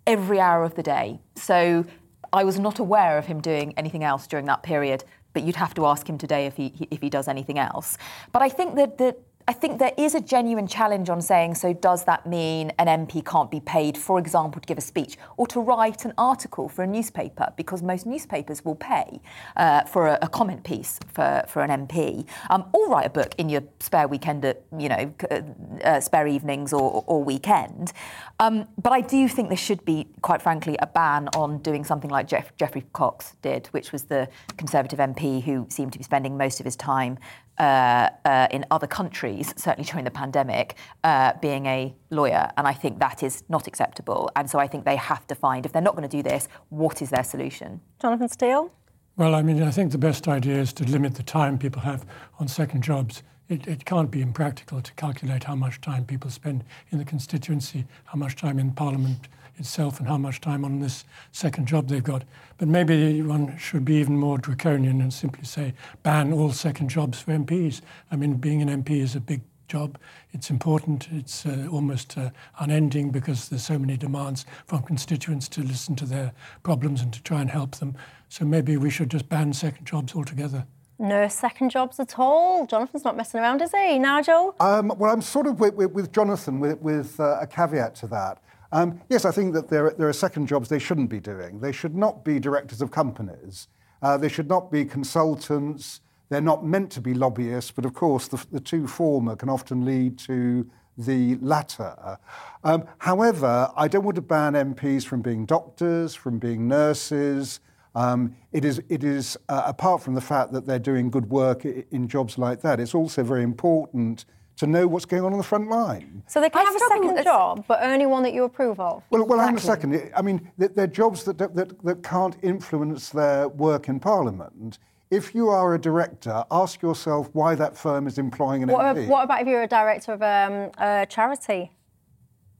every 0.06 0.41
hour 0.41 0.64
of 0.64 0.76
the 0.76 0.84
day. 0.84 1.22
So 1.36 1.86
I 2.34 2.43
was 2.43 2.60
not 2.60 2.80
aware 2.80 3.18
of 3.18 3.26
him 3.26 3.39
doing 3.39 3.74
anything 3.78 4.04
else 4.04 4.28
during 4.28 4.48
that 4.48 4.64
period 4.64 5.06
but 5.38 5.43
you'd 5.43 5.56
have 5.56 5.76
to 5.76 5.86
ask 5.86 6.10
him 6.10 6.18
today 6.18 6.48
if 6.48 6.56
he 6.58 6.88
if 6.89 7.00
he 7.00 7.12
does 7.12 7.28
anything 7.28 7.60
else. 7.60 8.00
But 8.32 8.41
I 8.41 8.50
think 8.50 8.76
that 8.76 8.98
that 8.98 9.20
I 9.50 9.54
think 9.54 9.80
there 9.80 9.93
is 9.98 10.14
a 10.14 10.20
genuine 10.20 10.68
challenge 10.68 11.10
on 11.10 11.22
saying, 11.22 11.56
so 11.56 11.72
does 11.72 12.04
that 12.04 12.26
mean 12.26 12.74
an 12.80 12.88
MP 12.88 13.24
can't 13.24 13.50
be 13.50 13.62
paid, 13.62 13.98
for 13.98 14.20
example, 14.20 14.60
to 14.60 14.68
give 14.68 14.78
a 14.78 14.82
speech 14.82 15.18
or 15.38 15.48
to 15.48 15.62
write 15.62 16.04
an 16.04 16.12
article 16.18 16.68
for 16.68 16.84
a 16.84 16.88
newspaper? 16.88 17.54
Because 17.56 17.82
most 17.82 18.06
newspapers 18.06 18.66
will 18.66 18.76
pay 18.76 19.22
uh, 19.56 19.86
for 19.86 20.08
a, 20.08 20.20
a, 20.22 20.28
comment 20.28 20.66
piece 20.66 21.00
for, 21.08 21.45
for 21.48 21.64
an 21.64 21.88
MP, 21.88 22.28
um, 22.50 22.66
or 22.74 22.89
write 22.89 23.06
a 23.06 23.10
book 23.10 23.36
in 23.38 23.48
your 23.48 23.64
spare 23.80 24.10
weekend, 24.10 24.43
at, 24.43 24.64
you 24.78 24.89
know, 24.89 25.14
uh, 25.32 25.39
uh, 25.82 26.02
spare 26.02 26.28
evenings 26.28 26.74
or, 26.74 27.06
or 27.08 27.24
weekend. 27.24 27.93
Um, 28.41 28.68
but 28.78 28.91
I 28.91 29.00
do 29.00 29.30
think 29.30 29.48
there 29.48 29.58
should 29.58 29.86
be, 29.86 30.08
quite 30.22 30.41
frankly, 30.41 30.76
a 30.82 30.88
ban 30.88 31.30
on 31.38 31.60
doing 31.60 31.86
something 31.86 32.10
like 32.10 32.28
Jeff, 32.28 32.54
Geoffrey 32.58 32.84
Cox 32.91 33.38
did, 33.41 33.68
which 33.68 33.93
was 33.93 34.04
the 34.04 34.28
Conservative 34.58 35.00
MP 35.00 35.41
who 35.41 35.68
seemed 35.70 35.93
to 35.93 35.98
be 35.98 36.04
spending 36.04 36.36
most 36.36 36.60
of 36.60 36.66
his 36.66 36.76
time 36.76 37.18
uh, 37.60 38.10
uh, 38.26 38.47
in 38.51 38.66
other 38.72 38.88
countries, 38.88 39.53
certainly 39.58 39.88
during 39.89 40.05
the 40.05 40.12
pandemic, 40.12 40.76
uh, 41.03 41.34
being 41.41 41.66
a 41.66 41.93
lawyer. 42.10 42.49
And 42.58 42.68
I 42.68 42.74
think 42.74 42.99
that 42.99 43.24
is 43.24 43.43
not 43.49 43.68
acceptable. 43.68 44.30
And 44.36 44.49
so 44.49 44.60
I 44.60 44.68
think 44.68 44.86
they 44.86 44.95
have 44.95 45.26
to 45.28 45.36
find, 45.36 45.66
if 45.66 45.72
they're 45.72 45.82
not 45.82 45.95
going 45.95 46.08
to 46.08 46.18
do 46.18 46.24
this, 46.24 46.47
what 46.70 47.01
is 47.01 47.10
their 47.10 47.24
solution? 47.24 47.82
Jonathan 48.01 48.30
Steele? 48.30 48.72
Well, 49.16 49.34
I 49.34 49.41
mean, 49.41 49.64
I 49.64 49.72
think 49.72 49.91
the 49.91 49.97
best 49.97 50.28
idea 50.28 50.60
is 50.60 50.74
to 50.74 50.84
limit 50.84 51.16
the 51.16 51.24
time 51.24 51.58
people 51.58 51.82
have 51.82 52.05
on 52.39 52.47
second 52.47 52.84
jobs. 52.84 53.24
It, 53.49 53.66
it 53.66 53.86
can't 53.86 54.12
be 54.12 54.22
impractical 54.22 54.82
to 54.82 54.93
calculate 54.93 55.45
how 55.45 55.55
much 55.55 55.82
time 55.82 56.05
people 56.05 56.30
spend 56.30 56.64
in 56.91 56.99
the 56.99 57.05
constituency, 57.05 57.86
how 58.05 58.18
much 58.18 58.36
time 58.36 58.60
in 58.60 58.72
Parliament 58.72 59.30
itself 59.58 59.99
and 59.99 60.08
how 60.08 60.18
much 60.18 60.41
time 60.41 60.64
on 60.64 60.80
this 60.80 61.05
second 61.32 61.68
job 61.68 61.88
they've 61.88 62.03
got. 62.03 62.24
But 62.58 62.68
maybe 62.68 63.22
one 63.22 63.58
should 63.58 63.86
be 63.86 63.95
even 63.95 64.18
more 64.18 64.38
draconian 64.38 65.01
and 65.01 65.14
simply 65.14 65.45
say 65.45 65.74
ban 66.03 66.34
all 66.34 66.51
second 66.51 66.89
jobs 66.89 67.20
for 67.20 67.32
MPs. 67.32 67.82
I 68.12 68.16
mean, 68.16 68.36
being 68.36 68.62
an 68.62 68.84
MP 68.84 69.01
is 69.01 69.16
a 69.16 69.20
big 69.20 69.41
job. 69.68 69.97
It's 70.32 70.49
important. 70.49 71.08
It's 71.12 71.45
uh, 71.45 71.68
almost 71.72 72.18
uh, 72.18 72.30
unending 72.60 73.12
because 73.12 73.49
there's 73.49 73.66
so 73.66 73.78
many 73.78 73.97
demands 73.97 74.45
from 74.66 74.84
constituents 74.84 75.47
to 75.49 75.62
listen 75.62 75.95
to 75.97 76.05
their 76.05 76.32
problems 76.64 77.01
and 77.01 77.14
to 77.14 77.22
try 77.24 77.41
and 77.41 77.49
help 77.49 77.76
them. 77.76 77.95
So 78.30 78.45
maybe 78.45 78.78
we 78.78 78.89
should 78.89 79.10
just 79.10 79.30
ban 79.30 79.53
second 79.53 79.86
jobs 79.86 80.16
altogether. 80.16 80.66
No 80.99 81.28
second 81.28 81.70
jobs 81.70 81.99
at 81.99 82.18
all. 82.18 82.66
Jonathan's 82.66 83.03
not 83.03 83.16
messing 83.16 83.39
around, 83.39 83.62
is 83.62 83.72
he? 83.72 83.99
Nigel? 83.99 84.55
Um, 84.60 84.91
well, 84.97 85.14
I'm 85.14 85.22
sort 85.22 85.45
of 85.45 85.60
with, 85.60 85.76
with, 85.76 85.91
with 85.91 86.12
Jonathan 86.12 86.60
with, 86.60 86.80
with 86.82 87.20
uh, 87.20 87.38
a 87.39 87.45
caveat 87.45 87.93
to 87.95 88.08
that. 88.08 88.39
Um, 88.72 89.01
yes, 89.09 89.26
I 89.26 89.32
think 89.32 89.53
that 89.53 89.70
there, 89.70 89.91
there 89.91 90.09
are 90.09 90.13
second 90.13 90.47
jobs 90.47 90.70
they 90.70 90.80
shouldn't 90.80 91.09
be 91.09 91.20
doing. 91.20 91.59
They 91.59 91.72
should 91.72 91.95
not 91.95 92.24
be 92.24 92.39
directors 92.39 92.82
of 92.82 92.91
companies. 92.91 93.68
Uh, 94.01 94.18
they 94.18 94.30
should 94.30 94.47
not 94.49 94.72
be 94.72 94.86
consultants. 94.86 96.01
They're 96.30 96.41
not 96.41 96.65
meant 96.65 96.91
to 96.91 97.01
be 97.01 97.13
lobbyists, 97.13 97.72
but 97.72 97.86
of 97.86 97.93
course, 97.93 98.28
the, 98.28 98.43
the 98.51 98.59
two 98.59 98.88
former 98.88 99.36
can 99.36 99.49
often 99.49 99.86
lead 99.86 100.18
to 100.20 100.70
the 100.97 101.36
latter. 101.36 102.18
Um, 102.63 102.86
however, 102.97 103.72
I 103.76 103.88
don't 103.88 104.03
want 104.03 104.15
to 104.15 104.22
ban 104.22 104.53
MPs 104.53 105.05
from 105.05 105.22
being 105.22 105.45
doctors, 105.45 106.15
from 106.15 106.39
being 106.39 106.68
nurses. 106.68 107.59
Um, 107.95 108.36
it 108.51 108.65
is, 108.65 108.82
it 108.89 109.03
is 109.03 109.38
uh, 109.47 109.63
apart 109.65 110.01
from 110.01 110.15
the 110.15 110.22
fact 110.22 110.51
that 110.53 110.65
they're 110.65 110.80
doing 110.80 111.09
good 111.09 111.30
work 111.30 111.65
in 111.65 112.07
jobs 112.07 112.38
like 112.38 112.61
that, 112.61 112.80
it's 112.80 112.95
also 112.95 113.24
very 113.24 113.43
important 113.43 114.26
to 114.58 114.68
know 114.68 114.88
what's 114.88 115.05
going 115.05 115.24
on 115.24 115.32
on 115.32 115.38
the 115.38 115.43
front 115.43 115.70
line. 115.70 116.24
So 116.28 116.41
they 116.41 116.49
can 116.49 116.62
I 116.62 116.72
have 116.72 116.76
a 116.76 116.80
second 116.80 117.24
job, 117.24 117.64
but 117.68 117.82
only 117.82 118.05
one 118.05 118.24
that 118.24 118.34
you 118.34 118.43
approve 118.43 118.80
of. 118.80 119.03
Well, 119.10 119.26
well, 119.26 119.39
exactly. 119.39 119.45
hang 119.45 119.49
on 119.49 119.58
a 119.58 119.99
second. 119.99 120.12
I 120.16 120.22
mean, 120.22 120.51
they're 120.58 120.88
jobs 120.88 121.24
that, 121.26 121.38
that, 121.38 121.84
that 121.84 122.03
can't 122.03 122.36
influence 122.41 123.10
their 123.10 123.47
work 123.47 123.88
in 123.88 123.99
Parliament. 123.99 124.80
If 125.10 125.34
you 125.34 125.49
are 125.49 125.74
a 125.74 125.80
director, 125.80 126.43
ask 126.51 126.82
yourself 126.82 127.30
why 127.34 127.55
that 127.55 127.78
firm 127.78 128.08
is 128.08 128.18
employing 128.18 128.64
an 128.64 128.70
what, 128.70 128.95
MP. 128.95 129.08
What 129.08 129.24
about 129.24 129.41
if 129.41 129.47
you're 129.47 129.64
a 129.64 129.68
director 129.68 130.14
of 130.14 130.22
um, 130.22 130.72
a 130.80 131.05
charity? 131.05 131.72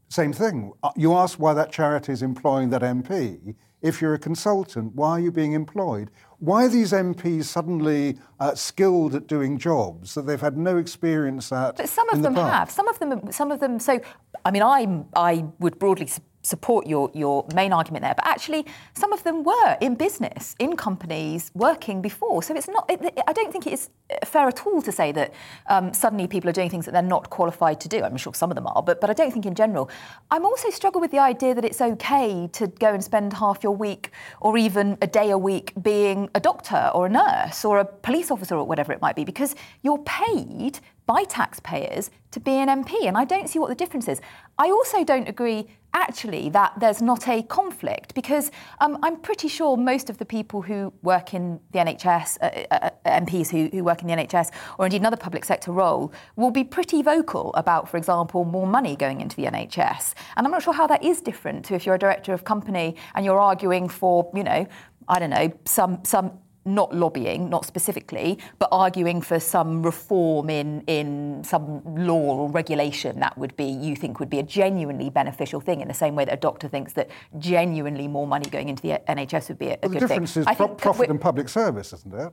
Same 0.10 0.32
thing. 0.32 0.72
Uh, 0.84 0.92
you 0.96 1.14
ask 1.14 1.38
why 1.40 1.54
that 1.54 1.72
charity 1.72 2.14
is 2.14 2.22
employing 2.22 2.70
that 2.70 2.84
MP. 2.84 3.56
If 3.82 4.02
you're 4.02 4.14
a 4.14 4.20
consultant, 4.20 4.96
why 4.96 5.12
are 5.12 5.20
you 5.20 5.32
being 5.32 5.52
employed? 5.52 6.10
Why 6.40 6.66
are 6.66 6.70
these 6.70 6.92
MPs 6.92 7.46
suddenly 7.46 8.20
uh, 8.40 8.54
skilled 8.54 9.16
at 9.16 9.26
doing 9.26 9.58
jobs 9.58 10.14
that 10.14 10.28
they've 10.28 10.40
had 10.40 10.56
no 10.56 10.78
experience 10.78 11.52
at? 11.52 11.78
But 11.78 11.90
some 11.90 12.08
of 12.10 12.22
them 12.22 12.36
the 12.36 12.44
have. 12.44 12.70
Some 12.70 12.88
of 12.88 13.00
them. 13.00 13.32
Some 13.32 13.52
of 13.52 13.60
them. 13.60 13.80
So, 13.80 14.00
I 14.46 14.52
mean, 14.52 14.62
I 14.62 15.04
I 15.16 15.46
would 15.60 15.80
broadly 15.80 16.10
support 16.48 16.88
your, 16.88 17.12
your 17.14 17.46
main 17.54 17.74
argument 17.74 18.04
there. 18.04 18.16
But 18.16 18.26
actually, 18.26 18.66
some 18.94 19.12
of 19.14 19.22
them 19.24 19.44
were 19.44 19.78
in 19.82 19.96
business, 19.96 20.56
in 20.60 20.76
companies, 20.76 21.52
working 21.54 22.02
before. 22.02 22.42
So 22.42 22.56
it's 22.56 22.70
not, 22.70 22.90
it, 22.90 23.00
I 23.28 23.34
don't 23.34 23.52
think 23.52 23.68
it's 23.68 23.90
fair 24.26 24.48
at 24.48 24.66
all 24.66 24.82
to 24.82 24.92
say 24.92 25.12
that 25.12 25.34
um, 25.68 25.94
suddenly 25.94 26.28
people 26.28 26.50
are 26.50 26.54
doing 26.54 26.70
things 26.70 26.86
that 26.86 26.94
they're 26.94 27.02
not 27.18 27.30
qualified 27.30 27.80
to 27.82 27.90
do. 27.90 28.04
I'm 28.04 28.18
sure 28.18 28.34
some 28.34 28.52
of 28.52 28.56
them 28.56 28.68
are, 28.68 28.82
but, 28.82 29.02
but 29.02 29.10
I 29.10 29.14
don't 29.14 29.32
think 29.32 29.46
in 29.46 29.56
general. 29.56 29.90
I'm 30.32 30.46
also 30.46 30.70
struggle 30.70 31.02
with 31.02 31.12
the 31.12 31.20
idea 31.20 31.54
that 31.54 31.66
it's 31.66 31.82
okay 31.82 32.50
to 32.54 32.68
go 32.68 32.94
and 32.94 33.04
spend 33.04 33.34
half 33.34 33.64
your 33.64 33.76
week 33.76 34.12
or 34.40 34.58
even 34.58 34.98
a 35.02 35.08
day 35.08 35.32
a 35.32 35.38
week 35.38 35.74
being 35.82 36.30
a 36.34 36.40
doctor 36.40 36.90
or 36.96 37.08
a 37.08 37.10
nurse 37.10 37.66
or 37.66 37.80
a 37.80 37.86
police 37.86 38.32
officer 38.32 38.56
or 38.56 38.66
whatever 38.66 38.94
it 38.94 39.02
might 39.02 39.16
be, 39.16 39.26
because 39.26 39.56
you're 39.84 40.00
paid 40.00 40.80
by 41.08 41.24
taxpayers 41.24 42.12
to 42.32 42.40
be 42.40 42.52
an 42.52 42.68
MP. 42.68 43.08
And 43.08 43.18
I 43.18 43.26
don't 43.26 43.50
see 43.50 43.58
what 43.58 43.70
the 43.70 43.76
difference 43.76 44.08
is. 44.08 44.22
I 44.60 44.70
also 44.70 45.04
don't 45.04 45.28
agree 45.28 45.68
actually 45.94 46.50
that 46.50 46.74
there's 46.80 47.02
not 47.02 47.28
a 47.28 47.42
conflict 47.42 48.14
because 48.14 48.52
um, 48.82 49.00
I'm 49.02 49.18
pretty 49.18 49.48
sure 49.48 49.78
most 49.78 50.10
of 50.10 50.18
the 50.18 50.26
people 50.26 50.62
who 50.62 50.94
work 51.02 51.34
in 51.34 51.60
the 51.72 51.80
NHS, 51.80 52.38
uh, 52.42 52.46
uh, 52.72 52.90
uh 53.06 53.20
MPs 53.22 53.50
who, 53.50 53.76
who 53.76 53.84
work 53.84 54.02
in 54.02 54.08
the 54.08 54.14
NHS 54.14 54.52
or 54.78 54.86
indeed 54.86 55.02
another 55.02 55.18
public 55.18 55.46
sector 55.46 55.72
role, 55.72 56.12
will 56.36 56.52
be 56.52 56.64
pretty 56.64 57.02
vocal 57.02 57.54
about, 57.56 57.90
for 57.90 57.98
example, 57.98 58.44
more 58.44 58.68
money 58.68 58.96
going 58.96 59.22
into 59.22 59.36
the 59.38 59.46
NHS. 59.46 60.14
And 60.36 60.46
I'm 60.46 60.52
not 60.52 60.62
sure 60.62 60.74
how 60.74 60.88
that 60.88 61.04
is 61.04 61.22
different 61.22 61.66
to 61.66 61.74
if 61.74 61.86
you're 61.86 61.96
a 61.96 62.00
director 62.00 62.34
of 62.34 62.44
company 62.44 62.96
and 63.16 63.26
you're 63.26 63.40
arguing 63.40 63.88
for, 63.90 64.30
you 64.36 64.44
know, 64.44 64.68
I 65.08 65.20
don't 65.20 65.30
know, 65.30 65.52
some 65.66 66.04
some 66.04 66.38
not 66.68 66.94
lobbying, 66.94 67.50
not 67.50 67.66
specifically, 67.66 68.38
but 68.60 68.70
arguing 68.72 69.22
for 69.22 69.40
some 69.40 69.82
reform 69.82 70.50
in, 70.50 70.82
in 70.82 71.44
some 71.44 71.82
law 71.96 72.38
or 72.38 72.50
regulation 72.52 73.20
that 73.20 73.38
would 73.38 73.56
be, 73.56 73.66
you 73.66 73.96
think, 73.96 74.20
would 74.20 74.30
be 74.30 74.40
a 74.40 74.44
genuinely 74.44 75.10
beneficial 75.10 75.62
thing 75.62 75.82
in 75.82 75.88
the 75.88 75.94
same 75.94 76.16
way 76.16 76.26
that 76.26 76.34
a 76.34 76.38
doctor 76.38 76.68
thinks 76.68 76.94
that 76.94 77.10
genuinely 77.40 78.08
more 78.08 78.28
money 78.28 78.50
going 78.50 78.70
into 78.70 78.82
the 78.84 79.00
NHS 79.08 79.50
would 79.50 79.60
be 79.60 79.68
a, 79.68 79.70
well, 79.70 79.78
good 79.78 79.82
thing. 79.82 79.94
the 79.94 80.00
difference 80.00 80.34
thing. 80.34 80.44
is 80.48 80.56
pro- 80.56 80.68
profit 80.68 81.10
and 81.10 81.20
public 81.20 81.50
service, 81.50 81.94
isn't 81.94 82.14
it? 82.14 82.32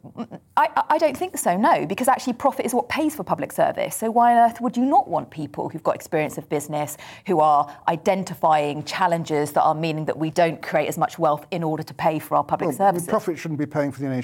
I, 0.57 0.69
I 0.91 0.99
don't 0.99 1.17
think 1.17 1.39
so, 1.39 1.57
no, 1.57 1.87
because 1.87 2.09
actually 2.09 2.35
profit 2.35 2.67
is 2.67 2.75
what 2.75 2.89
pays 2.89 3.15
for 3.15 3.25
public 3.25 3.53
service. 3.53 3.97
So 3.97 4.11
why 4.11 4.37
on 4.37 4.51
earth 4.51 4.61
would 4.61 4.77
you 4.77 4.85
not 4.85 5.09
want 5.09 5.31
people 5.31 5.69
who've 5.69 5.83
got 5.83 5.95
experience 5.95 6.39
of 6.39 6.49
business, 6.49 6.97
who 7.27 7.41
are 7.41 7.75
identifying 7.89 8.85
challenges 8.85 9.53
that 9.53 9.63
are 9.63 9.75
meaning 9.75 10.05
that 10.07 10.19
we 10.19 10.31
don't 10.31 10.61
create 10.61 10.89
as 10.89 10.99
much 10.99 11.19
wealth 11.19 11.47
in 11.51 11.63
order 11.63 11.83
to 11.83 11.95
pay 11.95 12.19
for 12.19 12.37
our 12.37 12.45
public 12.45 12.69
well, 12.69 12.77
services? 12.77 13.09
Profit 13.09 13.39
shouldn't 13.39 13.61
be 13.61 13.67
paying 13.67 13.93
for 13.93 14.01
the 14.01 14.07
NHS. 14.07 14.24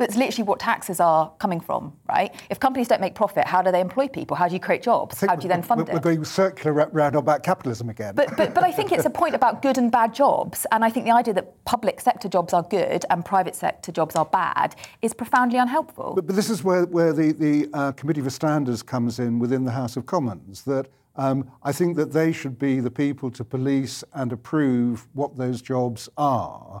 But 0.00 0.08
it's 0.08 0.16
literally 0.16 0.44
what 0.44 0.58
taxes 0.58 0.98
are 0.98 1.30
coming 1.38 1.60
from, 1.60 1.92
right? 2.08 2.34
If 2.48 2.58
companies 2.58 2.88
don't 2.88 3.02
make 3.02 3.14
profit, 3.14 3.46
how 3.46 3.60
do 3.60 3.70
they 3.70 3.82
employ 3.82 4.08
people? 4.08 4.34
How 4.34 4.48
do 4.48 4.54
you 4.54 4.58
create 4.58 4.82
jobs? 4.82 5.20
How 5.20 5.36
do 5.36 5.42
you 5.42 5.48
then 5.50 5.62
fund 5.62 5.82
we're, 5.82 5.90
it? 5.90 5.92
We're 5.92 6.00
going 6.00 6.24
circular 6.24 6.88
round 6.90 7.16
about 7.16 7.42
capitalism 7.42 7.90
again. 7.90 8.14
But, 8.14 8.34
but, 8.34 8.54
but 8.54 8.64
I 8.64 8.72
think 8.72 8.92
it's 8.92 9.04
a 9.04 9.10
point 9.10 9.34
about 9.34 9.60
good 9.60 9.76
and 9.76 9.92
bad 9.92 10.14
jobs. 10.14 10.64
And 10.72 10.86
I 10.86 10.88
think 10.88 11.04
the 11.04 11.12
idea 11.12 11.34
that 11.34 11.66
public 11.66 12.00
sector 12.00 12.30
jobs 12.30 12.54
are 12.54 12.62
good 12.62 13.04
and 13.10 13.26
private 13.26 13.54
sector 13.54 13.92
jobs 13.92 14.16
are 14.16 14.24
bad 14.24 14.74
is 15.02 15.12
profoundly 15.12 15.58
unhelpful. 15.58 16.14
But, 16.14 16.28
but 16.28 16.34
this 16.34 16.48
is 16.48 16.64
where, 16.64 16.86
where 16.86 17.12
the, 17.12 17.32
the 17.32 17.68
uh, 17.74 17.92
Committee 17.92 18.22
for 18.22 18.30
Standards 18.30 18.82
comes 18.82 19.18
in 19.18 19.38
within 19.38 19.66
the 19.66 19.72
House 19.72 19.98
of 19.98 20.06
Commons, 20.06 20.62
that 20.62 20.88
um, 21.16 21.50
I 21.62 21.72
think 21.72 21.96
that 21.96 22.12
they 22.12 22.32
should 22.32 22.58
be 22.58 22.80
the 22.80 22.90
people 22.90 23.30
to 23.32 23.44
police 23.44 24.02
and 24.14 24.32
approve 24.32 25.08
what 25.12 25.36
those 25.36 25.60
jobs 25.60 26.08
are 26.16 26.80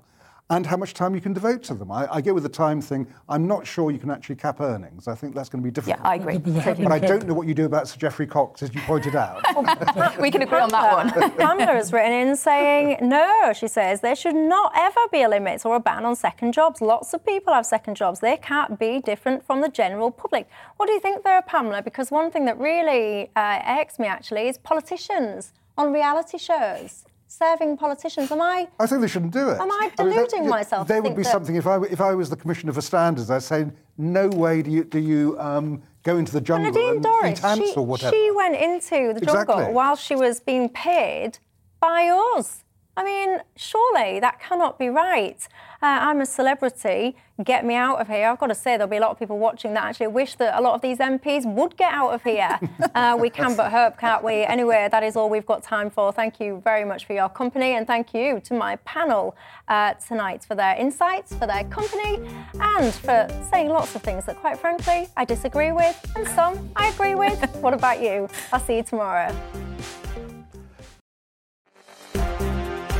and 0.50 0.66
how 0.66 0.76
much 0.76 0.94
time 0.94 1.14
you 1.14 1.20
can 1.20 1.32
devote 1.32 1.62
to 1.62 1.74
them. 1.74 1.92
I, 1.92 2.12
I 2.12 2.20
get 2.20 2.34
with 2.34 2.42
the 2.42 2.48
time 2.48 2.82
thing. 2.82 3.06
I'm 3.28 3.46
not 3.46 3.66
sure 3.66 3.92
you 3.92 3.98
can 3.98 4.10
actually 4.10 4.34
cap 4.34 4.60
earnings. 4.60 5.06
I 5.06 5.14
think 5.14 5.34
that's 5.34 5.48
going 5.48 5.62
to 5.62 5.64
be 5.66 5.70
difficult. 5.70 6.00
Yeah, 6.02 6.08
I 6.08 6.16
agree. 6.16 6.38
But 6.38 6.92
I 6.92 6.98
don't 6.98 7.26
know 7.26 7.34
what 7.34 7.46
you 7.46 7.54
do 7.54 7.66
about 7.66 7.88
Sir 7.88 7.98
Geoffrey 7.98 8.26
Cox, 8.26 8.62
as 8.62 8.74
you 8.74 8.80
pointed 8.80 9.14
out. 9.14 9.44
we 10.20 10.30
can 10.30 10.42
agree 10.42 10.58
on 10.58 10.70
that 10.70 10.92
one. 10.92 11.32
Pamela 11.36 11.72
has 11.72 11.92
written 11.92 12.12
in 12.12 12.36
saying, 12.36 12.98
no, 13.00 13.52
she 13.54 13.68
says, 13.68 14.00
there 14.00 14.16
should 14.16 14.34
not 14.34 14.72
ever 14.74 15.00
be 15.12 15.22
a 15.22 15.28
limit 15.28 15.64
or 15.64 15.76
a 15.76 15.80
ban 15.80 16.04
on 16.04 16.16
second 16.16 16.52
jobs. 16.52 16.80
Lots 16.80 17.14
of 17.14 17.24
people 17.24 17.54
have 17.54 17.64
second 17.64 17.94
jobs. 17.96 18.18
They 18.18 18.36
can't 18.36 18.76
be 18.78 19.00
different 19.00 19.46
from 19.46 19.60
the 19.60 19.68
general 19.68 20.10
public. 20.10 20.48
What 20.78 20.86
do 20.86 20.92
you 20.92 21.00
think 21.00 21.22
there, 21.22 21.42
Pamela? 21.42 21.80
Because 21.82 22.10
one 22.10 22.32
thing 22.32 22.44
that 22.46 22.58
really 22.58 23.30
uh, 23.36 23.60
irks 23.80 24.00
me 24.00 24.08
actually 24.08 24.48
is 24.48 24.58
politicians 24.58 25.52
on 25.78 25.92
reality 25.92 26.38
shows 26.38 27.04
serving 27.30 27.76
politicians. 27.76 28.30
Am 28.30 28.42
I? 28.42 28.68
I 28.78 28.86
think 28.86 29.00
they 29.00 29.08
shouldn't 29.08 29.32
do 29.32 29.50
it. 29.50 29.60
Am 29.60 29.70
I 29.70 29.90
deluding 29.96 30.40
I 30.40 30.40
mean, 30.40 30.50
myself? 30.50 30.88
There 30.88 31.00
would 31.00 31.16
be 31.16 31.22
that... 31.22 31.32
something 31.32 31.56
if 31.56 31.66
I 31.66 31.80
if 31.82 32.00
I 32.00 32.14
was 32.14 32.28
the 32.28 32.36
commissioner 32.36 32.72
for 32.72 32.80
standards. 32.80 33.30
I'd 33.30 33.42
say, 33.42 33.66
no 33.96 34.28
way 34.28 34.62
do 34.62 34.70
you 34.70 34.84
do 34.84 34.98
you 34.98 35.38
um, 35.38 35.82
go 36.02 36.16
into 36.16 36.32
the 36.32 36.40
jungle 36.40 36.72
Nadine 36.72 36.96
and 36.96 37.04
Dorries, 37.04 37.38
eat 37.38 37.44
ants 37.44 37.70
she, 37.70 37.74
or 37.76 37.86
whatever. 37.86 38.14
She 38.14 38.30
went 38.32 38.56
into 38.56 39.14
the 39.14 39.24
jungle 39.24 39.54
exactly. 39.54 39.74
while 39.74 39.96
she 39.96 40.16
was 40.16 40.40
being 40.40 40.68
paid 40.68 41.38
by 41.80 42.08
us. 42.36 42.64
I 42.96 43.04
mean, 43.04 43.38
surely 43.56 44.20
that 44.20 44.40
cannot 44.40 44.78
be 44.78 44.88
right. 44.88 45.46
Uh, 45.82 45.86
I'm 45.86 46.20
a 46.20 46.26
celebrity. 46.26 47.16
Get 47.42 47.64
me 47.64 47.74
out 47.74 48.00
of 48.00 48.08
here. 48.08 48.28
I've 48.28 48.38
got 48.38 48.48
to 48.48 48.54
say, 48.54 48.76
there'll 48.76 48.90
be 48.90 48.98
a 48.98 49.00
lot 49.00 49.12
of 49.12 49.18
people 49.18 49.38
watching 49.38 49.72
that 49.74 49.84
actually 49.84 50.08
wish 50.08 50.34
that 50.34 50.58
a 50.58 50.60
lot 50.60 50.74
of 50.74 50.82
these 50.82 50.98
MPs 50.98 51.50
would 51.54 51.76
get 51.76 51.92
out 51.92 52.10
of 52.10 52.22
here. 52.22 52.58
uh, 52.94 53.16
we 53.18 53.30
can 53.30 53.56
but 53.56 53.70
hope, 53.70 53.96
can't 53.98 54.22
we? 54.22 54.42
Anyway, 54.42 54.88
that 54.90 55.02
is 55.02 55.16
all 55.16 55.30
we've 55.30 55.46
got 55.46 55.62
time 55.62 55.88
for. 55.88 56.12
Thank 56.12 56.40
you 56.40 56.60
very 56.62 56.84
much 56.84 57.06
for 57.06 57.14
your 57.14 57.30
company, 57.30 57.72
and 57.72 57.86
thank 57.86 58.12
you 58.12 58.40
to 58.40 58.54
my 58.54 58.76
panel 58.76 59.34
uh, 59.68 59.94
tonight 59.94 60.44
for 60.44 60.54
their 60.54 60.76
insights, 60.76 61.34
for 61.34 61.46
their 61.46 61.64
company, 61.64 62.20
and 62.60 62.92
for 62.92 63.26
saying 63.50 63.68
lots 63.68 63.94
of 63.94 64.02
things 64.02 64.26
that, 64.26 64.36
quite 64.36 64.58
frankly, 64.58 65.08
I 65.16 65.24
disagree 65.24 65.72
with, 65.72 65.96
and 66.16 66.28
some 66.28 66.68
I 66.76 66.88
agree 66.88 67.14
with. 67.14 67.42
what 67.60 67.72
about 67.72 68.02
you? 68.02 68.28
I'll 68.52 68.60
see 68.60 68.76
you 68.76 68.82
tomorrow. 68.82 69.34